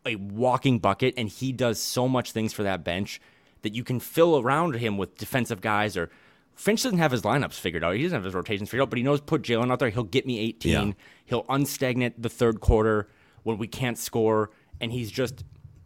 a 0.07 0.17
walking 0.17 0.79
bucket 0.79 1.15
and 1.17 1.29
he 1.29 1.53
does 1.53 1.81
so 1.81 2.09
much 2.09 2.33
things 2.33 2.53
for 2.53 2.63
that 2.63 2.85
bench 2.85 3.21
that 3.63 3.75
you 3.75 3.85
can 3.85 4.01
fill 4.01 4.39
around 4.39 4.77
him 4.77 4.97
with 4.97 5.19
defensive 5.19 5.61
guys 5.61 5.97
or 5.97 6.11
Finch 6.55 6.83
doesn't 6.83 6.99
have 6.99 7.13
his 7.13 7.21
lineups 7.21 7.55
figured 7.55 7.85
out. 7.85 7.95
He 7.95 8.03
doesn't 8.03 8.17
have 8.17 8.25
his 8.25 8.35
rotations 8.35 8.71
figured 8.71 8.85
out, 8.85 8.91
but 8.91 8.97
he 8.97 9.03
knows 9.03 9.21
put 9.21 9.43
Jaylen 9.43 9.71
out 9.71 9.79
there. 9.79 9.91
He'll 9.91 10.05
get 10.05 10.27
me 10.27 10.39
18. 10.41 10.73
Yeah. 10.73 10.93
He'll 11.27 11.45
unstagnate 11.45 12.15
the 12.17 12.31
third 12.31 12.61
quarter 12.61 13.09
when 13.43 13.59
we 13.59 13.67
can't 13.67 13.99
score. 13.99 14.51
And 14.81 14.91
he's 14.91 15.11
just, 15.11 15.45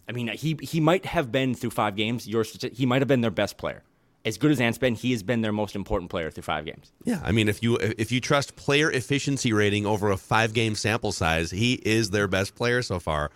I 0.09 0.13
mean, 0.13 0.29
he 0.29 0.57
he 0.63 0.79
might 0.79 1.07
have 1.07 1.33
been 1.33 1.55
through 1.55 1.71
five 1.71 1.97
games. 1.97 2.29
Your 2.29 2.45
he 2.73 2.87
might 2.87 3.01
have 3.01 3.09
been 3.09 3.21
their 3.21 3.33
best 3.33 3.59
player. 3.59 3.83
As 4.25 4.37
good 4.37 4.51
as 4.51 4.61
Ant's 4.61 4.77
been, 4.77 4.95
he 4.95 5.13
has 5.13 5.23
been 5.23 5.41
their 5.41 5.53
most 5.53 5.75
important 5.75 6.11
player 6.11 6.31
through 6.31 6.43
five 6.43 6.67
games. 6.67 6.93
Yeah, 7.05 7.21
I 7.25 7.33
mean, 7.33 7.49
if 7.49 7.63
you 7.63 7.77
if 7.77 8.13
you 8.13 8.21
trust 8.21 8.55
player 8.55 8.91
efficiency 8.91 9.53
rating 9.53 9.87
over 9.87 10.11
a 10.11 10.17
five 10.17 10.53
game 10.53 10.75
sample 10.75 11.13
size, 11.13 11.51
he 11.51 11.75
is 11.75 12.11
their 12.11 12.29
best 12.29 12.55
player 12.55 12.83
so 12.83 12.99
far. 12.99 13.31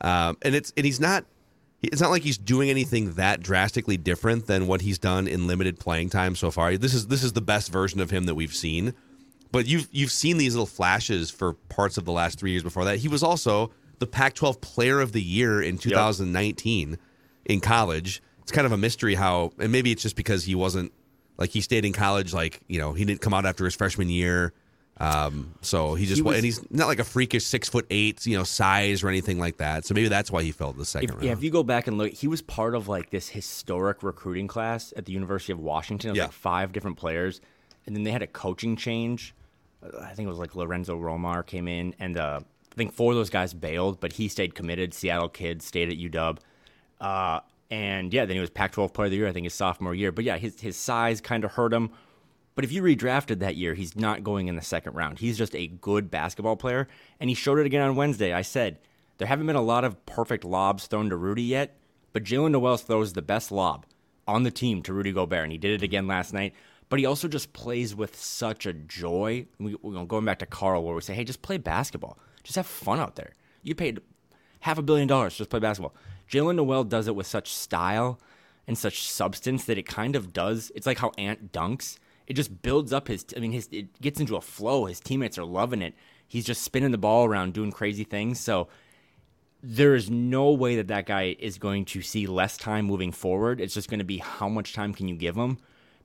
Um, 0.00 0.36
and 0.42 0.54
it's 0.54 0.72
and 0.76 0.86
he's 0.86 1.00
not. 1.00 1.24
It's 1.82 2.00
not 2.00 2.10
like 2.10 2.22
he's 2.22 2.38
doing 2.38 2.70
anything 2.70 3.14
that 3.14 3.40
drastically 3.40 3.96
different 3.96 4.46
than 4.46 4.68
what 4.68 4.82
he's 4.82 5.00
done 5.00 5.26
in 5.26 5.48
limited 5.48 5.80
playing 5.80 6.10
time 6.10 6.36
so 6.36 6.52
far. 6.52 6.76
This 6.76 6.94
is 6.94 7.08
this 7.08 7.24
is 7.24 7.32
the 7.32 7.40
best 7.40 7.72
version 7.72 8.00
of 8.00 8.10
him 8.10 8.26
that 8.26 8.36
we've 8.36 8.54
seen. 8.54 8.94
But 9.50 9.66
you've 9.66 9.88
you've 9.90 10.12
seen 10.12 10.38
these 10.38 10.54
little 10.54 10.66
flashes 10.66 11.30
for 11.30 11.54
parts 11.54 11.98
of 11.98 12.04
the 12.04 12.12
last 12.12 12.38
three 12.38 12.52
years 12.52 12.62
before 12.62 12.84
that. 12.84 12.98
He 12.98 13.08
was 13.08 13.24
also 13.24 13.72
the 13.98 14.06
Pac-12 14.06 14.60
Player 14.60 15.00
of 15.00 15.12
the 15.12 15.22
Year 15.22 15.60
in 15.60 15.78
2019 15.78 16.98
in 17.44 17.60
college. 17.60 18.22
It's 18.42 18.52
kind 18.52 18.66
of 18.66 18.72
a 18.72 18.76
mystery 18.76 19.14
how, 19.14 19.52
and 19.58 19.70
maybe 19.72 19.92
it's 19.92 20.02
just 20.02 20.16
because 20.16 20.44
he 20.44 20.54
wasn't 20.54 20.92
like 21.38 21.50
he 21.50 21.60
stayed 21.60 21.84
in 21.84 21.92
college. 21.92 22.32
Like 22.34 22.60
you 22.68 22.78
know, 22.78 22.92
he 22.92 23.04
didn't 23.04 23.20
come 23.20 23.32
out 23.34 23.46
after 23.46 23.64
his 23.64 23.74
freshman 23.74 24.08
year. 24.08 24.52
Um, 24.98 25.54
so 25.62 25.94
he 25.94 26.04
just 26.04 26.16
He 26.18 26.22
was- 26.22 26.36
and 26.36 26.44
he's 26.44 26.70
not 26.70 26.86
like 26.86 26.98
a 26.98 27.04
freakish 27.04 27.44
six 27.44 27.68
foot 27.68 27.86
eight, 27.90 28.26
you 28.26 28.36
know, 28.36 28.44
size 28.44 29.02
or 29.02 29.08
anything 29.08 29.38
like 29.38 29.56
that. 29.56 29.84
So 29.86 29.94
maybe 29.94 30.08
that's 30.08 30.30
why 30.30 30.42
he 30.42 30.52
fell 30.52 30.72
to 30.72 30.78
the 30.78 30.84
second 30.84 31.08
If, 31.08 31.14
round. 31.14 31.24
yeah, 31.24 31.32
if 31.32 31.42
you 31.42 31.50
go 31.50 31.62
back 31.62 31.86
and 31.86 31.96
look, 31.98 32.12
he 32.12 32.28
was 32.28 32.42
part 32.42 32.74
of 32.74 32.88
like 32.88 33.10
this 33.10 33.28
historic 33.30 34.02
recruiting 34.02 34.46
class 34.48 34.92
at 34.96 35.06
the 35.06 35.12
University 35.12 35.52
of 35.52 35.58
Washington. 35.60 36.10
It 36.10 36.12
was 36.12 36.16
Yeah. 36.18 36.24
like 36.24 36.32
five 36.32 36.72
different 36.72 36.98
players, 36.98 37.40
and 37.86 37.96
then 37.96 38.02
they 38.04 38.10
had 38.12 38.22
a 38.22 38.26
coaching 38.26 38.76
change. 38.76 39.34
Uh, 39.82 39.98
I 40.02 40.12
think 40.14 40.26
it 40.26 40.30
was 40.30 40.38
like 40.38 40.54
Lorenzo 40.54 40.96
Romar 40.98 41.44
came 41.44 41.68
in, 41.68 41.94
and 41.98 42.18
uh, 42.18 42.40
I 42.70 42.74
think 42.74 42.92
four 42.92 43.12
of 43.12 43.16
those 43.16 43.30
guys 43.30 43.54
bailed, 43.54 43.98
but 43.98 44.12
he 44.12 44.28
stayed 44.28 44.54
committed. 44.54 44.92
Seattle 44.94 45.30
kid 45.30 45.62
stayed 45.62 45.88
at 45.88 45.96
UW, 45.96 46.38
uh, 47.00 47.40
and 47.72 48.12
yeah, 48.12 48.26
then 48.26 48.36
he 48.36 48.40
was 48.40 48.50
Pac-12 48.50 48.92
Player 48.92 49.06
of 49.06 49.10
the 49.10 49.16
Year. 49.16 49.28
I 49.28 49.32
think 49.32 49.44
his 49.44 49.54
sophomore 49.54 49.94
year. 49.94 50.12
But 50.12 50.24
yeah, 50.24 50.36
his 50.36 50.60
his 50.60 50.76
size 50.76 51.22
kind 51.22 51.42
of 51.42 51.52
hurt 51.52 51.72
him. 51.72 51.90
But 52.54 52.64
if 52.64 52.72
you 52.72 52.82
redrafted 52.82 53.38
that 53.38 53.56
year, 53.56 53.72
he's 53.72 53.96
not 53.96 54.22
going 54.22 54.48
in 54.48 54.56
the 54.56 54.62
second 54.62 54.92
round. 54.92 55.20
He's 55.20 55.38
just 55.38 55.56
a 55.56 55.68
good 55.68 56.10
basketball 56.10 56.56
player, 56.56 56.86
and 57.18 57.30
he 57.30 57.34
showed 57.34 57.58
it 57.58 57.64
again 57.64 57.80
on 57.80 57.96
Wednesday. 57.96 58.34
I 58.34 58.42
said 58.42 58.78
there 59.16 59.26
haven't 59.26 59.46
been 59.46 59.56
a 59.56 59.62
lot 59.62 59.84
of 59.84 60.04
perfect 60.04 60.44
lobs 60.44 60.86
thrown 60.86 61.08
to 61.08 61.16
Rudy 61.16 61.44
yet, 61.44 61.78
but 62.12 62.24
Jaylen 62.24 62.50
Nowell 62.50 62.76
throws 62.76 63.14
the 63.14 63.22
best 63.22 63.50
lob 63.50 63.86
on 64.28 64.42
the 64.42 64.50
team 64.50 64.82
to 64.82 64.92
Rudy 64.92 65.10
Gobert, 65.10 65.44
and 65.44 65.52
he 65.52 65.56
did 65.56 65.72
it 65.72 65.82
again 65.82 66.06
last 66.06 66.34
night. 66.34 66.52
But 66.90 66.98
he 66.98 67.06
also 67.06 67.26
just 67.26 67.54
plays 67.54 67.94
with 67.94 68.14
such 68.20 68.66
a 68.66 68.74
joy. 68.74 69.46
We, 69.58 69.76
know, 69.82 70.04
going 70.04 70.26
back 70.26 70.40
to 70.40 70.46
Karl, 70.46 70.84
where 70.84 70.94
we 70.94 71.00
say, 71.00 71.14
"Hey, 71.14 71.24
just 71.24 71.40
play 71.40 71.56
basketball. 71.56 72.18
Just 72.42 72.56
have 72.56 72.66
fun 72.66 73.00
out 73.00 73.16
there. 73.16 73.32
You 73.62 73.74
paid 73.74 74.02
half 74.60 74.76
a 74.76 74.82
billion 74.82 75.08
dollars 75.08 75.38
just 75.38 75.48
play 75.48 75.58
basketball." 75.58 75.94
Jaylen 76.32 76.56
Nowell 76.56 76.84
does 76.84 77.06
it 77.08 77.14
with 77.14 77.26
such 77.26 77.52
style 77.52 78.18
and 78.66 78.78
such 78.78 79.06
substance 79.06 79.64
that 79.66 79.76
it 79.76 79.86
kind 79.86 80.16
of 80.16 80.32
does. 80.32 80.72
It's 80.74 80.86
like 80.86 80.98
how 80.98 81.12
Ant 81.18 81.52
dunks. 81.52 81.98
It 82.26 82.34
just 82.34 82.62
builds 82.62 82.92
up 82.92 83.08
his. 83.08 83.26
I 83.36 83.40
mean, 83.40 83.52
his 83.52 83.68
it 83.70 84.00
gets 84.00 84.18
into 84.18 84.36
a 84.36 84.40
flow. 84.40 84.86
His 84.86 84.98
teammates 84.98 85.36
are 85.36 85.44
loving 85.44 85.82
it. 85.82 85.94
He's 86.26 86.46
just 86.46 86.62
spinning 86.62 86.90
the 86.90 86.98
ball 86.98 87.26
around, 87.26 87.52
doing 87.52 87.70
crazy 87.70 88.04
things. 88.04 88.40
So 88.40 88.68
there 89.62 89.94
is 89.94 90.08
no 90.08 90.50
way 90.50 90.76
that 90.76 90.88
that 90.88 91.04
guy 91.04 91.36
is 91.38 91.58
going 91.58 91.84
to 91.84 92.00
see 92.00 92.26
less 92.26 92.56
time 92.56 92.86
moving 92.86 93.12
forward. 93.12 93.60
It's 93.60 93.74
just 93.74 93.90
going 93.90 93.98
to 93.98 94.04
be 94.04 94.18
how 94.18 94.48
much 94.48 94.72
time 94.72 94.94
can 94.94 95.08
you 95.08 95.16
give 95.16 95.36
him, 95.36 95.58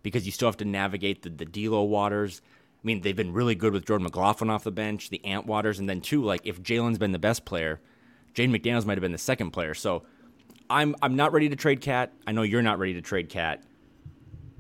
because 0.04 0.26
you 0.26 0.34
still 0.34 0.50
have 0.50 0.58
to 0.58 0.66
navigate 0.66 1.22
the 1.22 1.30
the 1.30 1.46
D'Lo 1.46 1.84
waters. 1.84 2.42
I 2.84 2.86
mean, 2.86 3.02
they've 3.02 3.16
been 3.16 3.34
really 3.34 3.56
good 3.56 3.72
with 3.72 3.86
Jordan 3.86 4.04
McLaughlin 4.04 4.50
off 4.50 4.66
the 4.66 4.72
bench, 4.72 5.10
the 5.10 5.24
Ant 5.24 5.46
waters, 5.46 5.80
and 5.80 5.88
then 5.88 6.02
too, 6.02 6.24
like 6.24 6.42
if 6.44 6.62
Jaylen's 6.62 6.98
been 6.98 7.14
the 7.14 7.20
best 7.20 7.46
player, 7.46 7.80
Jaden 8.36 8.56
McDaniels 8.56 8.86
might 8.86 8.98
have 8.98 9.02
been 9.02 9.14
the 9.14 9.18
second 9.18 9.52
player. 9.52 9.74
So 9.74 10.04
I'm 10.70 10.96
I'm 11.02 11.16
not 11.16 11.34
ready 11.34 11.50
to 11.50 11.56
trade 11.56 11.82
Cat. 11.82 12.14
I 12.26 12.32
know 12.32 12.42
you're 12.42 12.62
not 12.62 12.80
ready 12.80 12.94
to 12.96 13.02
trade 13.02 13.30
Cat, 13.30 13.64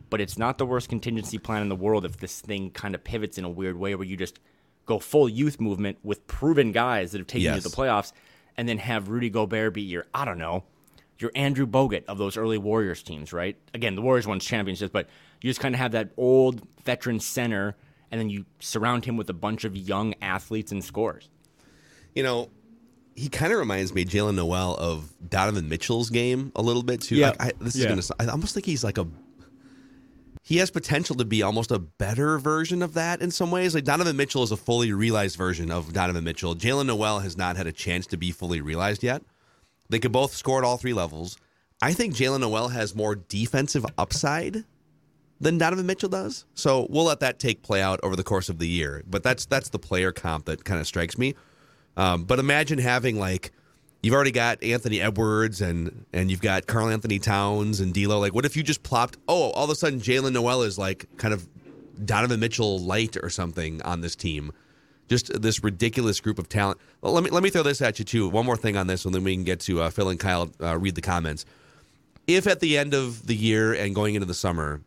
but 0.09 0.21
it's 0.21 0.37
not 0.37 0.57
the 0.57 0.65
worst 0.65 0.89
contingency 0.89 1.37
plan 1.37 1.61
in 1.61 1.69
the 1.69 1.75
world 1.75 2.05
if 2.05 2.17
this 2.17 2.39
thing 2.41 2.71
kind 2.71 2.95
of 2.95 3.03
pivots 3.03 3.37
in 3.37 3.43
a 3.43 3.49
weird 3.49 3.77
way 3.77 3.95
where 3.95 4.07
you 4.07 4.17
just 4.17 4.39
go 4.85 4.99
full 4.99 5.27
youth 5.27 5.59
movement 5.59 5.97
with 6.03 6.25
proven 6.27 6.71
guys 6.71 7.11
that 7.11 7.17
have 7.17 7.27
taken 7.27 7.53
you 7.53 7.61
to 7.61 7.69
the 7.69 7.75
playoffs, 7.75 8.13
and 8.55 8.69
then 8.69 8.77
have 8.77 9.09
Rudy 9.09 9.29
Gobert 9.29 9.73
be 9.73 9.81
your 9.81 10.05
I 10.13 10.23
don't 10.25 10.37
know 10.37 10.63
your 11.19 11.31
Andrew 11.33 11.65
Bogut 11.65 12.05
of 12.05 12.19
those 12.19 12.37
early 12.37 12.59
Warriors 12.59 13.01
teams, 13.01 13.33
right? 13.33 13.57
Again, 13.73 13.95
the 13.95 14.01
Warriors 14.03 14.27
won 14.27 14.39
championships, 14.39 14.91
but 14.91 15.09
you 15.41 15.49
just 15.49 15.59
kind 15.59 15.73
of 15.73 15.79
have 15.79 15.93
that 15.93 16.11
old 16.15 16.61
veteran 16.83 17.19
center, 17.19 17.75
and 18.11 18.21
then 18.21 18.29
you 18.29 18.45
surround 18.59 19.03
him 19.03 19.17
with 19.17 19.27
a 19.29 19.33
bunch 19.33 19.63
of 19.63 19.75
young 19.75 20.13
athletes 20.21 20.71
and 20.71 20.83
scorers. 20.83 21.27
you 22.17 22.23
know, 22.23 22.49
he 23.17 23.29
kind 23.29 23.51
of 23.51 23.57
reminds 23.57 23.93
me, 23.93 24.05
Jaylen 24.05 24.35
Nowell, 24.35 24.75
of 24.75 25.11
Donovan 25.27 25.67
Mitchell's 25.67 26.11
game 26.11 26.51
a 26.55 26.61
little 26.61 26.83
bit 26.83 27.01
too. 27.01 27.15
Yeah. 27.15 27.29
Like, 27.29 27.41
I, 27.41 27.51
this 27.59 27.75
is 27.75 27.85
gonna. 27.85 28.03
I 28.19 28.31
almost 28.31 28.53
think 28.53 28.65
he's 28.65 28.83
like 28.83 28.97
a. 28.97 29.07
He 30.43 30.57
has 30.57 30.71
potential 30.71 31.15
to 31.17 31.25
be 31.25 31.41
almost 31.41 31.71
a 31.71 31.79
better 31.79 32.37
version 32.37 32.81
of 32.81 32.93
that 32.93 33.21
in 33.21 33.31
some 33.31 33.51
ways. 33.51 33.75
Like 33.75 33.83
Donovan 33.83 34.15
Mitchell 34.15 34.43
is 34.43 34.51
a 34.51 34.57
fully 34.57 34.93
realized 34.93 35.35
version 35.35 35.71
of 35.71 35.91
Donovan 35.91 36.23
Mitchell. 36.23 36.55
Jaylen 36.55 36.85
Nowell 36.85 37.19
has 37.19 37.35
not 37.35 37.57
had 37.57 37.67
a 37.67 37.73
chance 37.73 38.07
to 38.07 38.17
be 38.17 38.31
fully 38.31 38.61
realized 38.61 39.03
yet. 39.03 39.23
They 39.89 39.99
could 39.99 40.11
both 40.11 40.33
score 40.33 40.59
at 40.59 40.63
all 40.63 40.77
three 40.77 40.93
levels. 40.93 41.37
I 41.81 41.93
think 41.93 42.13
Jaylen 42.13 42.41
Nowell 42.41 42.69
has 42.69 42.95
more 42.95 43.15
defensive 43.15 43.85
upside 43.97 44.63
than 45.41 45.57
Donovan 45.57 45.85
Mitchell 45.85 46.09
does. 46.09 46.45
So 46.53 46.87
we'll 46.89 47.05
let 47.05 47.19
that 47.21 47.39
take 47.39 47.61
play 47.61 47.81
out 47.81 47.99
over 48.03 48.15
the 48.15 48.23
course 48.23 48.47
of 48.47 48.59
the 48.59 48.67
year. 48.67 49.03
But 49.07 49.23
that's 49.23 49.45
that's 49.47 49.69
the 49.69 49.79
player 49.79 50.11
comp 50.11 50.45
that 50.45 50.63
kind 50.63 50.79
of 50.79 50.87
strikes 50.87 51.17
me. 51.17 51.35
Um, 51.97 52.23
but 52.23 52.39
imagine 52.39 52.77
having 52.77 53.19
like 53.19 53.51
you've 54.01 54.13
already 54.13 54.31
got 54.31 54.63
Anthony 54.63 55.01
Edwards 55.01 55.59
and 55.59 56.05
and 56.13 56.31
you've 56.31 56.41
got 56.41 56.67
Karl-Anthony 56.67 57.19
Towns 57.19 57.79
and 57.79 57.93
D'Lo. 57.93 58.19
Like, 58.19 58.33
what 58.33 58.45
if 58.45 58.55
you 58.55 58.63
just 58.63 58.83
plopped? 58.83 59.17
Oh, 59.27 59.51
all 59.51 59.65
of 59.65 59.69
a 59.69 59.75
sudden 59.75 59.99
Jaylen 59.99 60.31
Nowell 60.31 60.61
is 60.61 60.77
like 60.77 61.07
kind 61.17 61.33
of 61.33 61.47
Donovan 62.05 62.39
Mitchell 62.39 62.79
light 62.79 63.17
or 63.21 63.29
something 63.29 63.81
on 63.81 64.01
this 64.01 64.15
team. 64.15 64.53
Just 65.09 65.41
this 65.41 65.63
ridiculous 65.63 66.19
group 66.19 66.37
of 66.37 66.49
talent. 66.49 66.79
Well, 67.01 67.13
let 67.13 67.23
me 67.23 67.29
let 67.31 67.41
me 67.41 67.49
throw 67.49 67.63
this 67.63 67.81
at 67.81 67.97
you 67.97 68.05
too. 68.05 68.29
One 68.29 68.45
more 68.45 68.57
thing 68.57 68.77
on 68.77 68.87
this, 68.87 69.05
and 69.05 69.15
then 69.15 69.23
we 69.23 69.33
can 69.33 69.43
get 69.43 69.61
to 69.61 69.81
uh, 69.81 69.89
Phil 69.89 70.09
and 70.09 70.19
Kyle 70.19 70.51
uh, 70.61 70.77
read 70.77 70.95
the 70.95 71.01
comments. 71.01 71.45
If 72.27 72.45
at 72.45 72.59
the 72.59 72.77
end 72.77 72.93
of 72.93 73.25
the 73.25 73.35
year 73.35 73.73
and 73.73 73.95
going 73.95 74.15
into 74.15 74.25
the 74.25 74.33
summer, 74.33 74.81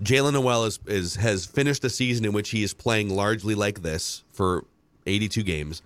Jaylen 0.00 0.32
Nowell 0.32 0.64
is, 0.64 0.78
is 0.86 1.16
has 1.16 1.44
finished 1.44 1.84
a 1.84 1.90
season 1.90 2.24
in 2.24 2.32
which 2.32 2.50
he 2.50 2.62
is 2.62 2.72
playing 2.72 3.10
largely 3.10 3.56
like 3.56 3.82
this 3.82 4.22
for 4.32 4.64
82 5.06 5.42
games, 5.42 5.82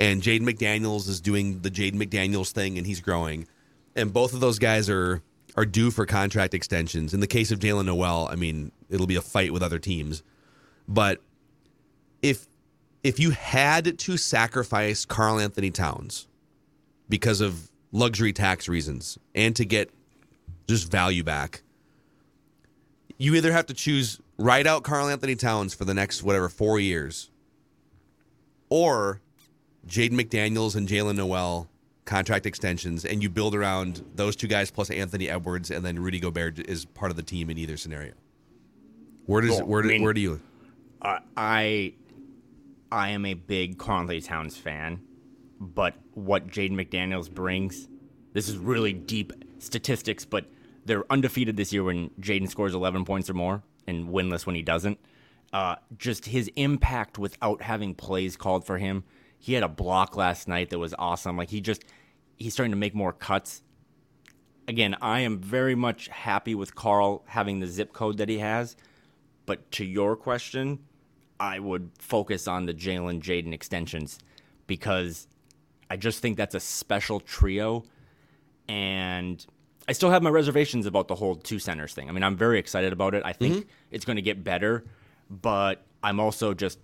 and 0.00 0.20
Jaden 0.20 0.42
McDaniels 0.42 1.08
is 1.08 1.20
doing 1.20 1.60
the 1.60 1.70
Jaden 1.70 1.94
McDaniels 1.94 2.50
thing, 2.50 2.76
and 2.76 2.86
he's 2.86 3.00
growing, 3.00 3.46
and 3.94 4.12
both 4.12 4.34
of 4.34 4.40
those 4.40 4.58
guys 4.58 4.90
are 4.90 5.22
are 5.56 5.64
due 5.64 5.90
for 5.90 6.06
contract 6.06 6.54
extensions. 6.54 7.14
In 7.14 7.20
the 7.20 7.26
case 7.26 7.52
of 7.52 7.58
Jaylen 7.58 7.84
Nowell, 7.84 8.28
I 8.30 8.36
mean, 8.36 8.72
it'll 8.88 9.06
be 9.06 9.16
a 9.16 9.22
fight 9.22 9.52
with 9.52 9.62
other 9.62 9.78
teams, 9.78 10.24
but 10.88 11.20
if 12.22 12.46
if 13.04 13.20
you 13.20 13.30
had 13.30 13.98
to 13.98 14.16
sacrifice 14.16 15.04
Karl-Anthony 15.04 15.70
Towns 15.70 16.26
because 17.08 17.40
of 17.40 17.70
luxury 17.92 18.32
tax 18.32 18.68
reasons 18.68 19.18
and 19.34 19.54
to 19.56 19.64
get 19.64 19.90
just 20.68 20.90
value 20.90 21.24
back 21.24 21.62
you 23.20 23.34
either 23.34 23.52
have 23.52 23.66
to 23.66 23.74
choose 23.74 24.18
ride 24.38 24.66
out 24.66 24.82
Karl-Anthony 24.82 25.36
Towns 25.36 25.74
for 25.74 25.84
the 25.84 25.92
next 25.92 26.22
whatever 26.22 26.48
four 26.48 26.80
years, 26.80 27.30
or 28.70 29.20
Jaden 29.86 30.12
McDaniels 30.12 30.76
and 30.76 30.88
Jaylen 30.88 31.16
Nowell 31.16 31.68
contract 32.04 32.46
extensions, 32.46 33.04
and 33.04 33.22
you 33.22 33.30
build 33.30 33.54
around 33.54 34.04
those 34.14 34.34
two 34.36 34.46
guys 34.48 34.70
plus 34.70 34.90
Anthony 34.90 35.28
Edwards, 35.28 35.70
and 35.70 35.84
then 35.84 35.98
Rudy 35.98 36.18
Gobert 36.20 36.58
is 36.58 36.84
part 36.84 37.10
of 37.10 37.16
the 37.16 37.22
team 37.22 37.50
in 37.50 37.58
either 37.58 37.76
scenario. 37.76 38.12
Where 39.26 39.40
does 39.42 39.50
Well, 39.58 39.66
where, 39.66 39.82
do, 39.82 39.88
I 39.88 39.92
mean- 39.92 40.02
where 40.02 40.12
do 40.12 40.20
you? 40.20 40.40
Uh, 41.02 41.18
I 41.36 41.94
I 42.92 43.10
am 43.10 43.24
a 43.24 43.34
big 43.34 43.78
Anthony 43.78 44.20
Towns 44.20 44.56
fan, 44.56 45.00
but 45.60 45.94
what 46.14 46.48
Jaden 46.48 46.72
McDaniels 46.72 47.30
brings, 47.30 47.88
this 48.32 48.48
is 48.48 48.58
really 48.58 48.92
deep 48.92 49.32
statistics, 49.60 50.24
but 50.24 50.46
they're 50.84 51.04
undefeated 51.10 51.56
this 51.56 51.72
year 51.72 51.84
when 51.84 52.10
Jaden 52.20 52.50
scores 52.50 52.74
11 52.74 53.04
points 53.04 53.30
or 53.30 53.34
more 53.34 53.62
and 53.86 54.08
winless 54.08 54.44
when 54.44 54.56
he 54.56 54.62
doesn't. 54.62 54.98
Uh, 55.52 55.76
just 55.96 56.26
his 56.26 56.50
impact 56.56 57.18
without 57.18 57.62
having 57.62 57.94
plays 57.94 58.36
called 58.36 58.64
for 58.66 58.78
him. 58.78 59.04
He 59.40 59.54
had 59.54 59.62
a 59.62 59.68
block 59.68 60.16
last 60.16 60.46
night 60.46 60.70
that 60.70 60.78
was 60.78 60.94
awesome. 60.98 61.36
Like 61.36 61.50
he 61.50 61.60
just 61.60 61.82
he's 62.36 62.52
starting 62.52 62.72
to 62.72 62.76
make 62.76 62.94
more 62.94 63.12
cuts. 63.12 63.62
Again, 64.68 64.94
I 65.00 65.20
am 65.20 65.38
very 65.38 65.74
much 65.74 66.08
happy 66.08 66.54
with 66.54 66.74
Karl 66.74 67.24
having 67.26 67.58
the 67.58 67.66
zip 67.66 67.92
code 67.92 68.18
that 68.18 68.28
he 68.28 68.38
has. 68.38 68.76
But 69.46 69.68
to 69.72 69.84
your 69.84 70.14
question, 70.14 70.78
I 71.40 71.58
would 71.58 71.90
focus 71.98 72.46
on 72.46 72.66
the 72.66 72.74
Jaylen 72.74 73.20
Jaden 73.20 73.52
extensions 73.52 74.18
because 74.66 75.26
I 75.90 75.96
just 75.96 76.20
think 76.20 76.36
that's 76.36 76.54
a 76.54 76.60
special 76.60 77.18
trio. 77.18 77.82
And 78.68 79.44
I 79.88 79.92
still 79.92 80.10
have 80.10 80.22
my 80.22 80.30
reservations 80.30 80.86
about 80.86 81.08
the 81.08 81.16
whole 81.16 81.34
two 81.34 81.58
centers 81.58 81.94
thing. 81.94 82.08
I 82.08 82.12
mean, 82.12 82.22
I'm 82.22 82.36
very 82.36 82.58
excited 82.60 82.92
about 82.92 83.14
it. 83.14 83.22
I 83.24 83.32
think 83.32 83.56
mm-hmm. 83.56 83.68
it's 83.90 84.04
going 84.04 84.16
to 84.16 84.22
get 84.22 84.44
better, 84.44 84.84
but 85.28 85.84
I'm 86.02 86.20
also 86.20 86.54
just, 86.54 86.78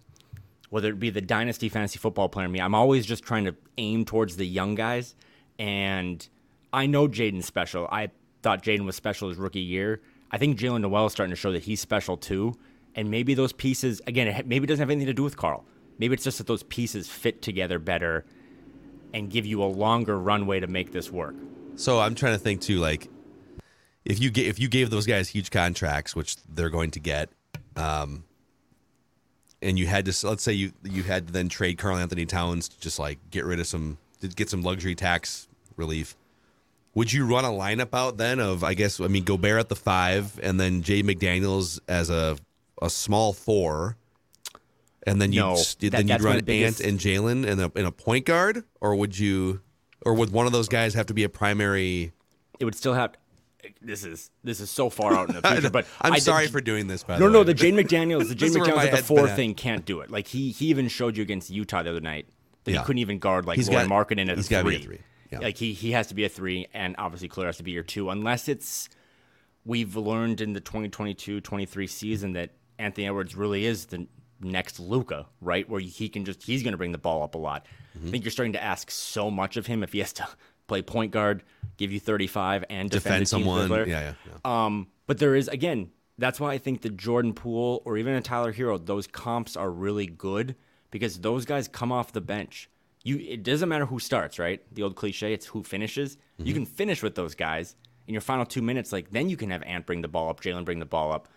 whether 0.70 0.88
it 0.90 0.98
be 0.98 1.10
the 1.10 1.20
dynasty 1.20 1.68
fantasy 1.68 1.98
football 1.98 2.28
player 2.28 2.48
me, 2.48 2.60
I'm 2.60 2.74
always 2.74 3.06
just 3.06 3.22
trying 3.22 3.44
to 3.44 3.54
aim 3.78 4.04
towards 4.04 4.36
the 4.36 4.46
young 4.46 4.74
guys. 4.74 5.14
And 5.58 6.26
I 6.72 6.86
know 6.86 7.08
Jaden's 7.08 7.46
special. 7.46 7.88
I 7.90 8.10
thought 8.42 8.62
Jaden 8.62 8.84
was 8.84 8.96
special 8.96 9.28
his 9.28 9.38
rookie 9.38 9.60
year. 9.60 10.02
I 10.30 10.38
think 10.38 10.58
Jaylen 10.58 10.80
Nowell 10.80 11.06
is 11.06 11.12
starting 11.12 11.30
to 11.30 11.36
show 11.36 11.52
that 11.52 11.62
he's 11.62 11.80
special 11.80 12.16
too. 12.16 12.54
And 12.94 13.10
maybe 13.10 13.34
those 13.34 13.52
pieces, 13.52 14.00
again, 14.06 14.42
maybe 14.46 14.64
it 14.64 14.68
doesn't 14.68 14.82
have 14.82 14.90
anything 14.90 15.06
to 15.06 15.14
do 15.14 15.22
with 15.22 15.36
Karl. 15.36 15.64
Maybe 15.98 16.14
it's 16.14 16.24
just 16.24 16.38
that 16.38 16.46
those 16.46 16.62
pieces 16.64 17.08
fit 17.08 17.42
together 17.42 17.78
better 17.78 18.24
and 19.14 19.30
give 19.30 19.46
you 19.46 19.62
a 19.62 19.66
longer 19.66 20.18
runway 20.18 20.60
to 20.60 20.66
make 20.66 20.92
this 20.92 21.10
work. 21.10 21.34
So 21.76 22.00
I'm 22.00 22.14
trying 22.14 22.34
to 22.34 22.38
think 22.38 22.60
too, 22.60 22.78
like 22.78 23.08
if 24.04 24.20
you 24.20 24.30
get, 24.30 24.46
if 24.46 24.58
you 24.58 24.68
gave 24.68 24.90
those 24.90 25.06
guys 25.06 25.28
huge 25.28 25.50
contracts, 25.50 26.14
which 26.16 26.36
they're 26.48 26.70
going 26.70 26.90
to 26.92 27.00
get, 27.00 27.30
um, 27.76 28.24
and 29.66 29.78
you 29.78 29.86
had 29.86 30.04
to 30.06 30.26
let's 30.26 30.42
say 30.42 30.52
you 30.52 30.72
you 30.84 31.02
had 31.02 31.26
to 31.26 31.32
then 31.32 31.48
trade 31.48 31.76
Karl-Anthony 31.78 32.24
Towns 32.24 32.68
to 32.68 32.80
just 32.80 32.98
like 32.98 33.18
get 33.30 33.44
rid 33.44 33.60
of 33.60 33.66
some 33.66 33.98
get 34.36 34.48
some 34.48 34.62
luxury 34.62 34.94
tax 34.94 35.48
relief. 35.76 36.16
Would 36.94 37.12
you 37.12 37.26
run 37.26 37.44
a 37.44 37.48
lineup 37.48 37.88
out 37.92 38.16
then 38.16 38.38
of 38.40 38.62
I 38.64 38.74
guess 38.74 39.00
I 39.00 39.08
mean 39.08 39.24
Gobert 39.24 39.58
at 39.60 39.68
the 39.68 39.76
five 39.76 40.38
and 40.42 40.58
then 40.60 40.82
Jay 40.82 41.02
McDaniels 41.02 41.80
as 41.88 42.08
a 42.10 42.36
a 42.80 42.88
small 42.90 43.32
four, 43.32 43.96
and 45.06 45.20
then 45.20 45.32
you 45.32 45.40
No, 45.40 45.56
that- 45.56 45.90
then 45.92 46.08
you'd 46.08 46.22
run 46.22 46.40
biggest- 46.44 46.80
Ant 46.80 46.90
and 46.90 47.00
Jaylen 47.00 47.46
in 47.46 47.58
a 47.60 47.70
in 47.74 47.84
a 47.86 47.92
point 47.92 48.24
guard, 48.26 48.64
or 48.80 48.94
would 48.94 49.18
you, 49.18 49.60
or 50.02 50.14
would 50.14 50.30
one 50.30 50.46
of 50.46 50.52
those 50.52 50.68
guys 50.68 50.94
have 50.94 51.06
to 51.06 51.14
be 51.14 51.24
a 51.24 51.28
primary? 51.28 52.12
It 52.60 52.64
would 52.64 52.74
still 52.74 52.94
have. 52.94 53.14
This 53.80 54.04
is 54.04 54.30
this 54.44 54.60
is 54.60 54.70
so 54.70 54.90
far 54.90 55.14
out 55.14 55.28
in 55.28 55.34
the 55.36 55.42
future, 55.48 55.70
but 55.70 55.86
I'm 56.00 56.14
I- 56.14 56.18
sorry 56.18 56.46
the- 56.46 56.52
for 56.52 56.60
doing 56.60 56.86
this. 56.86 57.02
By 57.02 57.18
No, 57.18 57.26
the 57.26 57.32
no, 57.32 57.38
way. 57.40 57.44
the 57.44 57.54
Jane 57.54 57.74
McDaniels, 57.76 58.28
the 58.28 58.34
Jane 58.34 58.48
This 58.48 58.56
is 58.56 58.58
where 58.58 58.74
my 58.76 58.86
McDaniels 58.86 58.92
at 58.92 58.98
the 58.98 59.04
four 59.04 59.28
thing 59.28 59.54
can't 59.54 59.84
do 59.84 60.00
it. 60.00 60.10
Like 60.10 60.26
he 60.28 60.50
he 60.52 60.66
even 60.66 60.88
showed 60.88 61.16
you 61.16 61.22
against 61.22 61.50
Utah 61.50 61.82
the 61.82 61.90
other 61.90 62.00
night 62.00 62.26
that 62.64 62.72
Yeah. 62.72 62.78
he 62.80 62.84
couldn't 62.84 62.98
even 63.00 63.18
guard 63.18 63.46
like 63.46 63.56
He's 63.56 63.68
Lauri 63.68 63.86
Markkanen 63.86 64.28
at 64.30 64.36
he's 64.36 64.48
three. 64.48 64.62
be 64.62 64.76
a 64.76 64.78
three. 64.80 64.98
Yeah. 65.30 65.38
Like 65.40 65.56
he 65.56 65.72
he 65.72 65.92
has 65.92 66.06
to 66.08 66.14
be 66.14 66.24
a 66.24 66.28
three, 66.28 66.66
and 66.74 66.94
obviously 66.98 67.28
Claire 67.28 67.48
has 67.48 67.56
to 67.58 67.62
be 67.64 67.72
your 67.72 67.82
two, 67.82 68.10
unless 68.10 68.48
it's 68.48 68.88
we've 69.64 69.96
learned 69.96 70.40
in 70.40 70.52
the 70.52 70.60
2022-23 70.60 71.88
season 71.88 72.32
that 72.34 72.50
Anthony 72.78 73.06
Edwards 73.06 73.34
really 73.34 73.64
is 73.66 73.86
the 73.86 74.06
next 74.40 74.78
Luka, 74.78 75.26
right? 75.40 75.68
Where 75.68 75.80
he 75.80 76.08
can 76.08 76.24
just 76.24 76.42
he's 76.44 76.62
going 76.62 76.72
to 76.72 76.78
bring 76.78 76.92
the 76.92 76.98
ball 76.98 77.22
up 77.22 77.34
a 77.34 77.38
lot. 77.38 77.66
Mm-hmm. 77.98 78.08
I 78.08 78.10
think 78.10 78.24
you're 78.24 78.30
starting 78.30 78.52
to 78.52 78.62
ask 78.62 78.90
so 78.90 79.30
much 79.30 79.56
of 79.56 79.66
him 79.66 79.82
if 79.82 79.92
he 79.92 79.98
has 80.00 80.12
to 80.14 80.28
play 80.66 80.82
point 80.82 81.12
guard, 81.12 81.42
give 81.76 81.92
you 81.92 82.00
35, 82.00 82.64
and 82.70 82.90
defend, 82.90 83.26
defend 83.26 83.28
someone. 83.28 83.70
Yeah, 83.70 83.84
yeah, 83.86 84.12
yeah. 84.26 84.64
Um, 84.64 84.88
but 85.06 85.18
there 85.18 85.34
is 85.34 85.48
again, 85.48 85.90
that's 86.18 86.40
why 86.40 86.52
I 86.52 86.58
think 86.58 86.82
the 86.82 86.90
Jordan 86.90 87.32
Poole 87.32 87.82
or 87.84 87.96
even 87.96 88.14
a 88.14 88.20
Tyler 88.20 88.52
Herro, 88.52 88.84
those 88.84 89.06
comps 89.06 89.56
are 89.56 89.70
really 89.70 90.06
good 90.06 90.56
because 90.90 91.20
those 91.20 91.44
guys 91.44 91.68
come 91.68 91.92
off 91.92 92.12
the 92.12 92.20
bench. 92.20 92.70
You 93.04 93.18
it 93.18 93.42
doesn't 93.42 93.68
matter 93.68 93.86
who 93.86 93.98
starts, 93.98 94.38
right? 94.38 94.62
The 94.74 94.82
old 94.82 94.96
cliche, 94.96 95.32
it's 95.32 95.46
who 95.46 95.62
finishes. 95.62 96.16
You 96.38 96.52
can 96.54 96.66
finish 96.66 97.02
with 97.02 97.14
those 97.14 97.34
guys 97.34 97.76
in 98.06 98.14
your 98.14 98.20
final 98.20 98.44
two 98.44 98.62
minutes, 98.62 98.92
like 98.92 99.10
then 99.10 99.28
you 99.28 99.36
can 99.36 99.50
have 99.50 99.62
Ant 99.62 99.86
bring 99.86 100.02
the 100.02 100.08
ball 100.08 100.28
up, 100.28 100.40
Jaylen 100.40 100.64
bring 100.64 100.78
the 100.78 100.86
ball 100.86 101.12
up. 101.12 101.28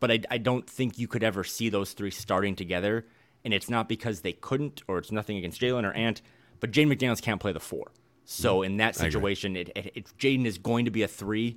But 0.00 0.10
I, 0.10 0.20
I 0.30 0.38
don't 0.38 0.68
think 0.68 0.98
you 0.98 1.06
could 1.06 1.22
ever 1.22 1.44
see 1.44 1.68
those 1.68 1.92
three 1.92 2.10
starting 2.10 2.56
together. 2.56 3.06
And 3.44 3.52
it's 3.52 3.68
not 3.68 3.88
because 3.88 4.20
they 4.20 4.32
couldn't, 4.32 4.82
or 4.86 4.98
it's 4.98 5.10
nothing 5.10 5.36
against 5.36 5.60
Jaylen 5.60 5.84
or 5.84 5.92
Ant, 5.92 6.22
but 6.60 6.70
Jaden 6.70 6.92
McDaniels 6.92 7.20
can't 7.20 7.40
play 7.40 7.52
the 7.52 7.60
four. 7.60 7.90
So 8.24 8.62
in 8.62 8.76
that 8.78 8.96
situation, 8.96 9.56
it, 9.56 9.70
it, 9.74 9.92
if 9.94 10.16
Jaden 10.18 10.46
is 10.46 10.58
going 10.58 10.84
to 10.84 10.90
be 10.90 11.02
a 11.02 11.08
three, 11.08 11.56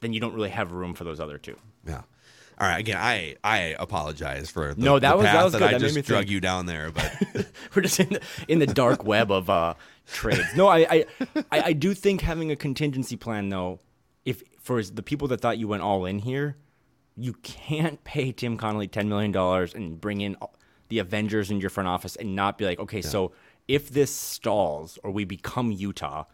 then 0.00 0.12
you 0.12 0.20
don't 0.20 0.34
really 0.34 0.50
have 0.50 0.72
room 0.72 0.94
for 0.94 1.04
those 1.04 1.20
other 1.20 1.36
two. 1.38 1.56
Yeah. 1.86 2.02
All 2.58 2.68
right. 2.68 2.78
Again, 2.78 2.96
I 2.98 3.36
I 3.42 3.74
apologize 3.78 4.50
for 4.50 4.74
the, 4.74 4.82
No, 4.82 4.98
that 4.98 5.10
the 5.10 5.16
was- 5.16 5.24
that 5.24 5.44
was 5.44 5.52
good. 5.54 5.62
I 5.62 5.72
That 5.72 5.80
just 5.80 5.94
drug 6.06 6.20
think. 6.22 6.30
you 6.30 6.40
down 6.40 6.66
there, 6.66 6.90
but 6.90 7.12
We're 7.74 7.82
just 7.82 7.98
in 8.00 8.10
the, 8.10 8.20
in 8.48 8.58
the 8.58 8.66
dark 8.66 9.04
web 9.04 9.30
of 9.30 9.48
uh, 9.50 9.74
trades. 10.06 10.54
No, 10.56 10.68
I, 10.68 10.78
I 10.90 11.06
I 11.50 11.62
I 11.62 11.72
do 11.72 11.94
think 11.94 12.20
having 12.20 12.50
a 12.50 12.56
contingency 12.56 13.16
plan 13.16 13.48
though, 13.48 13.80
if 14.24 14.42
for 14.60 14.82
the 14.82 15.02
people 15.02 15.26
that 15.28 15.40
thought 15.40 15.56
you 15.58 15.68
went 15.68 15.82
all 15.82 16.04
in 16.04 16.18
here, 16.18 16.56
you 17.16 17.32
can't 17.42 18.02
pay 18.04 18.30
Tim 18.30 18.56
Connolly 18.58 18.88
ten 18.88 19.08
million 19.08 19.32
dollars 19.32 19.74
and 19.74 19.98
bring 20.00 20.20
in 20.20 20.36
the 20.88 20.98
Avengers 20.98 21.50
in 21.50 21.60
your 21.60 21.70
front 21.70 21.88
office 21.88 22.14
and 22.16 22.34
not 22.36 22.58
be 22.58 22.64
like, 22.66 22.78
okay, 22.80 23.00
so 23.00 23.32
if 23.70 23.88
this 23.88 24.12
stalls 24.12 24.98
or 25.04 25.12
we 25.12 25.24
become 25.24 25.70
Utah, 25.70 26.24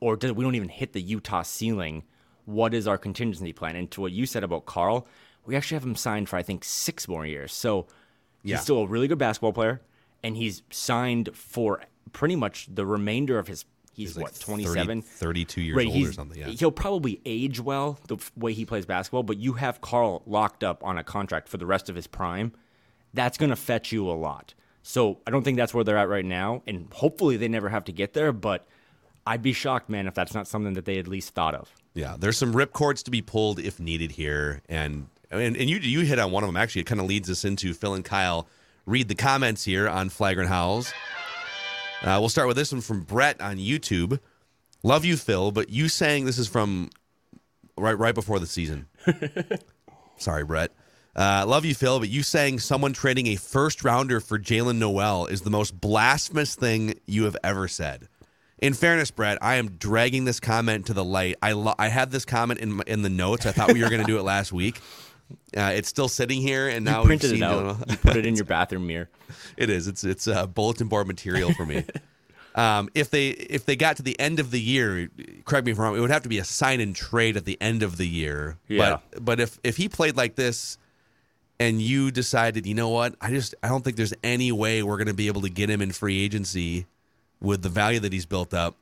or 0.00 0.16
do, 0.16 0.34
we 0.34 0.42
don't 0.42 0.56
even 0.56 0.68
hit 0.68 0.92
the 0.92 1.00
Utah 1.00 1.42
ceiling, 1.42 2.02
what 2.46 2.74
is 2.74 2.88
our 2.88 2.98
contingency 2.98 3.52
plan? 3.52 3.76
And 3.76 3.88
to 3.92 4.00
what 4.00 4.10
you 4.10 4.26
said 4.26 4.42
about 4.42 4.66
Karl, 4.66 5.06
we 5.46 5.54
actually 5.54 5.76
have 5.76 5.84
him 5.84 5.94
signed 5.94 6.28
for 6.28 6.36
I 6.36 6.42
think 6.42 6.64
six 6.64 7.06
more 7.06 7.24
years. 7.24 7.52
So 7.52 7.86
Yeah. 8.42 8.56
he's 8.56 8.64
still 8.64 8.78
a 8.78 8.86
really 8.88 9.06
good 9.06 9.18
basketball 9.18 9.52
player, 9.52 9.80
and 10.24 10.36
he's 10.36 10.62
signed 10.70 11.30
for 11.32 11.80
pretty 12.12 12.34
much 12.34 12.66
the 12.74 12.84
remainder 12.84 13.38
of 13.38 13.46
his. 13.46 13.64
He's, 13.92 14.10
He's 14.10 14.16
like 14.16 14.24
what 14.24 14.40
27, 14.40 15.02
30 15.02 15.44
32 15.44 15.60
years 15.60 15.76
right, 15.76 15.86
old 15.86 16.06
or 16.06 16.12
something, 16.12 16.38
yeah. 16.38 16.46
He'll 16.48 16.70
probably 16.72 17.20
age 17.24 17.60
well 17.60 17.98
the 18.08 18.16
way 18.34 18.52
he 18.52 18.64
plays 18.64 18.86
basketball, 18.86 19.24
but 19.24 19.36
you 19.36 19.54
have 19.54 19.80
Karl 19.80 20.22
locked 20.26 20.64
up 20.64 20.82
on 20.82 20.96
a 20.96 21.04
contract 21.04 21.48
for 21.48 21.58
the 21.58 21.66
rest 21.66 21.88
of 21.88 21.96
his 21.96 22.06
prime. 22.06 22.52
That's 23.14 23.36
going 23.36 23.50
to 23.50 23.56
fetch 23.56 23.92
you 23.92 24.08
a 24.08 24.12
lot. 24.14 24.54
So 24.82 25.18
I 25.26 25.30
don't 25.30 25.42
think 25.42 25.56
that's 25.56 25.74
where 25.74 25.84
they're 25.84 25.98
at 25.98 26.08
right 26.08 26.24
now, 26.24 26.62
and 26.66 26.88
hopefully 26.92 27.36
they 27.36 27.48
never 27.48 27.68
have 27.68 27.84
to 27.84 27.92
get 27.92 28.14
there. 28.14 28.32
But 28.32 28.66
I'd 29.26 29.42
be 29.42 29.52
shocked, 29.52 29.90
man, 29.90 30.06
if 30.06 30.14
that's 30.14 30.34
not 30.34 30.46
something 30.48 30.74
that 30.74 30.84
they 30.84 30.98
at 30.98 31.06
least 31.06 31.34
thought 31.34 31.54
of. 31.54 31.70
yeah, 31.94 32.16
there's 32.18 32.38
some 32.38 32.56
rip 32.56 32.72
cords 32.72 33.02
to 33.04 33.10
be 33.10 33.20
pulled 33.22 33.60
if 33.60 33.78
needed 33.78 34.12
here, 34.12 34.62
and 34.68 35.08
and, 35.30 35.56
and 35.56 35.68
you 35.70 35.78
you 35.78 36.00
hit 36.00 36.18
on 36.18 36.32
one 36.32 36.42
of 36.42 36.48
them. 36.48 36.56
Actually, 36.56 36.82
it 36.82 36.86
kind 36.86 37.00
of 37.00 37.06
leads 37.06 37.28
us 37.30 37.44
into 37.44 37.74
Phil 37.74 37.94
and 37.94 38.04
Kyle 38.04 38.48
read 38.86 39.08
the 39.08 39.14
comments 39.14 39.64
here 39.64 39.88
on 39.88 40.08
Flagrant 40.08 40.48
Howls. 40.48 40.92
Uh, 42.02 42.16
we'll 42.18 42.28
start 42.28 42.48
with 42.48 42.56
this 42.56 42.72
one 42.72 42.80
from 42.80 43.02
Brett 43.02 43.40
on 43.40 43.58
YouTube. 43.58 44.18
Love 44.82 45.04
you, 45.04 45.16
Phil, 45.16 45.52
but 45.52 45.68
you 45.68 45.88
saying 45.88 46.24
this 46.24 46.38
is 46.38 46.48
from 46.48 46.88
right 47.76 47.98
right 47.98 48.14
before 48.14 48.38
the 48.38 48.46
season. 48.46 48.86
Sorry, 50.16 50.44
Brett. 50.44 50.72
Uh, 51.16 51.44
love 51.46 51.64
you, 51.64 51.74
Phil, 51.74 51.98
but 51.98 52.08
you 52.08 52.22
saying 52.22 52.60
someone 52.60 52.92
trading 52.92 53.26
a 53.28 53.36
first 53.36 53.82
rounder 53.82 54.20
for 54.20 54.38
Jaylen 54.38 54.76
Nowell 54.78 55.26
is 55.26 55.42
the 55.42 55.50
most 55.50 55.80
blasphemous 55.80 56.54
thing 56.54 56.94
you 57.06 57.24
have 57.24 57.36
ever 57.42 57.66
said. 57.66 58.08
In 58.58 58.74
fairness, 58.74 59.10
Brett, 59.10 59.38
I 59.42 59.56
am 59.56 59.70
dragging 59.70 60.24
this 60.24 60.38
comment 60.38 60.86
to 60.86 60.94
the 60.94 61.04
light. 61.04 61.36
I 61.42 61.52
lo- 61.52 61.74
I 61.78 61.88
had 61.88 62.10
this 62.10 62.24
comment 62.24 62.60
in 62.60 62.80
in 62.86 63.02
the 63.02 63.08
notes. 63.08 63.46
I 63.46 63.52
thought 63.52 63.72
we 63.72 63.82
were 63.82 63.88
going 63.88 64.02
to 64.02 64.06
do 64.06 64.18
it 64.18 64.22
last 64.22 64.52
week. 64.52 64.80
Uh, 65.56 65.72
it's 65.74 65.88
still 65.88 66.08
sitting 66.08 66.42
here, 66.42 66.68
and 66.68 66.84
now 66.84 67.00
you 67.00 67.06
printed 67.06 67.32
it 67.32 67.42
out. 67.42 67.88
you 67.88 67.96
put 67.96 68.16
it 68.16 68.26
in 68.26 68.34
your 68.36 68.44
bathroom 68.44 68.86
mirror. 68.86 69.08
it 69.56 69.70
is. 69.70 69.88
It's 69.88 70.04
it's 70.04 70.28
uh, 70.28 70.46
bulletin 70.46 70.88
board 70.88 71.06
material 71.06 71.52
for 71.54 71.64
me. 71.64 71.84
um, 72.54 72.90
if 72.94 73.10
they 73.10 73.30
if 73.30 73.64
they 73.64 73.76
got 73.76 73.96
to 73.96 74.02
the 74.02 74.18
end 74.20 74.40
of 74.40 74.50
the 74.50 74.60
year, 74.60 75.08
correct 75.44 75.64
me 75.64 75.72
if 75.72 75.78
I'm 75.78 75.84
wrong, 75.84 75.96
it 75.96 76.00
would 76.00 76.10
have 76.10 76.24
to 76.24 76.28
be 76.28 76.38
a 76.38 76.44
sign 76.44 76.80
and 76.80 76.94
trade 76.94 77.36
at 77.36 77.46
the 77.46 77.56
end 77.60 77.82
of 77.82 77.96
the 77.96 78.06
year. 78.06 78.58
Yeah. 78.68 78.98
But 79.12 79.24
but 79.24 79.40
if 79.40 79.58
if 79.64 79.76
he 79.78 79.88
played 79.88 80.16
like 80.16 80.34
this, 80.34 80.76
and 81.60 81.82
you 81.82 82.10
decided, 82.10 82.66
you 82.66 82.74
know 82.74 82.88
what, 82.88 83.14
I 83.20 83.30
just 83.30 83.54
I 83.62 83.68
don't 83.68 83.84
think 83.84 83.96
there's 83.96 84.14
any 84.24 84.50
way 84.50 84.82
we're 84.82 84.96
going 84.96 85.08
to 85.08 85.14
be 85.14 85.26
able 85.26 85.42
to 85.42 85.50
get 85.50 85.68
him 85.68 85.82
in 85.82 85.92
free 85.92 86.24
agency 86.24 86.86
with 87.38 87.62
the 87.62 87.68
value 87.68 88.00
that 88.00 88.14
he's 88.14 88.26
built 88.26 88.54
up. 88.54 88.76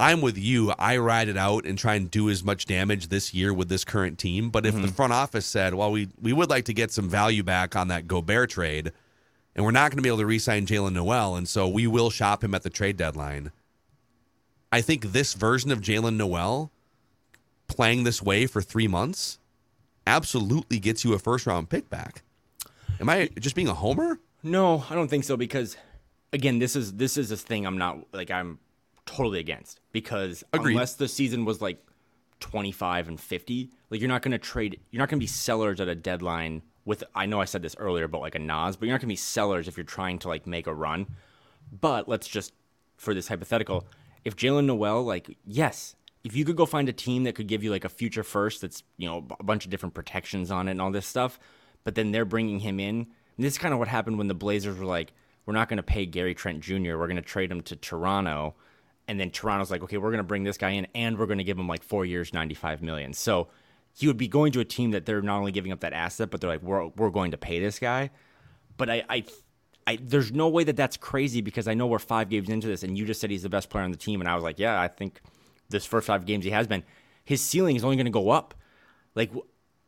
I'm 0.00 0.22
with 0.22 0.36
you. 0.36 0.72
I 0.76 0.96
ride 0.96 1.28
it 1.28 1.36
out 1.36 1.66
and 1.66 1.78
try 1.78 1.94
and 1.94 2.10
do 2.10 2.28
as 2.28 2.42
much 2.42 2.64
damage 2.64 3.08
this 3.08 3.32
year 3.32 3.54
with 3.54 3.68
this 3.68 3.84
current 3.84 4.18
team. 4.18 4.50
But 4.50 4.66
if 4.66 4.74
the 4.74 4.80
mm-hmm. 4.80 4.90
front 4.90 5.12
office 5.12 5.46
said, 5.46 5.74
well, 5.74 5.92
we, 5.92 6.08
we 6.20 6.32
would 6.32 6.50
like 6.50 6.64
to 6.64 6.74
get 6.74 6.90
some 6.90 7.08
value 7.08 7.44
back 7.44 7.76
on 7.76 7.86
that 7.88 8.08
Gobert 8.08 8.50
trade, 8.50 8.90
and 9.54 9.64
we're 9.64 9.70
not 9.70 9.92
going 9.92 9.98
to 9.98 10.02
be 10.02 10.08
able 10.08 10.18
to 10.18 10.26
re 10.26 10.38
sign 10.38 10.66
Jaylen 10.66 10.94
Nowell, 10.94 11.36
and 11.36 11.48
so 11.48 11.68
we 11.68 11.86
will 11.86 12.10
shop 12.10 12.42
him 12.42 12.54
at 12.54 12.62
the 12.62 12.70
trade 12.70 12.96
deadline. 12.96 13.52
I 14.72 14.80
think 14.80 15.12
this 15.12 15.34
version 15.34 15.70
of 15.70 15.80
Jaylen 15.80 16.16
Nowell 16.16 16.72
playing 17.68 18.02
this 18.02 18.20
way 18.20 18.46
for 18.46 18.62
three 18.62 18.88
months 18.88 19.38
absolutely 20.06 20.78
gets 20.78 21.04
you 21.04 21.14
a 21.14 21.18
first 21.18 21.46
round 21.46 21.70
pick 21.70 21.88
back. 21.90 22.22
Am 23.00 23.08
I 23.08 23.28
just 23.38 23.56
being 23.56 23.68
a 23.68 23.74
homer? 23.74 24.20
No, 24.42 24.84
I 24.88 24.94
don't 24.94 25.08
think 25.08 25.24
so 25.24 25.36
because 25.36 25.76
again, 26.32 26.58
this 26.58 26.76
is 26.76 26.94
this 26.94 27.16
is 27.16 27.30
a 27.30 27.36
thing 27.36 27.66
I'm 27.66 27.78
not 27.78 27.98
like 28.12 28.30
I'm 28.30 28.58
totally 29.06 29.38
against 29.38 29.80
because 29.92 30.44
Agreed. 30.52 30.72
unless 30.72 30.94
the 30.94 31.08
season 31.08 31.44
was 31.44 31.60
like 31.60 31.84
25 32.40 33.08
and 33.08 33.20
50, 33.20 33.70
like 33.90 34.00
you're 34.00 34.08
not 34.08 34.22
going 34.22 34.32
to 34.32 34.38
trade 34.38 34.80
you're 34.90 35.00
not 35.00 35.08
going 35.08 35.18
to 35.18 35.22
be 35.22 35.28
sellers 35.28 35.80
at 35.80 35.88
a 35.88 35.94
deadline 35.94 36.62
with 36.84 37.02
I 37.14 37.26
know 37.26 37.40
I 37.40 37.46
said 37.46 37.62
this 37.62 37.76
earlier 37.78 38.04
about 38.04 38.20
like 38.20 38.34
a 38.34 38.38
Nas, 38.38 38.76
but 38.76 38.86
you're 38.86 38.94
not 38.94 39.00
going 39.00 39.08
to 39.08 39.12
be 39.12 39.16
sellers 39.16 39.68
if 39.68 39.76
you're 39.76 39.84
trying 39.84 40.18
to 40.20 40.28
like 40.28 40.46
make 40.46 40.66
a 40.66 40.74
run. 40.74 41.06
But 41.80 42.08
let's 42.08 42.28
just 42.28 42.52
for 42.96 43.14
this 43.14 43.28
hypothetical, 43.28 43.86
if 44.24 44.36
Jaylen 44.36 44.66
Nowell 44.66 45.04
like 45.04 45.36
yes, 45.46 45.96
if 46.24 46.34
you 46.34 46.44
could 46.44 46.56
go 46.56 46.64
find 46.64 46.88
a 46.88 46.92
team 46.92 47.24
that 47.24 47.34
could 47.34 47.46
give 47.46 47.62
you 47.62 47.70
like 47.70 47.84
a 47.84 47.88
future 47.90 48.24
first 48.24 48.62
that's, 48.62 48.82
you 48.96 49.06
know, 49.06 49.26
a 49.38 49.44
bunch 49.44 49.66
of 49.66 49.70
different 49.70 49.94
protections 49.94 50.50
on 50.50 50.68
it 50.68 50.72
and 50.72 50.80
all 50.80 50.90
this 50.90 51.06
stuff, 51.06 51.38
but 51.84 51.94
then 51.94 52.12
they're 52.12 52.24
bringing 52.24 52.60
him 52.60 52.80
in. 52.80 52.96
And 53.36 53.44
this 53.44 53.52
is 53.52 53.58
kind 53.58 53.74
of 53.74 53.78
what 53.78 53.88
happened 53.88 54.16
when 54.16 54.28
the 54.28 54.34
Blazers 54.34 54.78
were 54.78 54.86
like, 54.86 55.12
we're 55.44 55.54
not 55.54 55.68
going 55.68 55.76
to 55.76 55.82
pay 55.82 56.06
Gary 56.06 56.34
Trent 56.34 56.60
Jr. 56.60 56.96
We're 56.96 57.06
going 57.06 57.16
to 57.16 57.22
trade 57.22 57.52
him 57.52 57.60
to 57.62 57.76
Toronto. 57.76 58.54
And 59.06 59.20
then 59.20 59.30
Toronto's 59.30 59.70
like, 59.70 59.82
okay, 59.82 59.98
we're 59.98 60.10
going 60.10 60.18
to 60.18 60.24
bring 60.24 60.44
this 60.44 60.56
guy 60.56 60.70
in 60.70 60.86
and 60.94 61.18
we're 61.18 61.26
going 61.26 61.38
to 61.38 61.44
give 61.44 61.58
him 61.58 61.68
like 61.68 61.82
four 61.82 62.06
years, 62.06 62.32
95 62.32 62.80
million. 62.80 63.12
So 63.12 63.48
he 63.92 64.06
would 64.06 64.16
be 64.16 64.28
going 64.28 64.52
to 64.52 64.60
a 64.60 64.64
team 64.64 64.92
that 64.92 65.04
they're 65.04 65.20
not 65.20 65.38
only 65.38 65.52
giving 65.52 65.72
up 65.72 65.80
that 65.80 65.92
asset, 65.92 66.30
but 66.30 66.40
they're 66.40 66.48
like, 66.48 66.62
we're, 66.62 66.86
we're 66.96 67.10
going 67.10 67.32
to 67.32 67.38
pay 67.38 67.60
this 67.60 67.78
guy. 67.78 68.10
But 68.78 68.88
I, 68.88 69.04
I, 69.10 69.24
I, 69.86 69.98
there's 70.00 70.32
no 70.32 70.48
way 70.48 70.64
that 70.64 70.76
that's 70.76 70.96
crazy 70.96 71.42
because 71.42 71.68
I 71.68 71.74
know 71.74 71.86
we're 71.86 71.98
five 71.98 72.30
games 72.30 72.48
into 72.48 72.66
this 72.66 72.82
and 72.82 72.96
you 72.96 73.04
just 73.04 73.20
said 73.20 73.30
he's 73.30 73.42
the 73.42 73.50
best 73.50 73.68
player 73.68 73.84
on 73.84 73.90
the 73.90 73.98
team. 73.98 74.22
And 74.22 74.30
I 74.30 74.34
was 74.34 74.42
like, 74.42 74.58
yeah, 74.58 74.80
I 74.80 74.88
think 74.88 75.20
this 75.74 75.84
first 75.84 76.06
five 76.06 76.24
games 76.24 76.44
he 76.44 76.50
has 76.50 76.66
been, 76.66 76.84
his 77.24 77.42
ceiling 77.42 77.76
is 77.76 77.84
only 77.84 77.96
going 77.96 78.06
to 78.06 78.10
go 78.10 78.30
up. 78.30 78.54
Like 79.14 79.30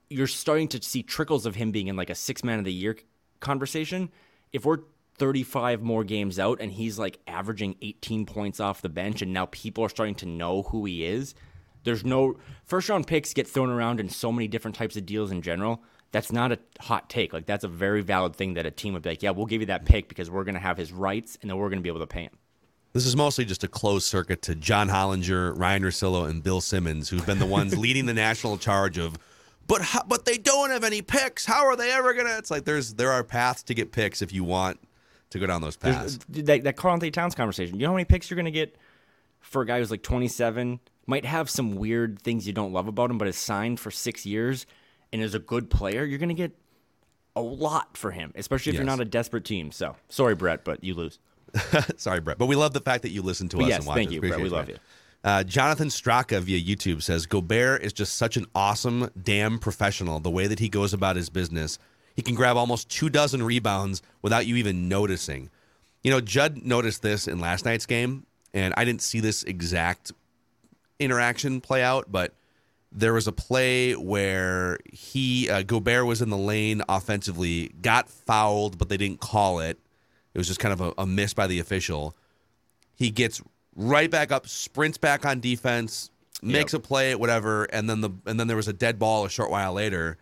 you're 0.09 0.27
starting 0.27 0.69
to 0.69 0.83
see 0.83 1.03
trickles 1.03 1.47
of 1.47 1.55
him 1.55 1.73
being 1.73 1.89
in 1.89 1.97
like 1.97 2.11
a 2.11 2.15
six 2.15 2.45
man 2.45 2.59
of 2.59 2.65
the 2.65 2.73
year 2.73 2.97
conversation. 3.41 4.11
If 4.53 4.65
we're 4.65 4.81
35 5.19 5.83
more 5.83 6.05
games 6.05 6.39
out 6.39 6.61
and 6.61 6.71
he's 6.73 6.99
like 6.99 7.19
averaging 7.27 7.77
18 7.83 8.27
points 8.27 8.61
off 8.61 8.83
the 8.83 8.89
bench 8.89 9.23
and 9.23 9.33
now 9.33 9.47
people 9.47 9.85
are 9.85 9.89
starting 9.89 10.15
to 10.17 10.27
know 10.27 10.63
who 10.63 10.85
he 10.85 11.05
is, 11.05 11.35
there's 11.85 12.05
no 12.05 12.37
first 12.65 12.89
round 12.89 13.07
picks 13.07 13.33
get 13.33 13.49
thrown 13.49 13.71
around 13.71 14.01
in 14.01 14.09
so 14.09 14.31
many 14.31 14.49
different 14.49 14.75
types 14.75 14.97
of 14.97 15.07
deals 15.07 15.31
in 15.31 15.43
general. 15.43 15.83
That's 16.13 16.33
not 16.33 16.53
a 16.53 16.59
hot 16.81 17.09
take. 17.11 17.33
Like 17.33 17.47
that's 17.47 17.65
a 17.65 17.69
very 17.69 18.03
valid 18.03 18.37
thing 18.37 18.55
that 18.55 18.67
a 18.67 18.71
team 18.71 18.95
would 18.95 19.03
be 19.03 19.11
like, 19.11 19.23
yeah, 19.23 19.31
we'll 19.31 19.47
give 19.47 19.61
you 19.61 19.67
that 19.67 19.85
pick 19.85 20.09
because 20.09 20.31
we're 20.31 20.45
going 20.45 20.55
to 20.55 20.61
have 20.61 20.77
his 20.77 20.93
rights 20.93 21.39
and 21.41 21.51
then 21.51 21.57
we're 21.57 21.69
going 21.69 21.79
to 21.79 21.83
be 21.83 21.89
able 21.89 22.01
to 22.01 22.07
pay 22.07 22.23
him. 22.23 22.39
This 22.97 23.05
is 23.05 23.15
mostly 23.15 23.45
just 23.45 23.63
a 23.63 23.69
closed 23.69 24.07
circuit 24.07 24.41
to 24.43 24.55
John 24.55 24.89
Hollinger, 24.89 25.53
Ryan 25.55 25.83
Russillo, 25.83 26.31
and 26.31 26.43
Bill 26.43 26.63
Simmons, 26.63 27.11
who've 27.11 27.27
been 27.27 27.39
the 27.39 27.45
ones 27.45 27.77
leading 27.79 28.07
the 28.07 28.15
national 28.15 28.57
charge 28.57 28.97
of, 28.97 29.19
but 29.67 29.83
how, 29.83 30.03
but 30.05 30.25
they 30.25 30.39
don't 30.39 30.71
have 30.71 30.83
any 30.83 31.03
picks. 31.03 31.45
How 31.45 31.67
are 31.67 31.77
they 31.77 31.93
ever 31.93 32.15
gonna? 32.15 32.39
It's 32.39 32.51
like 32.51 32.65
there's 32.65 32.95
there 32.95 33.13
are 33.13 33.23
paths 33.23 33.63
to 33.65 33.75
get 33.75 33.93
picks 33.93 34.23
if 34.23 34.33
you 34.33 34.45
want 34.45 34.81
to 35.29 35.39
go 35.39 35.45
down 35.47 35.61
those 35.61 35.77
paths. 35.77 36.19
There's, 36.27 36.47
that 36.47 36.65
that 36.65 36.77
Karl-Anthony 36.77 37.11
Towns 37.11 37.35
conversation. 37.35 37.75
You 37.79 37.83
know 37.83 37.91
how 37.91 37.97
many 37.97 38.07
picks 38.07 38.31
you're 38.31 38.37
going 38.37 38.47
to 38.47 38.51
get 38.51 38.75
for 39.41 39.61
a 39.61 39.67
guy 39.67 39.79
who's 39.79 39.91
like 39.91 40.03
27, 40.03 40.81
might 41.07 41.27
have 41.27 41.51
some 41.51 41.77
weird 41.77 42.23
things 42.23 42.47
you 42.47 42.55
don't 42.55 42.73
love 42.73 42.89
about 42.89 43.11
him, 43.11 43.19
but 43.19 43.29
is 43.29 43.37
signed 43.37 43.79
for 43.79 43.91
six 43.91 44.25
years 44.25 44.65
and 45.13 45.21
is 45.21 45.35
a 45.35 45.39
good 45.39 45.69
player. 45.69 46.03
You're 46.03 46.19
going 46.19 46.31
to 46.31 46.35
get 46.35 46.57
a 47.37 47.43
lot 47.43 47.99
for 47.99 48.11
him, 48.11 48.33
especially 48.37 48.71
if 48.71 48.75
Yes. 48.75 48.79
you're 48.79 48.87
not 48.87 49.01
a 49.01 49.05
desperate 49.05 49.45
team. 49.45 49.71
So 49.71 49.97
sorry, 50.09 50.35
Brett, 50.35 50.65
but 50.65 50.83
you 50.83 50.95
lose. 50.95 51.19
Sorry, 51.97 52.21
Brett, 52.21 52.39
but 52.39 52.47
we 52.47 52.57
love 52.57 52.73
the 52.73 52.81
fact 52.81 53.03
that 53.03 53.11
you 53.11 53.23
listen 53.23 53.49
to 53.51 53.61
us 53.61 53.69
yes, 53.69 53.79
and 53.79 53.87
watch 53.87 53.97
thank 53.97 54.09
us. 54.09 54.15
you, 54.15 54.21
Brett. 54.21 54.41
We 54.41 54.49
love 54.49 54.69
you. 54.69 54.77
Uh, 55.25 55.43
Jonathan 55.43 55.89
Straka 55.89 56.41
via 56.41 56.61
YouTube 56.61 57.03
says 57.03 57.27
Gobert 57.27 57.83
is 57.83 57.93
just 57.93 58.17
such 58.17 58.37
an 58.37 58.47
awesome, 58.55 59.11
damn 59.21 59.59
professional. 59.59 60.21
The 60.21 60.31
way 60.31 60.47
that 60.47 60.61
he 60.61 60.69
goes 60.69 60.93
about 60.93 61.17
his 61.17 61.31
business, 61.31 61.79
he 62.15 62.23
can 62.23 62.35
grab 62.35 62.57
almost 62.57 62.89
two 62.89 63.09
dozen 63.09 63.43
rebounds 63.43 64.03
without 64.23 64.47
you 64.47 64.57
even 64.57 64.89
noticing. 64.89 65.51
You 66.05 66.13
know, 66.13 66.21
Judd 66.21 66.63
noticed 66.65 67.03
this 67.03 67.27
in 67.27 67.41
last 67.41 67.65
night's 67.65 67.87
game, 67.87 68.27
and 68.55 68.73
I 68.77 68.85
didn't 68.85 69.03
see 69.03 69.19
this 69.19 69.43
exact 69.43 70.13
interaction 71.01 71.61
play 71.61 71.83
out, 71.83 72.07
but 72.09 72.33
there 72.93 73.13
was 73.13 73.27
a 73.27 73.33
play 73.33 73.95
where 73.95 74.79
he 74.91 75.51
uh, 75.51 75.63
Gobert 75.63 76.07
was 76.07 76.23
in 76.23 76.31
the 76.31 76.39
lane 76.39 76.83
offensively, 76.89 77.73
got 77.83 78.09
fouled, 78.09 78.79
but 78.79 78.89
they 78.89 78.97
didn't 78.97 79.21
call 79.21 79.61
it. 79.61 79.79
It 80.37 80.39
was 80.39 80.49
just 80.49 80.61
kind 80.61 80.75
of 80.75 80.83
a, 80.83 80.93
a 80.99 81.07
miss 81.07 81.33
by 81.33 81.47
the 81.47 81.61
official. 81.61 82.15
He 82.95 83.09
gets 83.11 83.41
right 83.75 84.11
back 84.11 84.31
up, 84.31 84.47
sprints 84.47 84.99
back 84.99 85.25
on 85.25 85.41
defense, 85.41 86.11
makes 86.43 86.75
Yep. 86.75 86.83
a 86.83 86.87
play, 86.87 87.15
whatever, 87.15 87.65
and 87.65 87.89
then 87.89 88.03
the 88.03 88.11
and 88.27 88.39
then 88.39 88.47
there 88.47 88.57
was 88.57 88.69
a 88.69 88.75
dead 88.75 88.99
ball 88.99 89.25
a 89.25 89.31
short 89.31 89.51
while 89.51 89.73
later, 89.73 90.19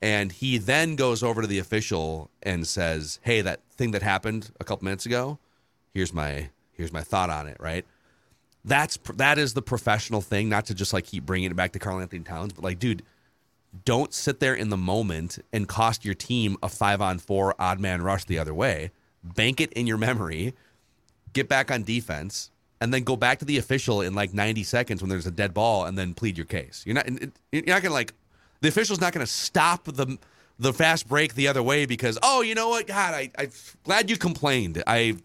and 0.00 0.32
he 0.32 0.58
then 0.58 0.96
goes 0.96 1.22
over 1.22 1.42
to 1.42 1.46
the 1.46 1.60
official 1.60 2.28
and 2.42 2.66
says, 2.66 3.20
"Hey, 3.22 3.40
that 3.40 3.60
thing 3.70 3.92
that 3.92 4.02
happened 4.02 4.50
a 4.58 4.64
couple 4.64 4.84
minutes 4.84 5.06
ago, 5.06 5.38
here's 5.94 6.12
my 6.12 6.50
here's 6.72 6.92
my 6.92 7.02
thought 7.02 7.30
on 7.30 7.46
it." 7.46 7.56
Right? 7.60 7.86
That's 8.64 8.98
that 9.14 9.38
is 9.38 9.54
the 9.54 9.62
professional 9.62 10.22
thing, 10.22 10.48
not 10.48 10.66
to 10.66 10.74
just 10.74 10.92
like 10.92 11.06
keep 11.06 11.24
bringing 11.24 11.52
it 11.52 11.56
back 11.56 11.70
to 11.74 11.78
Karl-Anthony 11.78 12.24
Towns, 12.24 12.52
but 12.52 12.64
like, 12.64 12.80
dude, 12.80 13.04
don't 13.84 14.12
sit 14.12 14.40
there 14.40 14.56
in 14.56 14.70
the 14.70 14.76
moment 14.76 15.38
and 15.52 15.68
cost 15.68 16.04
your 16.04 16.14
team 16.14 16.56
a 16.64 16.68
five 16.68 17.00
on 17.00 17.20
four 17.20 17.54
odd 17.60 17.78
man 17.78 18.02
rush 18.02 18.24
the 18.24 18.40
other 18.40 18.52
way. 18.52 18.90
Bank 19.22 19.60
it 19.60 19.72
in 19.72 19.86
your 19.86 19.98
memory, 19.98 20.54
get 21.32 21.48
back 21.48 21.70
on 21.70 21.82
defense, 21.84 22.50
and 22.80 22.92
then 22.92 23.04
go 23.04 23.16
back 23.16 23.38
to 23.38 23.44
the 23.44 23.58
official 23.58 24.00
in 24.00 24.14
like 24.14 24.34
90 24.34 24.64
seconds 24.64 25.00
when 25.02 25.08
there's 25.08 25.26
a 25.26 25.30
dead 25.30 25.54
ball 25.54 25.84
and 25.84 25.96
then 25.96 26.14
plead 26.14 26.36
your 26.36 26.46
case. 26.46 26.82
You're 26.84 26.94
not 26.94 27.08
you're 27.52 27.62
not 27.66 27.82
gonna 27.82 27.94
like 27.94 28.12
the 28.60 28.68
official's 28.68 29.00
not 29.00 29.12
gonna 29.12 29.26
stop 29.26 29.84
the 29.84 30.18
the 30.58 30.72
fast 30.72 31.08
break 31.08 31.34
the 31.34 31.48
other 31.48 31.62
way 31.62 31.86
because 31.86 32.18
oh 32.22 32.40
you 32.42 32.54
know 32.54 32.68
what 32.68 32.86
God 32.88 33.14
I 33.14 33.30
I'm 33.38 33.50
glad 33.84 34.10
you 34.10 34.16
complained 34.16 34.82
I 34.86 35.16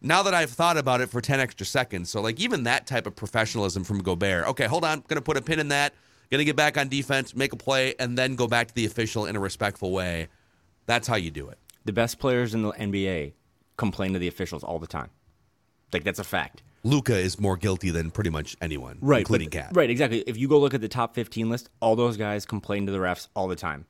now 0.00 0.22
that 0.22 0.34
I've 0.34 0.50
thought 0.50 0.76
about 0.76 1.00
it 1.00 1.08
for 1.08 1.20
10 1.20 1.40
extra 1.40 1.66
seconds. 1.66 2.10
So, 2.10 2.20
like, 2.20 2.38
even 2.40 2.64
that 2.64 2.86
type 2.86 3.06
of 3.06 3.16
professionalism 3.16 3.84
from 3.84 4.02
Gobert. 4.02 4.46
Okay, 4.48 4.66
hold 4.66 4.84
on. 4.84 5.00
Going 5.08 5.16
to 5.16 5.22
put 5.22 5.36
a 5.36 5.42
pin 5.42 5.58
in 5.58 5.68
that. 5.68 5.92
Going 6.30 6.38
to 6.38 6.44
get 6.44 6.56
back 6.56 6.76
on 6.76 6.88
defense, 6.88 7.34
make 7.34 7.52
a 7.52 7.56
play, 7.56 7.94
and 7.98 8.16
then 8.16 8.36
go 8.36 8.46
back 8.46 8.68
to 8.68 8.74
the 8.74 8.84
official 8.84 9.26
in 9.26 9.34
a 9.34 9.40
respectful 9.40 9.90
way. 9.92 10.28
That's 10.86 11.08
how 11.08 11.16
you 11.16 11.30
do 11.30 11.48
it. 11.48 11.58
The 11.84 11.92
best 11.92 12.18
players 12.18 12.54
in 12.54 12.62
the 12.62 12.72
NBA 12.72 13.32
complain 13.76 14.12
to 14.12 14.18
the 14.18 14.28
officials 14.28 14.62
all 14.62 14.78
the 14.78 14.86
time. 14.86 15.10
Like 15.92 16.04
that's 16.04 16.18
a 16.18 16.24
fact. 16.24 16.62
Luka 16.84 17.16
is 17.16 17.40
more 17.40 17.56
guilty 17.56 17.90
than 17.90 18.10
pretty 18.10 18.30
much 18.30 18.56
anyone, 18.60 18.98
right, 19.00 19.20
including 19.20 19.50
Cat. 19.50 19.70
Right, 19.72 19.90
exactly. 19.90 20.20
If 20.26 20.36
you 20.36 20.48
go 20.48 20.58
look 20.58 20.74
at 20.74 20.80
the 20.80 20.88
top 20.88 21.14
15 21.14 21.50
list, 21.50 21.70
all 21.80 21.96
those 21.96 22.16
guys 22.16 22.46
complain 22.46 22.86
to 22.86 22.92
the 22.92 22.98
refs 22.98 23.28
all 23.34 23.48
the 23.48 23.56
time. 23.56 23.86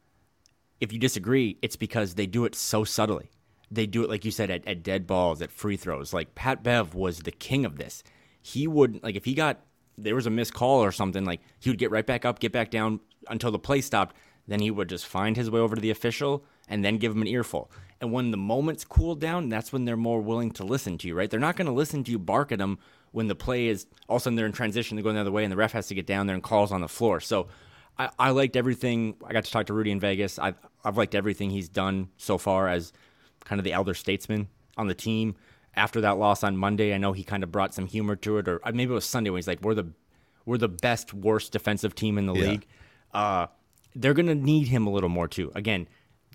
If 0.80 0.93
you 0.93 0.99
disagree, 0.99 1.59
it's 1.61 1.76
because 1.76 2.14
they 2.14 2.26
do 2.26 2.45
it 2.45 2.55
so 2.55 2.84
subtly. 2.84 3.30
They 3.70 3.86
do 3.86 4.03
it, 4.03 4.09
like 4.09 4.24
you 4.24 4.30
said, 4.30 4.51
at, 4.51 4.66
at 4.66 4.82
dead 4.82 5.07
balls, 5.07 5.43
at 5.43 5.51
free 5.51 5.76
throws. 5.76 6.14
Like 6.14 6.34
Pat 6.34 6.62
Bev 6.62 6.95
was 6.95 7.20
the 7.20 7.30
king 7.30 7.64
of 7.64 7.76
this. 7.76 8.03
He 8.41 8.66
would, 8.66 9.03
like, 9.03 9.16
if 9.16 9.26
he 9.26 9.34
got, 9.34 9.61
there 9.99 10.14
was 10.14 10.26
a 10.26 10.30
missed 10.30 10.55
call 10.55 10.82
or 10.82 10.93
something, 10.93 11.24
like, 11.24 11.41
he 11.59 11.68
would 11.68 11.78
get 11.78 11.91
right 11.91 12.07
back 12.07 12.24
up, 12.24 12.39
get 12.39 12.53
back 12.53 12.70
down 12.70 13.01
until 13.28 13.51
the 13.51 13.59
play 13.59 13.80
stopped. 13.82 14.16
Then 14.47 14.61
he 14.61 14.70
would 14.70 14.89
just 14.89 15.05
find 15.05 15.36
his 15.36 15.51
way 15.51 15.61
over 15.61 15.74
to 15.74 15.80
the 15.80 15.91
official 15.91 16.45
and 16.68 16.84
then 16.84 16.98
give 16.98 17.12
them 17.12 17.22
an 17.22 17.28
earful. 17.28 17.70
And 18.00 18.12
when 18.12 18.30
the 18.30 18.36
moments 18.36 18.84
cool 18.84 19.14
down, 19.14 19.48
that's 19.48 19.72
when 19.72 19.84
they're 19.84 19.96
more 19.96 20.20
willing 20.20 20.50
to 20.52 20.64
listen 20.64 20.98
to 20.98 21.08
you, 21.08 21.14
right? 21.14 21.28
They're 21.28 21.40
not 21.40 21.56
going 21.56 21.66
to 21.66 21.72
listen 21.72 22.04
to 22.04 22.10
you 22.10 22.18
bark 22.18 22.52
at 22.52 22.58
them 22.58 22.78
when 23.10 23.26
the 23.26 23.34
play 23.34 23.66
is 23.68 23.86
all 24.08 24.16
of 24.16 24.22
a 24.22 24.24
sudden 24.24 24.36
they're 24.36 24.46
in 24.46 24.52
transition, 24.52 24.96
they're 24.96 25.02
going 25.02 25.14
the 25.16 25.20
other 25.20 25.32
way, 25.32 25.42
and 25.44 25.50
the 25.50 25.56
ref 25.56 25.72
has 25.72 25.88
to 25.88 25.94
get 25.94 26.06
down 26.06 26.26
there 26.26 26.34
and 26.34 26.42
calls 26.42 26.70
on 26.70 26.80
the 26.80 26.88
floor. 26.88 27.20
So 27.20 27.48
I, 27.98 28.10
I 28.18 28.30
liked 28.30 28.54
everything. 28.54 29.16
I 29.26 29.32
got 29.32 29.44
to 29.44 29.50
talk 29.50 29.66
to 29.66 29.72
Rudy 29.74 29.90
in 29.90 29.98
Vegas. 29.98 30.38
I've, 30.38 30.56
I've 30.84 30.96
liked 30.96 31.14
everything 31.14 31.50
he's 31.50 31.68
done 31.68 32.08
so 32.18 32.38
far 32.38 32.68
as 32.68 32.92
kind 33.44 33.58
of 33.58 33.64
the 33.64 33.72
elder 33.72 33.94
statesman 33.94 34.48
on 34.76 34.86
the 34.86 34.94
team. 34.94 35.34
After 35.74 36.00
that 36.02 36.18
loss 36.18 36.44
on 36.44 36.56
Monday, 36.56 36.92
I 36.94 36.98
know 36.98 37.12
he 37.12 37.24
kind 37.24 37.42
of 37.42 37.50
brought 37.50 37.72
some 37.74 37.86
humor 37.86 38.14
to 38.16 38.38
it, 38.38 38.46
or 38.48 38.60
uh, 38.62 38.72
maybe 38.72 38.90
it 38.92 38.94
was 38.94 39.04
Sunday 39.04 39.30
when 39.30 39.38
he's 39.38 39.46
like, 39.48 39.62
"We're 39.62 39.74
the 39.74 39.86
we're 40.44 40.58
the 40.58 40.68
best 40.68 41.14
worst 41.14 41.52
defensive 41.52 41.94
team 41.94 42.18
in 42.18 42.26
the 42.26 42.34
Yeah. 42.34 42.48
league." 42.48 42.66
Uh, 43.14 43.46
they're 43.94 44.14
gonna 44.14 44.34
need 44.34 44.68
him 44.68 44.86
a 44.86 44.90
little 44.90 45.08
more 45.08 45.28
too. 45.28 45.52
Again, 45.54 45.88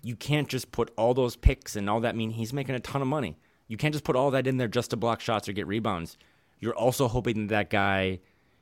you 0.04 0.16
can't 0.16 0.48
just 0.48 0.70
put 0.70 0.92
all 0.96 1.14
those 1.14 1.34
picks 1.34 1.76
and 1.76 1.88
all 1.88 2.00
that. 2.00 2.14
Mean 2.14 2.30
he's 2.30 2.52
making 2.52 2.74
a 2.74 2.80
ton 2.80 3.02
of 3.02 3.08
money. 3.08 3.36
You 3.66 3.76
can't 3.76 3.94
just 3.94 4.04
put 4.04 4.16
all 4.16 4.30
that 4.32 4.46
in 4.46 4.58
there 4.58 4.68
just 4.68 4.90
to 4.90 4.96
block 4.96 5.20
shots 5.20 5.48
or 5.48 5.52
get 5.52 5.66
rebounds. 5.66 6.18
You're 6.60 6.74
also 6.74 7.08
hoping 7.08 7.46
that, 7.46 7.54
that 7.54 7.70
guy 7.70 8.20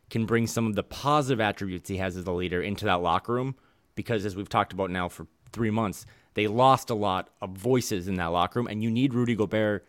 can 0.09 0.24
bring 0.26 0.47
some 0.47 0.66
of 0.66 0.74
the 0.74 0.82
positive 0.82 1.40
attributes 1.40 1.88
he 1.88 1.97
has 1.97 2.16
as 2.16 2.26
a 2.26 2.32
leader 2.32 2.62
into 2.62 2.84
that 2.84 3.03
locker 3.03 3.32
room 3.32 3.57
because 3.95 4.24
as 4.24 4.36
we've 4.36 4.49
talked 4.49 4.72
about 4.72 4.90
now 4.90 5.09
for 5.09 5.26
three 5.53 5.70
months, 5.70 6.07
they 6.34 6.47
lost 6.47 6.90
a 6.90 6.95
lot 6.95 7.30
of 7.43 7.51
voices 7.51 8.09
in 8.09 8.14
that 8.14 8.26
locker 8.26 8.59
room, 8.59 8.68
and 8.68 8.82
you 8.82 8.90
need 8.90 9.12
Rudy 9.12 9.34
Gobert 9.34 9.86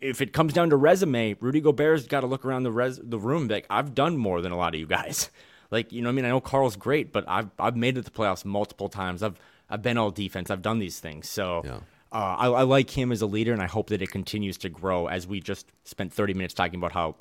if 0.00 0.20
it 0.20 0.32
comes 0.32 0.52
down 0.52 0.70
to 0.70 0.76
resume, 0.76 1.36
Rudy 1.40 1.60
Gobert's 1.60 2.06
got 2.06 2.20
to 2.20 2.26
look 2.26 2.44
around 2.44 2.64
the 2.64 2.72
res- 2.72 3.00
the 3.02 3.18
room 3.18 3.48
like 3.48 3.66
I've 3.70 3.94
done 3.94 4.16
more 4.16 4.40
than 4.40 4.52
a 4.52 4.56
lot 4.56 4.74
of 4.74 4.80
you 4.80 4.86
guys. 4.86 5.30
Like 5.68 5.90
you 5.92 6.00
know, 6.00 6.06
what 6.06 6.12
I 6.12 6.14
mean, 6.14 6.24
I 6.26 6.28
know 6.28 6.40
Karl's 6.40 6.76
great, 6.76 7.12
but 7.12 7.24
I've 7.26 7.50
I've 7.58 7.74
made 7.74 7.98
it 7.98 8.04
to 8.04 8.10
the 8.10 8.16
playoffs 8.16 8.44
multiple 8.44 8.88
times. 8.88 9.20
I've 9.20 9.40
I've 9.68 9.82
been 9.82 9.98
all 9.98 10.10
defense. 10.10 10.50
I've 10.50 10.62
done 10.62 10.78
these 10.78 11.00
things. 11.00 11.28
So 11.28 11.62
Yeah. 11.64 11.76
uh, 12.12 12.36
I, 12.38 12.46
I 12.48 12.62
like 12.62 12.90
him 12.90 13.10
as 13.12 13.22
a 13.22 13.26
leader, 13.26 13.52
and 13.52 13.60
I 13.62 13.66
hope 13.66 13.88
that 13.88 14.00
it 14.02 14.10
continues 14.10 14.56
to 14.58 14.68
grow. 14.68 15.06
As 15.08 15.26
we 15.26 15.40
just 15.40 15.66
spent 15.84 16.12
30 16.12 16.34
minutes 16.34 16.54
talking 16.54 16.78
about 16.78 16.92
how 16.92 17.16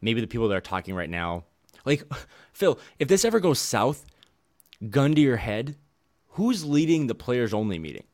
maybe 0.00 0.20
the 0.20 0.26
people 0.26 0.48
that 0.48 0.56
are 0.56 0.60
talking 0.60 0.94
right 0.94 1.10
now, 1.10 1.44
like 1.84 2.04
Phil, 2.52 2.78
if 2.98 3.08
this 3.08 3.24
ever 3.24 3.40
goes 3.40 3.58
south, 3.58 4.04
gun 4.90 5.14
to 5.14 5.20
your 5.20 5.36
head, 5.36 5.76
who's 6.30 6.64
leading 6.64 7.06
the 7.06 7.14
players 7.14 7.54
only 7.54 7.78
meeting? 7.78 8.04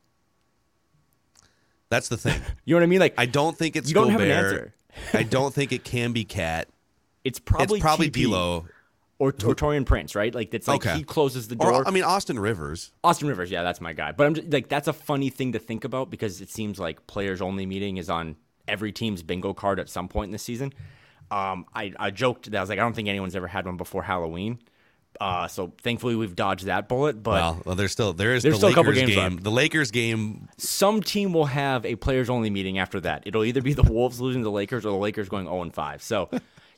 That's 1.88 2.08
the 2.08 2.16
thing. 2.16 2.40
You 2.64 2.74
know 2.74 2.80
what 2.80 2.84
I 2.84 2.86
mean? 2.86 3.00
Like 3.00 3.14
I 3.18 3.26
don't 3.26 3.56
think 3.58 3.74
it's 3.76 3.88
You 3.88 3.94
don't 3.94 4.10
have 4.10 4.20
an 4.20 4.30
answer. 4.30 4.74
I 5.12 5.24
don't 5.24 5.52
think 5.52 5.72
it 5.72 5.82
can 5.84 6.12
be 6.12 6.24
Cat. 6.24 6.68
it's 7.24 7.38
probably 7.40 7.78
it's 7.78 7.82
probably 7.82 8.08
TP 8.10 8.24
D'Lo. 8.26 8.66
Or, 9.22 9.28
or 9.28 9.54
Taurean 9.54 9.86
Prince, 9.86 10.14
right? 10.16 10.34
Like 10.34 10.52
it's 10.52 10.66
like 10.66 10.84
Okay. 10.84 10.96
he 10.96 11.04
closes 11.04 11.46
the 11.48 11.54
door. 11.54 11.72
Or 11.72 11.86
I 11.88 11.90
mean 11.92 12.02
Austin 12.02 12.38
Rivers. 12.38 12.90
Austin 13.04 13.28
Rivers, 13.28 13.50
yeah, 13.50 13.62
that's 13.62 13.80
my 13.80 13.92
guy. 13.92 14.10
But 14.12 14.26
I'm 14.26 14.34
just, 14.34 14.50
like, 14.50 14.68
that's 14.68 14.88
a 14.88 14.92
funny 14.92 15.30
thing 15.30 15.52
to 15.52 15.58
think 15.60 15.84
about 15.84 16.10
because 16.10 16.40
it 16.40 16.50
seems 16.50 16.78
like 16.80 17.06
players 17.06 17.40
only 17.40 17.64
meeting 17.64 17.98
is 17.98 18.10
on 18.10 18.34
every 18.66 18.90
team's 18.90 19.22
bingo 19.22 19.54
card 19.54 19.78
at 19.78 19.88
some 19.88 20.08
point 20.08 20.28
in 20.28 20.32
the 20.32 20.38
season. 20.38 20.72
Um, 21.30 21.66
I, 21.74 21.92
I 21.98 22.10
joked 22.10 22.50
that 22.50 22.58
I 22.58 22.60
was 22.60 22.68
like, 22.68 22.78
I 22.78 22.82
don't 22.82 22.94
think 22.94 23.08
anyone's 23.08 23.36
ever 23.36 23.46
had 23.46 23.64
one 23.64 23.76
before 23.76 24.02
Halloween. 24.02 24.58
Uh, 25.20 25.46
so 25.46 25.72
thankfully 25.82 26.16
we've 26.16 26.34
dodged 26.34 26.64
that 26.66 26.88
bullet. 26.88 27.22
But 27.22 27.32
Well, 27.34 27.62
well, 27.64 27.74
there's 27.76 27.92
still 27.92 28.12
there 28.12 28.34
is 28.34 28.42
There's 28.42 28.54
the 28.54 28.58
still 28.58 28.70
a 28.70 28.74
couple 28.74 28.92
Lakers 28.92 29.06
games 29.08 29.14
game. 29.16 29.32
left. 29.34 29.44
The 29.44 29.50
Lakers 29.50 29.90
game. 29.90 30.48
some 30.58 31.00
team 31.02 31.32
will 31.32 31.44
have 31.46 31.84
a 31.86 31.94
players 31.96 32.28
only 32.28 32.50
meeting 32.50 32.78
after 32.78 32.98
that. 33.02 33.22
It'll 33.24 33.44
either 33.44 33.62
be 33.62 33.72
the 33.74 33.82
Wolves 33.92 34.20
losing 34.20 34.42
to 34.42 34.44
the 34.44 34.50
Lakers 34.50 34.84
or 34.84 34.90
the 34.90 34.96
Lakers 34.96 35.28
going 35.28 35.44
0 35.46 35.62
and 35.62 35.72
5. 35.74 36.02
So, 36.02 36.28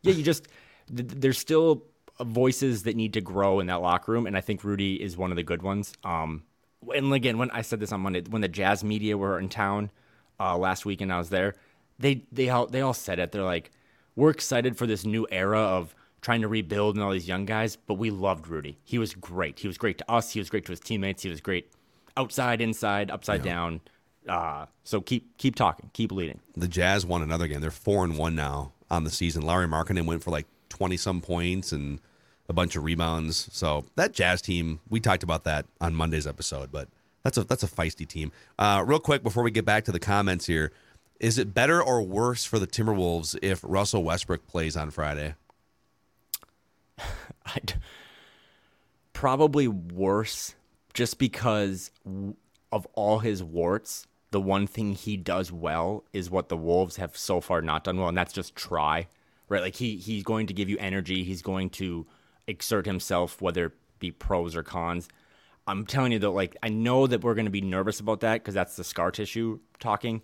yeah, 0.03 0.13
you 0.13 0.23
just 0.23 0.49
th- 0.95 1.09
there's 1.17 1.39
still 1.39 1.85
voices 2.21 2.85
that 2.85 2.97
need 2.97 3.13
to 3.15 3.21
grow 3.21 3.61
in 3.61 3.67
that 3.67 3.81
locker 3.81 4.13
room, 4.13 4.27
and 4.27 4.37
I 4.37 4.41
think 4.41 4.63
Rudy 4.63 5.03
is 5.03 5.17
one 5.17 5.31
of 5.31 5.37
the 5.37 5.43
good 5.43 5.63
ones. 5.63 5.95
Um, 6.05 6.45
and 6.95 7.13
again, 7.13 7.39
when 7.39 7.51
I 7.51 7.63
said 7.63 7.81
this 7.81 7.93
on 7.93 8.01
Monday, 8.01 8.23
when 8.29 8.43
the 8.43 8.49
Jazz 8.49 8.85
media 8.85 9.17
were 9.17 9.39
in 9.39 9.49
town 9.49 9.91
uh, 10.39 10.57
last 10.57 10.85
week 10.85 11.01
and 11.01 11.13
I 11.13 11.19
was 11.19 11.31
there, 11.31 11.55
they 11.99 12.25
they 12.31 12.49
all 12.49 12.67
they 12.67 12.81
all 12.81 12.95
said 12.95 13.19
it. 13.19 13.33
They're 13.33 13.43
like, 13.43 13.71
we're 14.17 14.31
excited 14.31 14.77
for 14.77 14.87
this 14.87 15.05
new 15.05 15.27
era 15.31 15.61
of 15.61 15.95
trying 16.21 16.41
to 16.41 16.49
rebuild 16.49 16.97
and 16.97 17.05
all 17.05 17.11
these 17.13 17.29
young 17.29 17.45
guys, 17.45 17.77
but 17.77 17.95
we 17.95 18.11
loved 18.11 18.49
Rudy. 18.49 18.79
He 18.85 18.99
was 18.99 19.15
great. 19.15 19.59
He 19.59 19.67
was 19.67 19.77
great 19.77 19.99
to 19.99 20.11
us. 20.11 20.33
He 20.33 20.39
was 20.39 20.49
great 20.49 20.65
to 20.67 20.73
his 20.73 20.81
teammates. 20.81 21.23
He 21.23 21.29
was 21.29 21.41
great 21.41 21.71
outside, 22.17 22.61
inside, 22.61 23.11
upside 23.11 23.43
down. 23.43 23.81
Uh, 24.29 24.67
so 24.85 25.01
keep 25.01 25.37
keep 25.37 25.55
talking, 25.55 25.91
keep 25.93 26.11
leading. 26.11 26.41
The 26.57 26.69
Jazz 26.69 27.05
won 27.05 27.23
another 27.23 27.47
game. 27.47 27.61
They're 27.61 27.71
four 27.71 28.05
and 28.05 28.17
one 28.17 28.35
now 28.35 28.73
on 28.91 29.05
the 29.05 29.11
season. 29.11 29.43
Lauri 29.43 29.67
Markkanen 29.67 30.07
went 30.07 30.23
for 30.23 30.31
like 30.31 30.47
twenty 30.75 30.97
some 30.97 31.21
points 31.21 31.73
and 31.73 32.01
a 32.49 32.53
bunch 32.53 32.77
of 32.77 32.85
rebounds. 32.85 33.49
So 33.53 33.85
that 33.97 34.13
Jazz 34.13 34.43
team, 34.43 34.81
we 34.89 35.01
talked 35.01 35.23
about 35.23 35.45
that 35.45 35.67
on 35.81 35.95
Monday's 35.95 36.27
episode, 36.27 36.73
but 36.73 36.89
that's 37.23 37.39
a 37.39 37.45
that's 37.45 37.63
a 37.63 37.69
feisty 37.69 38.07
team. 38.07 38.33
Uh, 38.59 38.83
real 38.87 38.99
quick 38.99 39.23
before 39.23 39.43
we 39.43 39.51
get 39.51 39.65
back 39.65 39.85
to 39.85 39.93
the 39.93 40.01
comments 40.01 40.47
here, 40.47 40.73
is 41.21 41.39
it 41.39 41.55
better 41.55 41.83
or 41.83 42.03
worse 42.03 42.45
for 42.45 42.59
the 42.59 42.67
Timberwolves 42.67 43.39
if 43.41 43.61
Russell 43.63 44.03
Westbrook 44.03 44.47
plays 44.47 44.77
on 44.77 44.91
Friday? 44.91 45.35
I'd, 47.47 47.75
probably 49.13 49.69
worse, 49.69 50.55
just 50.93 51.19
because 51.19 51.91
of 52.73 52.87
all 52.93 53.21
his 53.21 53.43
warts. 53.43 54.07
The 54.33 54.41
one 54.41 54.67
thing 54.67 54.95
he 54.95 55.17
does 55.17 55.53
well 55.53 56.03
is 56.13 56.29
what 56.29 56.49
the 56.49 56.57
Wolves 56.57 56.97
have 56.97 57.17
so 57.17 57.41
far 57.41 57.63
not 57.63 57.85
done 57.85 57.99
well, 57.99 58.09
and 58.09 58.19
that's 58.19 58.33
just 58.33 58.57
try. 58.57 59.07
Right, 59.49 59.61
like 59.63 59.77
he 59.77 59.97
he's 59.97 60.23
going 60.23 60.47
to 60.47 60.55
give 60.55 60.69
you 60.69 60.79
energy. 60.79 61.23
He's 61.25 61.43
going 61.43 61.71
to 61.71 62.07
exert 62.47 62.87
himself, 62.87 63.41
whether 63.43 63.67
it 63.67 63.73
be 63.99 64.11
pros 64.11 64.57
or 64.57 64.63
cons. 64.63 65.09
I'm 65.67 65.87
telling 65.87 66.13
you 66.13 66.19
though, 66.19 66.33
like 66.33 66.57
I 66.63 66.69
know 66.71 67.07
that 67.07 67.23
we're 67.23 67.35
going 67.35 67.45
to 67.47 67.51
be 67.51 67.61
nervous 67.61 68.01
about 68.01 68.21
that 68.21 68.35
because 68.35 68.55
that's 68.55 68.77
the 68.77 68.85
scar 68.85 69.11
tissue 69.11 69.61
talking. 69.81 70.23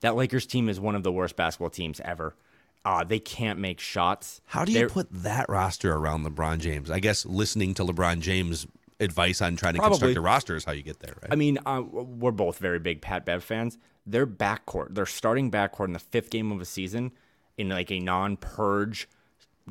That 0.00 0.16
Lakers 0.16 0.46
team 0.46 0.68
is 0.68 0.78
one 0.78 0.94
of 0.94 1.02
the 1.02 1.10
worst 1.12 1.34
basketball 1.36 1.70
teams 1.70 2.00
ever. 2.00 2.36
Uh, 2.84 3.04
they 3.04 3.18
can't 3.18 3.58
make 3.58 3.80
shots. 3.80 4.40
How 4.46 4.64
do 4.64 4.72
you 4.72 4.78
They're- 4.78 4.88
put 4.88 5.08
that 5.10 5.48
roster 5.48 5.94
around 5.94 6.24
LeBron 6.24 6.58
James? 6.60 6.90
I 6.90 7.00
guess 7.00 7.26
listening 7.26 7.74
to 7.74 7.84
LeBron 7.84 8.20
James' 8.20 8.66
advice 9.00 9.42
on 9.42 9.56
trying 9.56 9.74
to 9.74 9.80
Probably. 9.80 9.98
construct 9.98 10.16
a 10.16 10.20
roster 10.20 10.56
is 10.56 10.64
how 10.64 10.72
you 10.72 10.82
get 10.82 11.00
there, 11.00 11.14
right? 11.22 11.32
I 11.32 11.34
mean, 11.34 11.58
uh, 11.66 11.82
we're 11.82 12.30
both 12.30 12.58
very 12.58 12.78
big 12.78 13.02
Pat 13.02 13.24
Bev 13.26 13.42
fans. 13.42 13.76
Their 14.06 14.26
backcourt, 14.26 14.94
their 14.94 15.04
starting 15.06 15.50
backcourt 15.50 15.86
in 15.86 15.92
the 15.92 15.98
fifth 15.98 16.30
game 16.30 16.50
of 16.52 16.60
a 16.60 16.64
season, 16.64 17.12
in 17.58 17.68
like 17.68 17.90
a 17.90 18.00
non-purge 18.00 19.08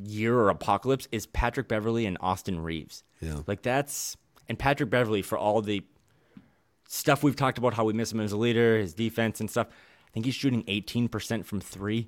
year 0.03 0.37
or 0.37 0.49
apocalypse, 0.49 1.07
is 1.11 1.25
Patrick 1.25 1.67
Beverley 1.67 2.05
and 2.05 2.17
Austin 2.21 2.59
Reaves. 2.59 3.03
Yeah. 3.21 3.39
like 3.47 3.63
that's 3.63 4.15
and 4.47 4.59
Patrick 4.59 4.89
Beverley 4.89 5.21
for 5.21 5.37
all 5.37 5.61
the 5.61 5.83
stuff 6.87 7.23
we've 7.23 7.35
talked 7.35 7.57
about, 7.57 7.73
how 7.73 7.83
we 7.83 7.93
miss 7.93 8.11
him 8.11 8.19
as 8.19 8.31
a 8.31 8.37
leader, 8.37 8.77
his 8.77 8.93
defense 8.93 9.39
and 9.39 9.49
stuff. 9.49 9.67
I 9.69 10.09
think 10.13 10.25
he's 10.25 10.35
shooting 10.35 10.63
18% 10.63 11.45
from 11.45 11.59
three. 11.59 12.07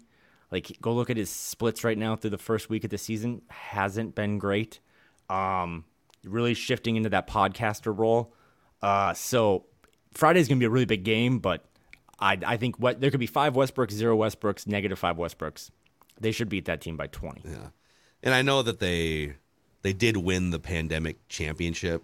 Like, 0.51 0.77
go 0.81 0.93
look 0.93 1.09
at 1.09 1.17
his 1.17 1.29
splits 1.29 1.83
right 1.83 1.97
now 1.97 2.15
through 2.15 2.31
the 2.31 2.37
first 2.37 2.69
week 2.69 2.83
of 2.83 2.89
the 2.89 2.97
season. 2.97 3.41
Hasn't 3.49 4.15
been 4.15 4.39
great. 4.39 4.79
Um, 5.29 5.85
really 6.23 6.53
shifting 6.53 6.95
into 6.95 7.09
that 7.09 7.27
podcaster 7.27 7.95
role. 7.95 8.33
Uh, 8.81 9.13
so 9.13 9.65
Friday's 10.13 10.47
gonna 10.47 10.59
be 10.59 10.65
a 10.65 10.69
really 10.69 10.85
big 10.85 11.03
game, 11.03 11.39
but 11.39 11.65
I 12.19 12.37
I 12.45 12.57
think 12.57 12.77
what 12.79 12.99
there 13.01 13.11
could 13.11 13.19
be 13.19 13.27
five 13.27 13.53
Westbrooks, 13.53 13.91
zero 13.91 14.17
Westbrooks, 14.17 14.67
negative 14.67 14.99
five 14.99 15.17
Westbrooks. 15.17 15.69
They 16.19 16.31
should 16.31 16.49
beat 16.49 16.65
that 16.65 16.81
team 16.81 16.97
by 16.97 17.07
20. 17.07 17.41
Yeah. 17.45 17.69
And 18.23 18.33
I 18.33 18.41
know 18.41 18.61
that 18.61 18.79
they 18.79 19.35
they 19.83 19.93
did 19.93 20.17
win 20.17 20.49
the 20.51 20.59
pandemic 20.59 21.25
championship 21.29 22.03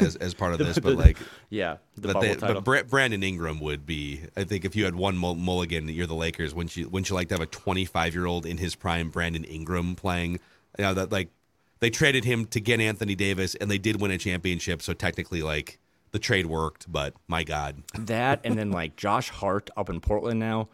as 0.00 0.16
as 0.16 0.34
part 0.34 0.52
of 0.52 0.58
this, 0.66 0.78
but 0.78 0.96
like 0.96 1.16
Yeah, 1.50 1.76
the 1.96 2.12
but, 2.12 2.20
they, 2.20 2.34
title. 2.34 2.54
but 2.56 2.64
Bra- 2.64 2.82
Brandon 2.82 3.22
Ingram 3.22 3.60
would 3.60 3.86
be. 3.86 4.22
I 4.36 4.44
think 4.44 4.64
if 4.64 4.74
you 4.74 4.84
had 4.84 4.94
one 4.96 5.16
mul- 5.16 5.36
mulligan, 5.36 5.88
you're 5.88 6.06
the 6.08 6.14
Lakers. 6.14 6.52
Wouldn't 6.54 6.76
you? 6.76 6.88
Wouldn't 6.88 7.08
you 7.08 7.14
like 7.14 7.28
to 7.28 7.34
have 7.34 7.42
a 7.42 7.46
25 7.46 8.14
year 8.14 8.26
old 8.26 8.44
in 8.46 8.58
his 8.58 8.74
prime, 8.74 9.10
Brandon 9.10 9.44
Ingram, 9.44 9.94
playing? 9.94 10.32
You 10.78 10.84
know 10.84 10.94
that 10.94 11.12
like 11.12 11.30
they 11.78 11.90
traded 11.90 12.24
him 12.24 12.46
to 12.46 12.60
get 12.60 12.80
Anthony 12.80 13.14
Davis, 13.14 13.54
and 13.54 13.70
they 13.70 13.78
did 13.78 14.00
win 14.00 14.10
a 14.10 14.18
championship. 14.18 14.82
So 14.82 14.92
technically, 14.92 15.42
like 15.42 15.78
the 16.14 16.20
trade 16.20 16.46
worked. 16.46 16.90
But 16.90 17.14
my 17.26 17.42
God, 17.42 17.82
that 17.98 18.40
and 18.44 18.56
then 18.56 18.70
like 18.80 18.94
Josh 18.96 19.30
Hart 19.30 19.68
up 19.76 19.90
in 19.90 20.00
Portland 20.00 20.38
now 20.38 20.68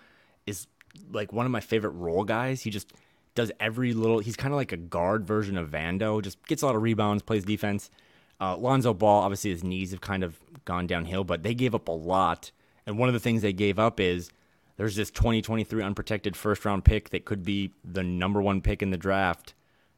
is 0.46 0.66
like 1.10 1.32
one 1.32 1.46
of 1.46 1.50
my 1.50 1.60
favorite 1.60 1.92
role 1.92 2.24
guys. 2.24 2.62
He 2.62 2.70
just 2.70 2.92
does 3.34 3.50
every 3.58 3.94
little. 3.94 4.18
He's 4.18 4.36
kind 4.36 4.52
of 4.52 4.56
like 4.56 4.70
a 4.70 4.76
guard 4.76 5.26
version 5.26 5.56
of 5.56 5.70
Vando. 5.70 6.22
Just 6.22 6.46
gets 6.46 6.60
a 6.62 6.66
lot 6.66 6.76
of 6.76 6.82
rebounds, 6.82 7.22
plays 7.22 7.44
defense. 7.44 7.90
Uh, 8.38 8.54
Lonzo 8.56 8.92
Ball, 8.92 9.22
obviously 9.22 9.50
his 9.50 9.64
knees 9.64 9.90
have 9.92 10.02
kind 10.02 10.22
of 10.22 10.38
gone 10.66 10.86
downhill, 10.86 11.24
but 11.24 11.42
they 11.42 11.54
gave 11.54 11.74
up 11.74 11.88
a 11.88 11.92
lot. 11.92 12.52
And 12.86 12.98
one 12.98 13.08
of 13.08 13.12
the 13.14 13.20
things 13.20 13.40
they 13.40 13.52
gave 13.52 13.78
up 13.78 13.98
is 13.98 14.30
there's 14.76 14.96
this 14.96 15.10
2023 15.10 15.82
unprotected 15.82 16.36
first 16.36 16.64
round 16.66 16.84
pick 16.84 17.10
that 17.10 17.24
could 17.24 17.44
be 17.44 17.72
the 17.82 18.02
number 18.02 18.42
one 18.42 18.60
pick 18.60 18.82
in 18.82 18.90
the 18.90 18.98
draft, 18.98 19.54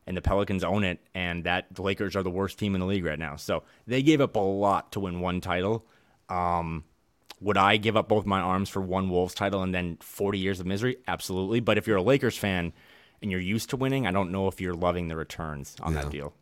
and 0.07 0.17
the 0.17 0.23
Pelicans 0.23 0.65
own 0.65 0.85
it. 0.85 1.01
And 1.15 1.45
that 1.45 1.67
the 1.73 1.83
Lakers 1.83 2.17
are 2.17 2.23
the 2.23 2.31
worst 2.31 2.59
team 2.59 2.75
in 2.75 2.81
the 2.81 2.87
league 2.87 3.05
right 3.05 3.19
now. 3.19 3.37
So 3.37 3.63
they 3.87 4.03
gave 4.03 4.21
up 4.21 4.37
a 4.37 4.41
lot 4.41 4.93
to 4.93 5.01
win 5.01 5.21
one 5.21 5.41
title. 5.41 5.85
Um, 6.29 6.85
would 7.41 7.59
I 7.59 7.77
give 7.77 7.97
up 7.97 8.09
both 8.09 8.25
my 8.25 8.41
arms 8.41 8.69
for 8.69 8.81
one 8.81 9.11
Wolves 9.11 9.35
title 9.35 9.63
and 9.63 9.75
then 9.75 9.99
40 10.01 10.39
years 10.39 10.61
of 10.61 10.67
misery? 10.67 10.99
Absolutely. 11.09 11.61
But 11.61 11.77
if 11.77 11.87
you're 11.87 11.97
a 11.97 12.03
Lakers 12.03 12.37
fan 12.37 12.73
and 13.21 13.31
you're 13.31 13.41
used 13.41 13.71
to 13.71 13.77
winning, 13.77 14.07
I 14.07 14.13
don't 14.13 14.31
know 14.31 14.49
if 14.49 14.61
you're 14.61 14.75
loving 14.75 15.09
the 15.09 15.17
returns 15.17 15.77
on 15.81 15.95
that 15.95 16.11
deal. 16.11 16.35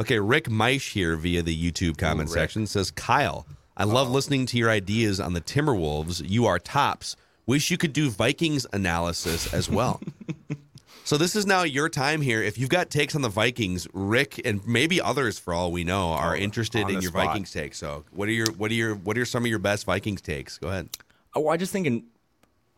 Okay, 0.00 0.18
Rick 0.18 0.44
Meisch 0.44 0.92
here 0.92 1.16
via 1.16 1.42
the 1.42 1.56
YouTube 1.56 1.96
comment 1.96 2.30
Rick. 2.30 2.34
section 2.34 2.66
says, 2.66 2.90
Kyle, 2.90 3.46
I 3.76 3.84
love 3.84 4.10
listening 4.10 4.46
to 4.46 4.58
your 4.58 4.70
ideas 4.70 5.20
on 5.20 5.32
the 5.32 5.40
Timberwolves. 5.40 6.28
You 6.28 6.46
are 6.46 6.58
tops. 6.58 7.14
Wish 7.46 7.70
you 7.70 7.78
could 7.78 7.92
do 7.92 8.10
Vikings 8.10 8.66
analysis 8.72 9.52
as 9.52 9.70
well. 9.70 10.00
so 11.04 11.16
this 11.16 11.34
is 11.36 11.46
now 11.46 11.62
your 11.62 11.88
time 11.88 12.20
here. 12.20 12.42
If 12.42 12.58
you've 12.58 12.70
got 12.70 12.90
takes 12.90 13.14
on 13.14 13.22
the 13.22 13.28
Vikings, 13.28 13.86
Rick 13.92 14.40
and 14.44 14.66
maybe 14.66 15.00
others 15.00 15.38
for 15.38 15.52
all 15.52 15.72
we 15.72 15.84
know 15.84 16.10
are 16.10 16.36
interested 16.36 16.88
in 16.88 17.00
your 17.00 17.10
spot. 17.10 17.26
Vikings 17.26 17.52
takes. 17.52 17.78
So 17.78 18.04
what 18.12 18.28
are 18.28 18.32
your 18.32 18.50
what 18.52 18.70
are 18.70 18.74
your 18.74 18.94
what 18.94 19.18
are 19.18 19.24
some 19.24 19.44
of 19.44 19.48
your 19.48 19.58
best 19.58 19.84
Vikings 19.86 20.20
takes? 20.20 20.58
Go 20.58 20.68
ahead. 20.68 20.88
Oh, 21.34 21.48
I 21.48 21.56
just 21.56 21.72
thinking 21.72 22.04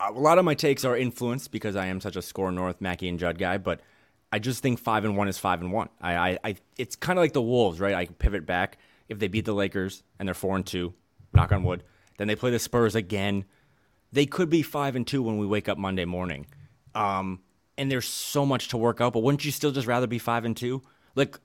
a 0.01 0.13
lot 0.13 0.39
of 0.39 0.45
my 0.45 0.55
takes 0.55 0.85
are 0.85 0.97
influenced 0.97 1.51
because 1.51 1.77
I 1.77 1.87
am 1.87 2.01
such 2.01 2.17
a 2.17 2.23
score 2.23 2.51
north 2.51 2.81
Mackey 2.81 3.09
and 3.09 3.19
Judd 3.19 3.39
guy, 3.39 3.59
but 3.59 3.81
I 4.33 4.39
just 4.39 4.63
think 4.63 4.79
five 4.79 5.05
and 5.05 5.17
one 5.17 5.29
is 5.29 5.39
five 5.39 5.61
and 5.61 5.73
one. 5.73 5.89
I, 6.01 6.15
I, 6.15 6.39
I 6.45 6.57
it's 6.77 6.97
kind 6.97 7.19
of 7.19 7.23
like 7.23 7.33
the 7.33 7.43
Wolves, 7.43 7.81
right? 7.81 7.95
I 7.95 8.07
pivot 8.07 8.47
back 8.47 8.79
if 9.09 9.19
they 9.19 9.29
beat 9.29 9.45
the 9.45 9.55
Lakers 9.55 10.03
and 10.19 10.27
they're 10.29 10.35
four 10.35 10.57
and 10.57 10.67
two, 10.67 10.95
knock 11.33 11.53
on 11.53 11.63
wood. 11.63 11.83
Then 12.19 12.29
they 12.29 12.37
play 12.37 12.51
the 12.51 12.59
Spurs 12.59 12.95
again. 12.95 13.45
They 14.13 14.27
could 14.27 14.51
be 14.51 14.63
five 14.63 14.97
and 14.97 15.07
two 15.07 15.23
when 15.23 15.39
we 15.39 15.47
wake 15.47 15.69
up 15.69 15.79
Monday 15.79 16.05
morning. 16.05 16.47
Um, 16.95 17.41
and 17.77 17.91
there's 17.91 18.09
so 18.09 18.47
much 18.47 18.69
to 18.69 18.77
work 18.77 19.01
out, 19.01 19.13
but 19.13 19.23
wouldn't 19.23 19.45
you 19.45 19.51
still 19.51 19.73
just 19.73 19.87
rather 19.87 20.07
be 20.07 20.19
five 20.19 20.45
and 20.45 20.57
two? 20.57 20.83
Like, 21.15 21.39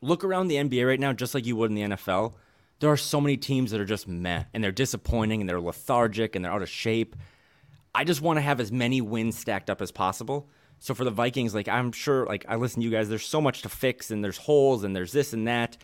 look 0.00 0.24
around 0.24 0.48
the 0.48 0.56
NBA 0.56 0.86
right 0.86 1.00
now, 1.00 1.12
just 1.12 1.34
like 1.34 1.46
you 1.46 1.56
would 1.56 1.70
in 1.70 1.76
the 1.76 1.96
NFL. 1.96 2.34
There 2.80 2.90
are 2.90 2.96
so 2.96 3.20
many 3.20 3.36
teams 3.36 3.70
that 3.70 3.80
are 3.80 3.84
just 3.84 4.08
meh, 4.08 4.44
and 4.52 4.62
they're 4.62 4.72
disappointing, 4.72 5.40
and 5.40 5.48
they're 5.48 5.60
lethargic, 5.60 6.34
and 6.34 6.44
they're 6.44 6.52
out 6.52 6.62
of 6.62 6.68
shape. 6.68 7.16
I 7.94 8.04
just 8.04 8.20
want 8.20 8.38
to 8.38 8.42
have 8.42 8.60
as 8.60 8.72
many 8.72 9.00
wins 9.00 9.38
stacked 9.38 9.70
up 9.70 9.80
as 9.80 9.92
possible. 9.92 10.48
So 10.80 10.94
for 10.94 11.04
the 11.04 11.10
Vikings, 11.10 11.54
like 11.54 11.68
I'm 11.68 11.92
sure, 11.92 12.26
like 12.26 12.44
I 12.48 12.56
listen 12.56 12.80
to 12.80 12.84
you 12.84 12.90
guys, 12.90 13.08
there's 13.08 13.24
so 13.24 13.40
much 13.40 13.62
to 13.62 13.68
fix 13.68 14.10
and 14.10 14.22
there's 14.22 14.36
holes 14.36 14.84
and 14.84 14.94
there's 14.94 15.12
this 15.12 15.32
and 15.32 15.46
that, 15.46 15.76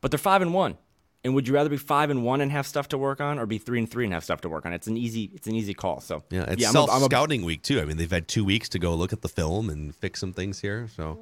but 0.00 0.10
they're 0.10 0.18
five 0.18 0.42
and 0.42 0.52
one. 0.54 0.76
And 1.24 1.34
would 1.36 1.46
you 1.46 1.54
rather 1.54 1.70
be 1.70 1.76
five 1.76 2.10
and 2.10 2.24
one 2.24 2.40
and 2.40 2.50
have 2.50 2.66
stuff 2.66 2.88
to 2.88 2.98
work 2.98 3.20
on, 3.20 3.38
or 3.38 3.46
be 3.46 3.58
three 3.58 3.78
and 3.78 3.88
three 3.88 4.04
and 4.04 4.12
have 4.12 4.24
stuff 4.24 4.40
to 4.40 4.48
work 4.48 4.66
on? 4.66 4.72
It's 4.72 4.88
an 4.88 4.96
easy, 4.96 5.30
it's 5.34 5.46
an 5.46 5.54
easy 5.54 5.72
call. 5.72 6.00
So 6.00 6.24
Yeah, 6.30 6.42
it's 6.48 6.64
I'm 6.64 6.70
a- 6.70 6.72
self 6.72 6.90
I'm 6.90 7.02
a- 7.02 7.04
scouting 7.04 7.44
week 7.44 7.62
too. 7.62 7.80
I 7.80 7.84
mean, 7.84 7.96
they've 7.96 8.10
had 8.10 8.26
two 8.26 8.44
weeks 8.44 8.68
to 8.70 8.78
go 8.80 8.94
look 8.94 9.12
at 9.12 9.22
the 9.22 9.28
film 9.28 9.70
and 9.70 9.94
fix 9.94 10.18
some 10.18 10.32
things 10.32 10.58
here. 10.60 10.88
So 10.96 11.18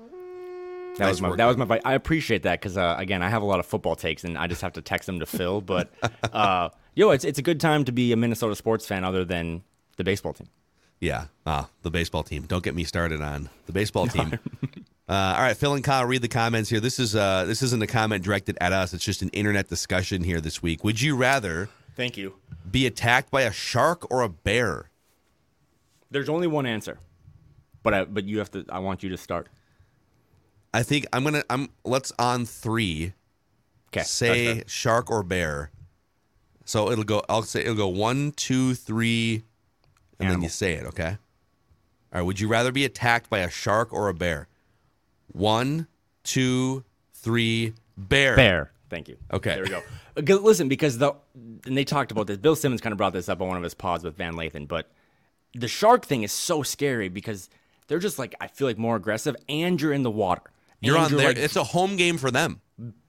That 0.96 1.04
Nice 1.04 1.10
was 1.10 1.22
my 1.22 1.36
that 1.36 1.44
was 1.46 1.56
my 1.58 1.80
I 1.84 1.92
appreciate 1.94 2.44
that 2.44 2.60
because 2.60 2.76
uh, 2.78 2.94
again 2.98 3.22
I 3.22 3.28
have 3.28 3.42
a 3.42 3.44
lot 3.44 3.60
of 3.60 3.66
football 3.66 3.94
takes 3.94 4.24
and 4.24 4.38
I 4.38 4.46
just 4.46 4.62
have 4.62 4.72
to 4.74 4.82
text 4.82 5.04
them 5.06 5.20
to 5.20 5.26
Phil. 5.26 5.60
But 5.60 5.92
uh, 6.32 6.70
yo, 6.94 7.10
it's 7.10 7.24
it's 7.26 7.38
a 7.38 7.42
good 7.42 7.60
time 7.60 7.84
to 7.84 7.92
be 7.92 8.12
a 8.12 8.16
Minnesota 8.16 8.54
sports 8.56 8.86
fan 8.86 9.04
other 9.04 9.24
than 9.24 9.62
the 9.98 10.04
baseball 10.04 10.32
team. 10.32 10.48
yeah, 10.98 11.26
ah, 11.46 11.68
the 11.82 11.90
baseball 11.90 12.22
team. 12.22 12.44
Don't 12.46 12.64
get 12.64 12.74
me 12.74 12.84
started 12.84 13.20
on 13.20 13.50
the 13.66 13.72
baseball 13.72 14.06
team. 14.16 14.38
Uh, 15.10 15.34
all 15.36 15.42
right, 15.42 15.56
Phil 15.56 15.74
and 15.74 15.82
Kyle, 15.82 16.06
read 16.06 16.22
the 16.22 16.28
comments 16.28 16.70
here. 16.70 16.78
This 16.78 17.00
is 17.00 17.16
uh, 17.16 17.44
this 17.44 17.62
isn't 17.62 17.82
a 17.82 17.86
comment 17.88 18.22
directed 18.22 18.56
at 18.60 18.72
us. 18.72 18.94
It's 18.94 19.04
just 19.04 19.22
an 19.22 19.28
internet 19.30 19.68
discussion 19.68 20.22
here 20.22 20.40
this 20.40 20.62
week. 20.62 20.84
Would 20.84 21.00
you 21.02 21.16
rather 21.16 21.68
Thank 21.96 22.16
you. 22.16 22.34
be 22.70 22.86
attacked 22.86 23.28
by 23.28 23.42
a 23.42 23.50
shark 23.50 24.08
or 24.08 24.22
a 24.22 24.28
bear? 24.28 24.88
There's 26.12 26.28
only 26.28 26.46
one 26.46 26.64
answer, 26.64 27.00
but 27.82 27.92
I, 27.92 28.04
but 28.04 28.24
you 28.24 28.38
have 28.38 28.52
to. 28.52 28.64
I 28.68 28.78
want 28.78 29.02
you 29.02 29.08
to 29.08 29.16
start. 29.16 29.48
I 30.72 30.84
think 30.84 31.06
I'm 31.12 31.24
gonna. 31.24 31.42
I'm 31.50 31.70
let's 31.84 32.12
on 32.16 32.46
three 32.46 33.14
Okay. 33.88 34.04
say 34.04 34.62
shark 34.68 35.10
or 35.10 35.24
bear. 35.24 35.72
So 36.64 36.92
it'll 36.92 37.02
go. 37.02 37.24
I'll 37.28 37.42
say 37.42 37.62
it'll 37.62 37.74
go 37.74 37.88
one, 37.88 38.30
two, 38.30 38.74
three, 38.74 39.42
and 40.20 40.30
then 40.30 40.40
you 40.40 40.48
say 40.48 40.74
it. 40.74 40.86
Okay. 40.86 41.16
All 42.12 42.20
right. 42.20 42.22
Would 42.22 42.38
you 42.38 42.46
rather 42.46 42.70
be 42.70 42.84
attacked 42.84 43.28
by 43.28 43.40
a 43.40 43.50
shark 43.50 43.92
or 43.92 44.08
a 44.08 44.14
bear? 44.14 44.46
One, 45.32 45.86
two, 46.24 46.84
three. 47.14 47.74
Bear. 47.96 48.36
bear. 48.36 48.72
Thank 48.88 49.08
you. 49.08 49.16
Okay. 49.32 49.54
There 49.54 49.62
we 49.64 49.68
go. 49.68 49.82
Uh, 50.16 50.40
Listen, 50.40 50.68
because 50.68 50.98
the 50.98 51.12
and 51.34 51.76
they 51.76 51.84
talked 51.84 52.10
about 52.12 52.26
this. 52.26 52.38
Bill 52.38 52.56
Simmons 52.56 52.80
kind 52.80 52.92
of 52.92 52.98
brought 52.98 53.12
this 53.12 53.28
up 53.28 53.40
on 53.40 53.48
one 53.48 53.56
of 53.56 53.62
his 53.62 53.74
pods 53.74 54.02
with 54.04 54.16
Van 54.16 54.34
Lathan, 54.34 54.66
but 54.66 54.90
the 55.54 55.68
shark 55.68 56.04
thing 56.06 56.22
is 56.22 56.32
so 56.32 56.62
scary 56.62 57.08
because 57.08 57.48
they're 57.86 57.98
just 57.98 58.18
like 58.18 58.34
I 58.40 58.48
feel 58.48 58.66
like 58.66 58.78
more 58.78 58.96
aggressive, 58.96 59.36
and 59.48 59.80
you're 59.80 59.92
in 59.92 60.02
the 60.02 60.10
water. 60.10 60.42
You're 60.80 60.96
on 60.98 61.14
there. 61.14 61.28
like, 61.28 61.36
it's 61.36 61.56
a 61.56 61.64
home 61.64 61.96
game 61.96 62.16
for 62.16 62.30
them. 62.30 62.60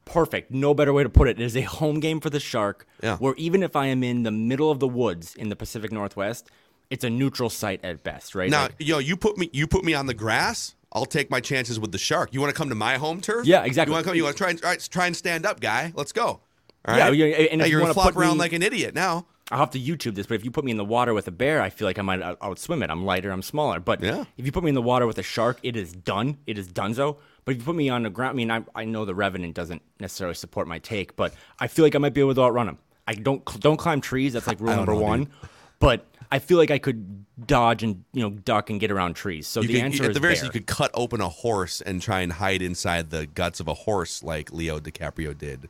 perfect. 0.06 0.52
No 0.52 0.74
better 0.74 0.92
way 0.92 1.04
to 1.04 1.10
put 1.10 1.28
it. 1.30 1.40
It 1.40 1.44
is 1.46 1.56
a 1.56 1.62
home 1.62 2.00
game 2.02 2.20
for 2.20 2.30
the 2.30 2.40
Shark. 2.40 2.86
Yeah. 3.02 3.16
Where 3.18 3.34
even 3.38 3.64
if 3.64 3.76
I 3.78 3.86
am 3.88 4.04
in 4.04 4.24
the 4.24 4.32
middle 4.32 4.70
of 4.70 4.80
the 4.80 4.88
woods 4.88 5.36
in 5.36 5.48
the 5.50 5.56
Pacific 5.56 5.92
Northwest, 5.92 6.50
it's 6.90 7.04
a 7.06 7.10
neutral 7.10 7.50
site 7.50 7.84
at 7.86 8.04
best, 8.04 8.36
right? 8.36 8.50
Now, 8.52 8.64
Like- 8.64 8.76
yo, 8.80 8.98
you 9.00 9.16
put 9.16 9.38
me. 9.38 9.50
You 9.54 9.66
put 9.68 9.84
me 9.86 9.94
on 9.94 10.06
the 10.06 10.14
grass. 10.14 10.76
I'll 10.94 11.06
take 11.06 11.30
my 11.30 11.40
chances 11.40 11.80
with 11.80 11.92
the 11.92 11.98
shark. 11.98 12.34
You 12.34 12.42
want 12.42 12.54
to 12.54 12.58
come 12.58 12.70
to 12.70 12.76
my 12.76 12.98
home 12.98 13.22
turf? 13.22 13.46
Yeah, 13.46 13.64
exactly. 13.64 13.92
You 13.92 13.96
want 13.96 14.04
to 14.06 14.10
come? 14.10 14.16
You 14.18 14.24
want 14.26 14.36
to 14.36 14.44
try 14.44 14.50
and 14.52 14.62
all 14.64 14.70
right, 14.72 14.88
try 14.92 15.08
and 15.08 15.16
stand 15.16 15.46
up, 15.46 15.60
guy? 15.60 15.94
Let's 15.96 16.12
go. 16.12 16.26
All 16.28 16.42
right. 16.88 17.14
yeah, 17.14 17.26
and 17.26 17.60
Now 17.60 17.66
if 17.66 17.70
you 17.72 17.78
you're 17.78 17.82
gonna 17.82 17.94
flop 17.94 18.16
around 18.18 18.34
me- 18.34 18.40
like 18.40 18.54
an 18.54 18.62
idiot 18.64 18.94
now. 18.96 19.26
I'll 19.52 19.60
have 19.60 19.72
to 19.72 19.80
YouTube 19.80 20.16
this, 20.16 20.26
but 20.28 20.36
if 20.36 20.46
you 20.46 20.52
put 20.52 20.64
me 20.64 20.72
in 20.72 20.78
the 20.78 20.86
water 20.86 21.14
with 21.14 21.28
a 21.28 21.32
bear, 21.32 21.62
I 21.62 21.70
feel 21.70 21.86
like 21.86 22.00
I 22.00 22.02
might 22.04 22.22
I, 22.22 22.38
I 22.40 22.48
would 22.48 22.58
swim 22.58 22.82
it. 22.84 22.90
I'm 22.90 23.04
lighter, 23.04 23.32
I'm 23.32 23.42
smaller. 23.42 23.82
But 23.82 24.02
Yeah. 24.02 24.24
if 24.38 24.46
you 24.46 24.52
put 24.54 24.64
me 24.64 24.70
in 24.70 24.76
the 24.76 24.82
water 24.82 25.06
with 25.06 25.18
a 25.18 25.24
shark, 25.24 25.60
it 25.62 25.76
is 25.76 25.92
done. 25.92 26.38
It 26.48 26.58
is 26.58 26.70
donezo. 26.70 27.18
But 27.44 27.52
if 27.56 27.58
you 27.60 27.66
put 27.66 27.76
me 27.76 27.90
on 27.90 28.04
the 28.04 28.10
ground, 28.10 28.32
I 28.32 28.34
mean, 28.36 28.50
I, 28.50 28.64
I 28.76 28.86
know 28.86 29.04
the 29.04 29.14
Revenant 29.16 29.54
doesn't 29.54 29.82
necessarily 30.00 30.36
support 30.36 30.68
my 30.70 30.80
take, 30.80 31.18
but 31.18 31.34
I 31.60 31.68
feel 31.68 31.84
like 31.84 31.96
I 31.96 31.98
might 31.98 32.14
be 32.14 32.22
able 32.22 32.34
to 32.36 32.42
outrun 32.42 32.70
him. 32.70 32.78
I 33.08 33.14
don't 33.14 33.44
don't 33.60 33.76
climb 33.78 34.00
trees. 34.00 34.32
That's 34.34 34.48
like 34.48 34.60
rule 34.62 34.74
number 34.76 34.94
know, 34.94 35.00
one. 35.02 35.24
dude. 35.26 35.34
But 35.80 36.06
I 36.32 36.40
feel 36.40 36.58
like 36.58 36.72
I 36.72 36.78
could 36.80 37.26
dodge 37.46 37.84
and 37.84 38.04
you 38.14 38.22
know 38.24 38.30
duck 38.30 38.70
and 38.70 38.80
get 38.80 38.90
around 38.92 39.16
trees. 39.16 39.48
So 39.48 39.62
You 39.62 39.68
the 39.68 39.74
could, 39.76 39.84
answer 39.84 40.04
at 40.06 40.10
is 40.12 40.14
the 40.14 40.20
very 40.22 40.34
least, 40.34 40.46
you 40.46 40.50
could 40.52 40.66
cut 40.68 40.90
open 40.94 41.20
a 41.22 41.28
horse 41.30 41.82
and 41.82 42.02
try 42.02 42.22
and 42.22 42.32
hide 42.34 42.62
inside 42.62 43.10
the 43.10 43.26
guts 43.28 43.60
of 43.60 43.68
a 43.68 43.74
horse, 43.74 44.24
like 44.24 44.52
Leo 44.54 44.80
DiCaprio 44.80 45.38
did. 45.38 45.68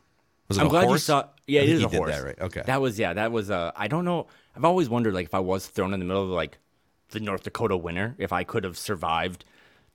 Was 0.48 0.58
it 0.58 0.62
I'm 0.62 0.68
a 0.68 0.70
glad 0.70 0.84
horse? 0.86 1.02
you 1.02 1.06
saw. 1.06 1.24
Yeah, 1.48 1.62
it 1.62 1.70
is 1.70 1.84
a 1.84 1.88
did 1.90 1.98
horse. 1.98 2.12
that 2.12 2.24
right. 2.24 2.40
Okay. 2.40 2.62
That 2.66 2.82
was 2.82 3.00
yeah. 3.00 3.14
That 3.14 3.32
was. 3.32 3.50
Uh, 3.50 3.72
I 3.76 3.88
don't 3.88 4.06
know. 4.06 4.28
I've 4.56 4.66
always 4.66 4.90
wondered 4.90 5.14
like 5.14 5.26
if 5.26 5.34
I 5.34 5.40
was 5.40 5.66
thrown 5.66 5.94
in 5.94 6.00
the 6.00 6.06
middle 6.06 6.24
of 6.24 6.30
like 6.30 6.58
the 7.10 7.20
North 7.20 7.44
Dakota 7.44 7.76
winter, 7.78 8.16
if 8.18 8.32
I 8.32 8.44
could 8.44 8.64
have 8.64 8.78
survived 8.78 9.46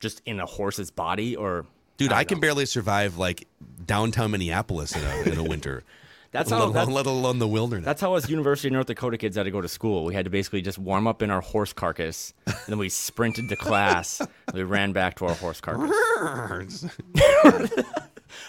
just 0.00 0.20
in 0.26 0.40
a 0.40 0.46
horse's 0.46 0.90
body 0.90 1.36
or. 1.36 1.66
Dude, 1.98 2.12
I 2.12 2.18
I, 2.18 2.24
can 2.24 2.36
know. 2.38 2.42
barely 2.42 2.66
survive 2.66 3.16
like 3.16 3.46
downtown 3.86 4.30
Minneapolis 4.32 4.94
in 4.94 5.02
a, 5.02 5.32
in 5.32 5.38
a 5.38 5.42
winter. 5.44 5.82
That's 6.36 6.50
let, 6.50 6.58
how. 6.58 6.64
alone, 6.64 6.74
That's, 6.74 6.90
let 6.90 7.06
alone 7.06 7.38
the 7.38 7.48
wilderness. 7.48 7.86
that's 7.86 8.00
how 8.02 8.14
us 8.14 8.28
University 8.28 8.68
of 8.68 8.72
North 8.72 8.86
Dakota 8.86 9.16
kids 9.16 9.36
had 9.36 9.44
to 9.44 9.50
go 9.50 9.62
to 9.62 9.68
school. 9.68 10.04
We 10.04 10.12
had 10.12 10.26
to 10.26 10.30
basically 10.30 10.60
just 10.60 10.78
warm 10.78 11.06
up 11.06 11.22
in 11.22 11.30
our 11.30 11.40
horse 11.40 11.72
carcass, 11.72 12.34
and 12.46 12.56
then 12.68 12.78
we 12.78 12.90
sprinted 12.90 13.48
to 13.48 13.56
class. 13.56 14.20
we 14.52 14.62
ran 14.62 14.92
back 14.92 15.16
to 15.16 15.26
our 15.26 15.34
horse 15.34 15.62
carcass. 15.62 16.86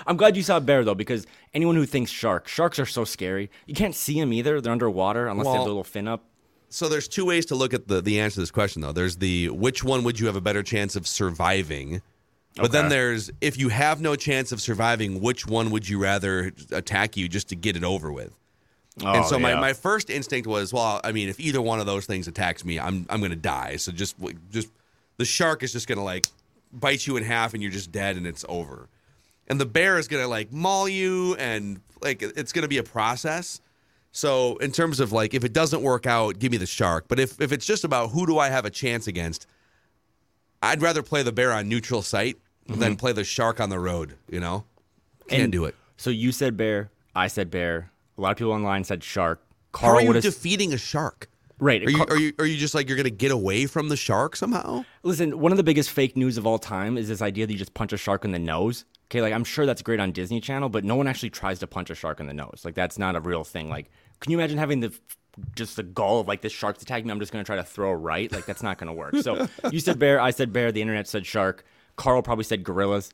I'm 0.06 0.18
glad 0.18 0.36
you 0.36 0.44
saw 0.44 0.60
bear 0.60 0.84
though, 0.84 0.96
because 0.96 1.26
anyone 1.54 1.76
who 1.76 1.86
thinks 1.86 2.12
shark, 2.12 2.50
sharks 2.50 2.78
are 2.78 2.86
so 2.86 3.06
scary. 3.06 3.50
You 3.68 3.74
can't 3.74 3.96
see 3.96 4.20
them 4.20 4.34
either. 4.34 4.60
They're 4.60 4.74
underwater 4.74 5.28
unless 5.28 5.46
they 5.48 5.54
have 5.54 5.62
a 5.62 5.66
little 5.66 5.84
fin 5.86 6.10
up. 6.10 6.26
So 6.70 6.90
there's 6.90 7.08
two 7.08 7.24
ways 7.26 7.46
to 7.46 7.56
look 7.56 7.74
at 7.74 7.88
the, 7.88 8.02
the 8.02 8.20
answer 8.20 8.36
to 8.36 8.40
this 8.42 8.52
question, 8.52 8.82
though. 8.82 8.92
There's 8.92 9.18
the 9.18 9.50
which 9.50 9.84
one 9.84 10.04
would 10.04 10.20
you 10.20 10.26
have 10.26 10.36
a 10.36 10.42
better 10.42 10.64
chance 10.64 10.98
of 10.98 11.08
surviving? 11.08 12.02
But 12.58 12.72
then 12.72 12.90
there's 12.90 13.32
if 13.42 13.58
you 13.58 13.70
have 13.70 14.02
no 14.02 14.16
chance 14.16 14.52
of 14.52 14.62
surviving, 14.62 15.22
which 15.22 15.46
one 15.48 15.70
would 15.72 15.88
you 15.88 16.00
rather 16.02 16.52
attack 16.72 17.18
you 17.18 17.28
just 17.30 17.50
to 17.50 17.56
get 17.56 17.76
it 17.76 17.84
over 17.84 18.12
with? 18.12 18.34
and 19.00 19.24
Oh, 19.24 19.28
so 19.28 19.38
my, 19.38 19.52
yeah. 19.52 19.60
my 19.60 19.74
first 19.74 20.10
instinct 20.10 20.48
was, 20.48 20.74
well, 20.74 21.00
I 21.04 21.12
mean, 21.12 21.30
if 21.30 21.40
either 21.40 21.62
one 21.62 21.80
of 21.80 21.86
those 21.86 22.06
things 22.08 22.28
attacks 22.28 22.66
me, 22.66 22.80
I'm 22.80 23.06
I'm 23.10 23.22
gonna 23.22 23.36
die. 23.36 23.76
So 23.76 23.92
just 23.92 24.16
just 24.52 24.70
the 25.18 25.26
shark 25.26 25.64
is 25.64 25.72
just 25.72 25.88
gonna 25.88 26.04
like 26.04 26.26
bite 26.74 27.06
you 27.06 27.18
in 27.18 27.24
half 27.24 27.54
and 27.54 27.62
you're 27.62 27.72
just 27.72 27.92
dead 27.92 28.18
and 28.18 28.26
it's 28.26 28.44
over. 28.50 28.88
And 29.48 29.62
the 29.62 29.66
bear 29.66 29.98
is 29.98 30.08
gonna 30.08 30.28
like 30.28 30.52
maul 30.52 30.90
you 30.90 31.36
and 31.36 31.80
like 32.02 32.22
it's 32.22 32.52
gonna 32.52 32.68
be 32.68 32.80
a 32.80 32.84
process. 32.84 33.62
So 34.12 34.58
in 34.58 34.72
terms 34.72 35.00
of 35.00 35.12
like 35.12 35.34
if 35.36 35.44
it 35.44 35.54
doesn't 35.54 35.82
work 35.82 36.08
out, 36.08 36.40
give 36.40 36.52
me 36.52 36.58
the 36.58 36.66
shark. 36.66 37.06
But 37.08 37.20
if 37.20 37.40
if 37.40 37.52
it's 37.52 37.66
just 37.66 37.84
about 37.84 38.10
who 38.12 38.26
do 38.26 38.40
I 38.40 38.50
have 38.50 38.66
a 38.66 38.72
chance 38.72 39.06
against, 39.06 39.46
I'd 40.64 40.82
rather 40.82 41.04
play 41.04 41.22
the 41.22 41.32
bear 41.32 41.54
on 41.54 41.70
neutral 41.70 42.02
site 42.02 42.38
Mm-hmm. 42.68 42.80
than 42.80 42.92
mm-hmm. 42.92 43.00
play 43.00 43.14
the 43.14 43.24
shark 43.24 43.60
on 43.60 43.70
the 43.70 43.80
road. 43.80 44.16
You 44.30 44.40
know, 44.40 44.66
can't 45.28 45.44
And 45.44 45.52
do 45.52 45.66
it. 45.66 45.76
So 45.98 46.10
you 46.10 46.32
said 46.32 46.58
bear, 46.58 46.92
I 47.16 47.28
said 47.28 47.50
bear. 47.50 47.92
A 48.18 48.22
lot 48.22 48.32
of 48.32 48.38
people 48.38 48.54
online 48.54 48.84
said 48.84 49.04
shark. 49.04 49.42
How 49.74 49.80
Carl 49.80 49.98
are 49.98 50.02
you 50.02 50.22
defeating 50.22 50.74
a 50.74 50.78
shark? 50.78 51.30
right. 51.60 51.84
Are 51.84 51.90
you 51.90 52.06
are 52.10 52.18
you 52.18 52.34
are 52.40 52.46
you 52.46 52.58
just 52.58 52.76
like 52.76 52.88
you're 52.88 52.98
gonna 52.98 53.10
get 53.10 53.32
away 53.32 53.66
from 53.66 53.90
the 53.90 53.98
shark 53.98 54.36
somehow? 54.36 54.86
Listen, 55.04 55.40
one 55.40 55.52
of 55.52 55.58
the 55.58 55.64
biggest 55.64 55.90
fake 55.90 56.16
news 56.16 56.38
of 56.38 56.46
all 56.46 56.60
time 56.60 56.98
is 56.98 57.08
this 57.08 57.22
idea 57.22 57.46
that 57.46 57.54
you 57.54 57.60
just 57.60 57.74
punch 57.74 57.94
a 57.94 57.98
shark 57.98 58.26
in 58.26 58.32
the 58.32 58.40
nose. 58.40 58.86
Okay, 59.10 59.22
like 59.22 59.34
I'm 59.34 59.44
sure 59.44 59.66
that's 59.66 59.82
great 59.82 60.00
on 60.00 60.12
Disney 60.12 60.42
Channel, 60.42 60.70
but 60.70 60.84
no 60.84 60.96
one 60.96 61.08
actually 61.08 61.30
tries 61.30 61.60
to 61.60 61.68
punch 61.68 61.90
a 61.90 61.96
shark 61.96 62.20
in 62.20 62.28
the 62.28 62.34
nose. 62.34 62.62
Like 62.64 62.76
that's 62.76 62.98
not 62.98 63.16
a 63.16 63.22
real 63.22 63.44
thing. 63.44 63.70
Like, 63.70 63.90
can 64.20 64.32
you 64.32 64.38
imagine 64.38 64.58
having 64.58 64.82
the 64.82 64.94
just 65.56 65.76
the 65.76 65.84
gall 65.84 66.20
of 66.20 66.28
like 66.28 66.42
this 66.42 66.54
shark's 66.54 66.82
attacking 66.82 67.08
me? 67.08 67.12
I'm 67.12 67.20
just 67.20 67.32
gonna 67.32 67.44
try 67.44 67.56
to 67.56 67.64
throw 67.64 67.92
right. 67.94 68.32
Like 68.32 68.46
that's 68.46 68.64
not 68.64 68.78
gonna 68.78 68.94
work. 68.94 69.16
So 69.18 69.48
you 69.72 69.80
said 69.80 70.00
bear, 70.00 70.20
I 70.20 70.32
said 70.32 70.52
bear. 70.52 70.72
The 70.72 70.82
internet 70.82 71.08
said 71.08 71.26
shark. 71.26 71.66
Karl 71.98 72.22
probably 72.22 72.46
said 72.46 72.64
gorillas. 72.64 73.12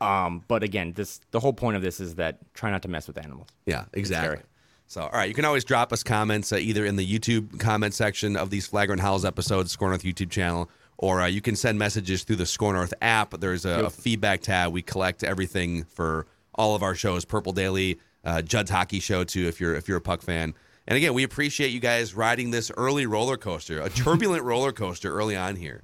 Um, 0.00 0.44
but 0.46 0.62
again, 0.62 0.92
this 0.92 1.20
the 1.32 1.40
whole 1.40 1.52
point 1.52 1.76
of 1.76 1.82
this 1.82 1.98
is 1.98 2.14
that 2.16 2.38
try 2.54 2.70
not 2.70 2.82
to 2.82 2.88
mess 2.88 3.08
with 3.08 3.18
animals. 3.18 3.48
Yeah, 3.66 3.86
exactly. 3.92 4.44
So, 4.86 5.02
all 5.02 5.10
right, 5.10 5.28
you 5.28 5.34
can 5.34 5.44
always 5.44 5.64
drop 5.64 5.92
us 5.92 6.02
comments 6.02 6.50
uh, 6.50 6.56
either 6.56 6.86
in 6.86 6.96
the 6.96 7.06
YouTube 7.06 7.58
comment 7.58 7.92
section 7.92 8.36
of 8.36 8.48
these 8.48 8.66
Flagrant 8.66 9.02
Howls 9.02 9.24
episodes, 9.24 9.70
Score 9.70 9.88
North 9.88 10.02
YouTube 10.02 10.30
channel, 10.30 10.70
or 10.96 11.20
uh, 11.20 11.26
you 11.26 11.42
can 11.42 11.56
send 11.56 11.78
messages 11.78 12.22
through 12.22 12.36
the 12.36 12.46
Score 12.46 12.72
North 12.72 12.94
app. 13.02 13.38
There's 13.38 13.66
a, 13.66 13.86
a 13.86 13.90
feedback 13.90 14.40
tab. 14.40 14.72
We 14.72 14.80
collect 14.80 15.24
everything 15.24 15.84
for 15.84 16.26
all 16.54 16.74
of 16.74 16.82
our 16.82 16.94
shows, 16.94 17.26
Purple 17.26 17.52
Daily, 17.52 17.98
uh, 18.24 18.40
Judd's 18.40 18.70
Hockey 18.70 19.00
Show 19.00 19.24
too, 19.24 19.46
if 19.46 19.60
you're 19.60 19.74
if 19.74 19.88
you're 19.88 19.98
a 19.98 20.02
puck 20.02 20.22
fan. 20.22 20.54
And 20.86 20.96
again, 20.96 21.12
we 21.12 21.22
appreciate 21.22 21.68
you 21.70 21.80
guys 21.80 22.14
riding 22.14 22.50
this 22.50 22.70
early 22.76 23.04
roller 23.04 23.36
coaster, 23.36 23.82
a 23.82 23.90
turbulent 23.90 24.42
roller 24.44 24.72
coaster 24.72 25.12
early 25.12 25.36
on 25.36 25.56
here 25.56 25.82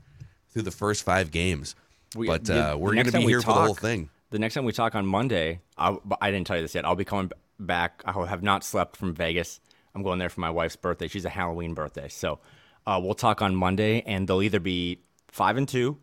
through 0.49 0.62
the 0.62 0.70
first 0.70 1.03
five 1.03 1.30
games. 1.30 1.74
We- 2.14 2.26
but 2.26 2.44
the- 2.44 2.72
uh, 2.72 2.76
we're 2.76 2.94
going 2.94 3.06
to 3.06 3.12
be 3.12 3.24
here 3.26 3.40
for 3.42 3.46
the 3.48 3.52
whole 3.66 3.74
thing. 3.74 4.10
The 4.30 4.38
next 4.38 4.54
time 4.54 4.64
we 4.64 4.72
talk 4.72 4.94
on 4.94 5.06
Monday, 5.06 5.60
I'll, 5.78 6.02
I 6.20 6.30
didn't 6.30 6.46
tell 6.46 6.56
you 6.56 6.62
this 6.62 6.74
yet. 6.74 6.84
I'll 6.84 6.96
be 6.96 7.04
coming 7.04 7.30
back. 7.60 8.02
I 8.04 8.12
have 8.26 8.42
not 8.42 8.64
slept 8.64 8.96
from 8.96 9.14
Vegas. 9.14 9.60
I'm 9.94 10.02
going 10.02 10.18
there 10.18 10.28
for 10.28 10.40
my 10.40 10.50
wife's 10.50 10.74
birthday. 10.76 11.06
She's 11.06 11.24
a 11.24 11.28
Halloween 11.30 11.72
birthday, 11.74 12.08
so 12.08 12.40
uh, 12.86 13.00
we'll 13.02 13.14
talk 13.14 13.42
on 13.42 13.54
Monday, 13.54 14.02
and 14.06 14.26
they'll 14.26 14.42
either 14.42 14.58
be 14.58 15.00
five 15.28 15.56
and 15.56 15.68
two 15.68 15.98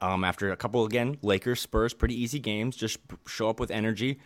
um, 0.00 0.22
after 0.22 0.52
a 0.52 0.56
couple 0.56 0.84
again 0.84 1.16
Lakers 1.22 1.60
Spurs, 1.60 1.92
pretty 1.92 2.20
easy 2.20 2.38
games. 2.38 2.76
Just 2.76 2.98
show 3.26 3.48
up 3.48 3.58
with 3.58 3.70
energy, 3.72 4.20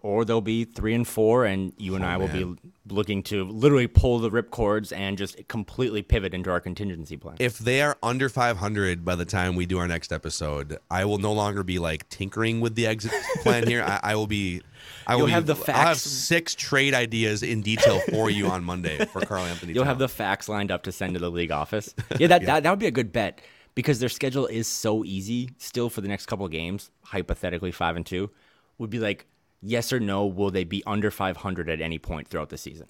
or 0.00 0.24
they'll 0.24 0.40
be 0.40 0.64
three 0.64 0.94
and 0.94 1.06
four, 1.06 1.44
and 1.44 1.72
you 1.76 1.96
and 1.96 2.04
oh, 2.04 2.08
I 2.08 2.16
will 2.16 2.28
be 2.28 2.56
looking 2.88 3.22
to 3.24 3.44
literally 3.44 3.86
pull 3.86 4.18
the 4.20 4.30
rip 4.30 4.50
cords 4.50 4.92
and 4.92 5.18
just 5.18 5.46
completely 5.48 6.02
pivot 6.02 6.32
into 6.34 6.50
our 6.50 6.60
contingency 6.60 7.16
plan. 7.16 7.36
If 7.40 7.58
they 7.58 7.82
are 7.82 7.96
under 8.02 8.28
500 8.28 9.04
by 9.04 9.16
the 9.16 9.24
time 9.24 9.56
we 9.56 9.66
do 9.66 9.78
our 9.78 9.88
next 9.88 10.12
episode, 10.12 10.78
I 10.90 11.04
will 11.04 11.18
no 11.18 11.32
longer 11.32 11.62
be 11.62 11.78
like 11.78 12.08
tinkering 12.08 12.60
with 12.60 12.76
the 12.76 12.86
exit 12.86 13.12
plan 13.42 13.66
here. 13.66 13.82
I, 13.82 14.00
I 14.02 14.14
will 14.14 14.26
be. 14.28 14.62
I 15.06 15.14
will 15.14 15.20
You'll 15.22 15.26
be- 15.26 15.32
have 15.32 15.46
the 15.46 15.56
facts. 15.56 15.78
I'll 15.78 15.86
have 15.88 15.98
six 15.98 16.54
trade 16.54 16.94
ideas 16.94 17.42
in 17.42 17.62
detail 17.62 18.00
for 18.10 18.30
you 18.30 18.46
on 18.46 18.62
Monday 18.62 19.04
for 19.06 19.20
Karl 19.22 19.44
Anthony. 19.46 19.72
You'll 19.72 19.84
have 19.84 19.98
the 19.98 20.08
facts 20.08 20.48
lined 20.48 20.70
up 20.70 20.84
to 20.84 20.92
send 20.92 21.14
to 21.14 21.20
the 21.20 21.30
league 21.30 21.50
office. 21.50 21.94
Yeah, 22.18 22.28
that, 22.28 22.42
That, 22.46 22.62
that 22.62 22.70
would 22.70 22.78
be 22.78 22.86
a 22.86 22.92
good 22.92 23.12
bet 23.12 23.40
because 23.74 23.98
their 23.98 24.08
schedule 24.08 24.46
is 24.46 24.66
so 24.66 25.04
easy 25.04 25.50
still 25.58 25.90
for 25.90 26.00
the 26.00 26.08
next 26.08 26.26
couple 26.26 26.46
of 26.46 26.52
games, 26.52 26.90
hypothetically 27.04 27.72
five 27.72 27.96
and 27.96 28.06
two, 28.06 28.30
would 28.78 28.90
be 28.90 28.98
like 28.98 29.26
yes 29.62 29.92
or 29.92 30.00
no, 30.00 30.26
will 30.26 30.50
they 30.50 30.64
be 30.64 30.82
under 30.86 31.10
500 31.10 31.68
at 31.68 31.80
any 31.80 31.98
point 31.98 32.28
throughout 32.28 32.48
the 32.50 32.58
season? 32.58 32.88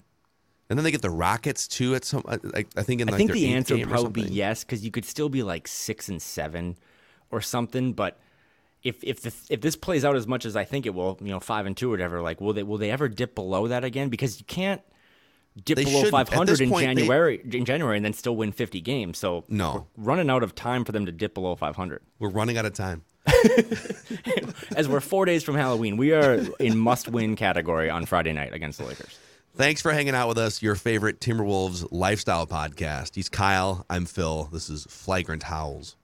and 0.69 0.77
then 0.77 0.83
they 0.83 0.91
get 0.91 1.01
the 1.01 1.09
Rockets 1.09 1.67
too 1.67 1.95
at 1.95 2.05
some. 2.05 2.21
Like 2.27 2.67
I 2.77 2.83
think 2.83 3.01
in 3.01 3.07
like 3.07 3.15
I 3.15 3.17
think 3.17 3.31
the 3.31 3.53
answer 3.55 3.75
would 3.75 3.89
probably 3.89 4.21
be 4.23 4.29
yes 4.31 4.63
because 4.63 4.85
you 4.85 4.91
could 4.91 5.03
still 5.05 5.27
be 5.27 5.41
like 5.41 5.67
six 5.67 6.09
and 6.09 6.21
seven 6.21 6.77
or 7.31 7.41
something. 7.41 7.93
But 7.93 8.19
if 8.83 9.03
if 9.03 9.21
the, 9.21 9.33
if 9.49 9.61
this 9.61 9.75
plays 9.75 10.05
out 10.05 10.15
as 10.15 10.27
much 10.27 10.45
as 10.45 10.55
I 10.55 10.65
think 10.65 10.85
it 10.85 10.93
will, 10.93 11.17
you 11.21 11.29
know, 11.29 11.39
five 11.39 11.65
and 11.65 11.75
two 11.75 11.87
or 11.89 11.91
whatever, 11.91 12.21
like 12.21 12.39
will 12.39 12.53
they 12.53 12.61
will 12.61 12.77
they 12.77 12.91
ever 12.91 13.09
dip 13.09 13.33
below 13.33 13.67
that 13.67 13.83
again? 13.83 14.09
Because 14.09 14.39
you 14.39 14.45
can't 14.45 14.81
dip 15.65 15.75
They 15.75 15.85
below 15.85 16.03
500 16.07 16.61
in 16.61 16.69
point, 16.69 16.85
they- 16.87 16.93
January 17.01 17.41
in 17.51 17.65
January 17.65 17.95
and 17.97 18.05
then 18.05 18.13
still 18.13 18.35
win 18.35 18.51
50 18.51 18.79
games. 18.79 19.17
So 19.17 19.45
No. 19.49 19.87
running 19.97 20.29
out 20.29 20.43
of 20.43 20.53
time 20.53 20.85
for 20.85 20.91
them 20.91 21.07
to 21.07 21.11
dip 21.11 21.33
below 21.33 21.55
500. 21.55 22.03
We're 22.19 22.29
running 22.29 22.59
out 22.59 22.65
of 22.67 22.73
time. 22.73 23.01
As 24.75 24.87
we're 24.87 24.99
four 24.99 25.25
days 25.25 25.43
from 25.43 25.55
Halloween, 25.55 25.97
we 25.97 26.13
are 26.13 26.39
in 26.59 26.77
must-win 26.77 27.35
category 27.35 27.89
on 27.89 28.05
Friday 28.05 28.33
night 28.33 28.53
against 28.53 28.79
the 28.79 28.85
Lakers. 28.85 29.17
Thanks 29.55 29.81
for 29.81 29.91
hanging 29.91 30.15
out 30.15 30.27
with 30.27 30.37
us, 30.37 30.61
your 30.61 30.75
favorite 30.75 31.19
Timberwolves 31.19 31.87
lifestyle 31.91 32.47
podcast. 32.47 33.15
He's 33.15 33.29
Kyle. 33.29 33.85
I'm 33.89 34.05
Phil. 34.05 34.45
This 34.51 34.69
is 34.69 34.85
Flagrant 34.85 35.43
Howls. 35.43 35.95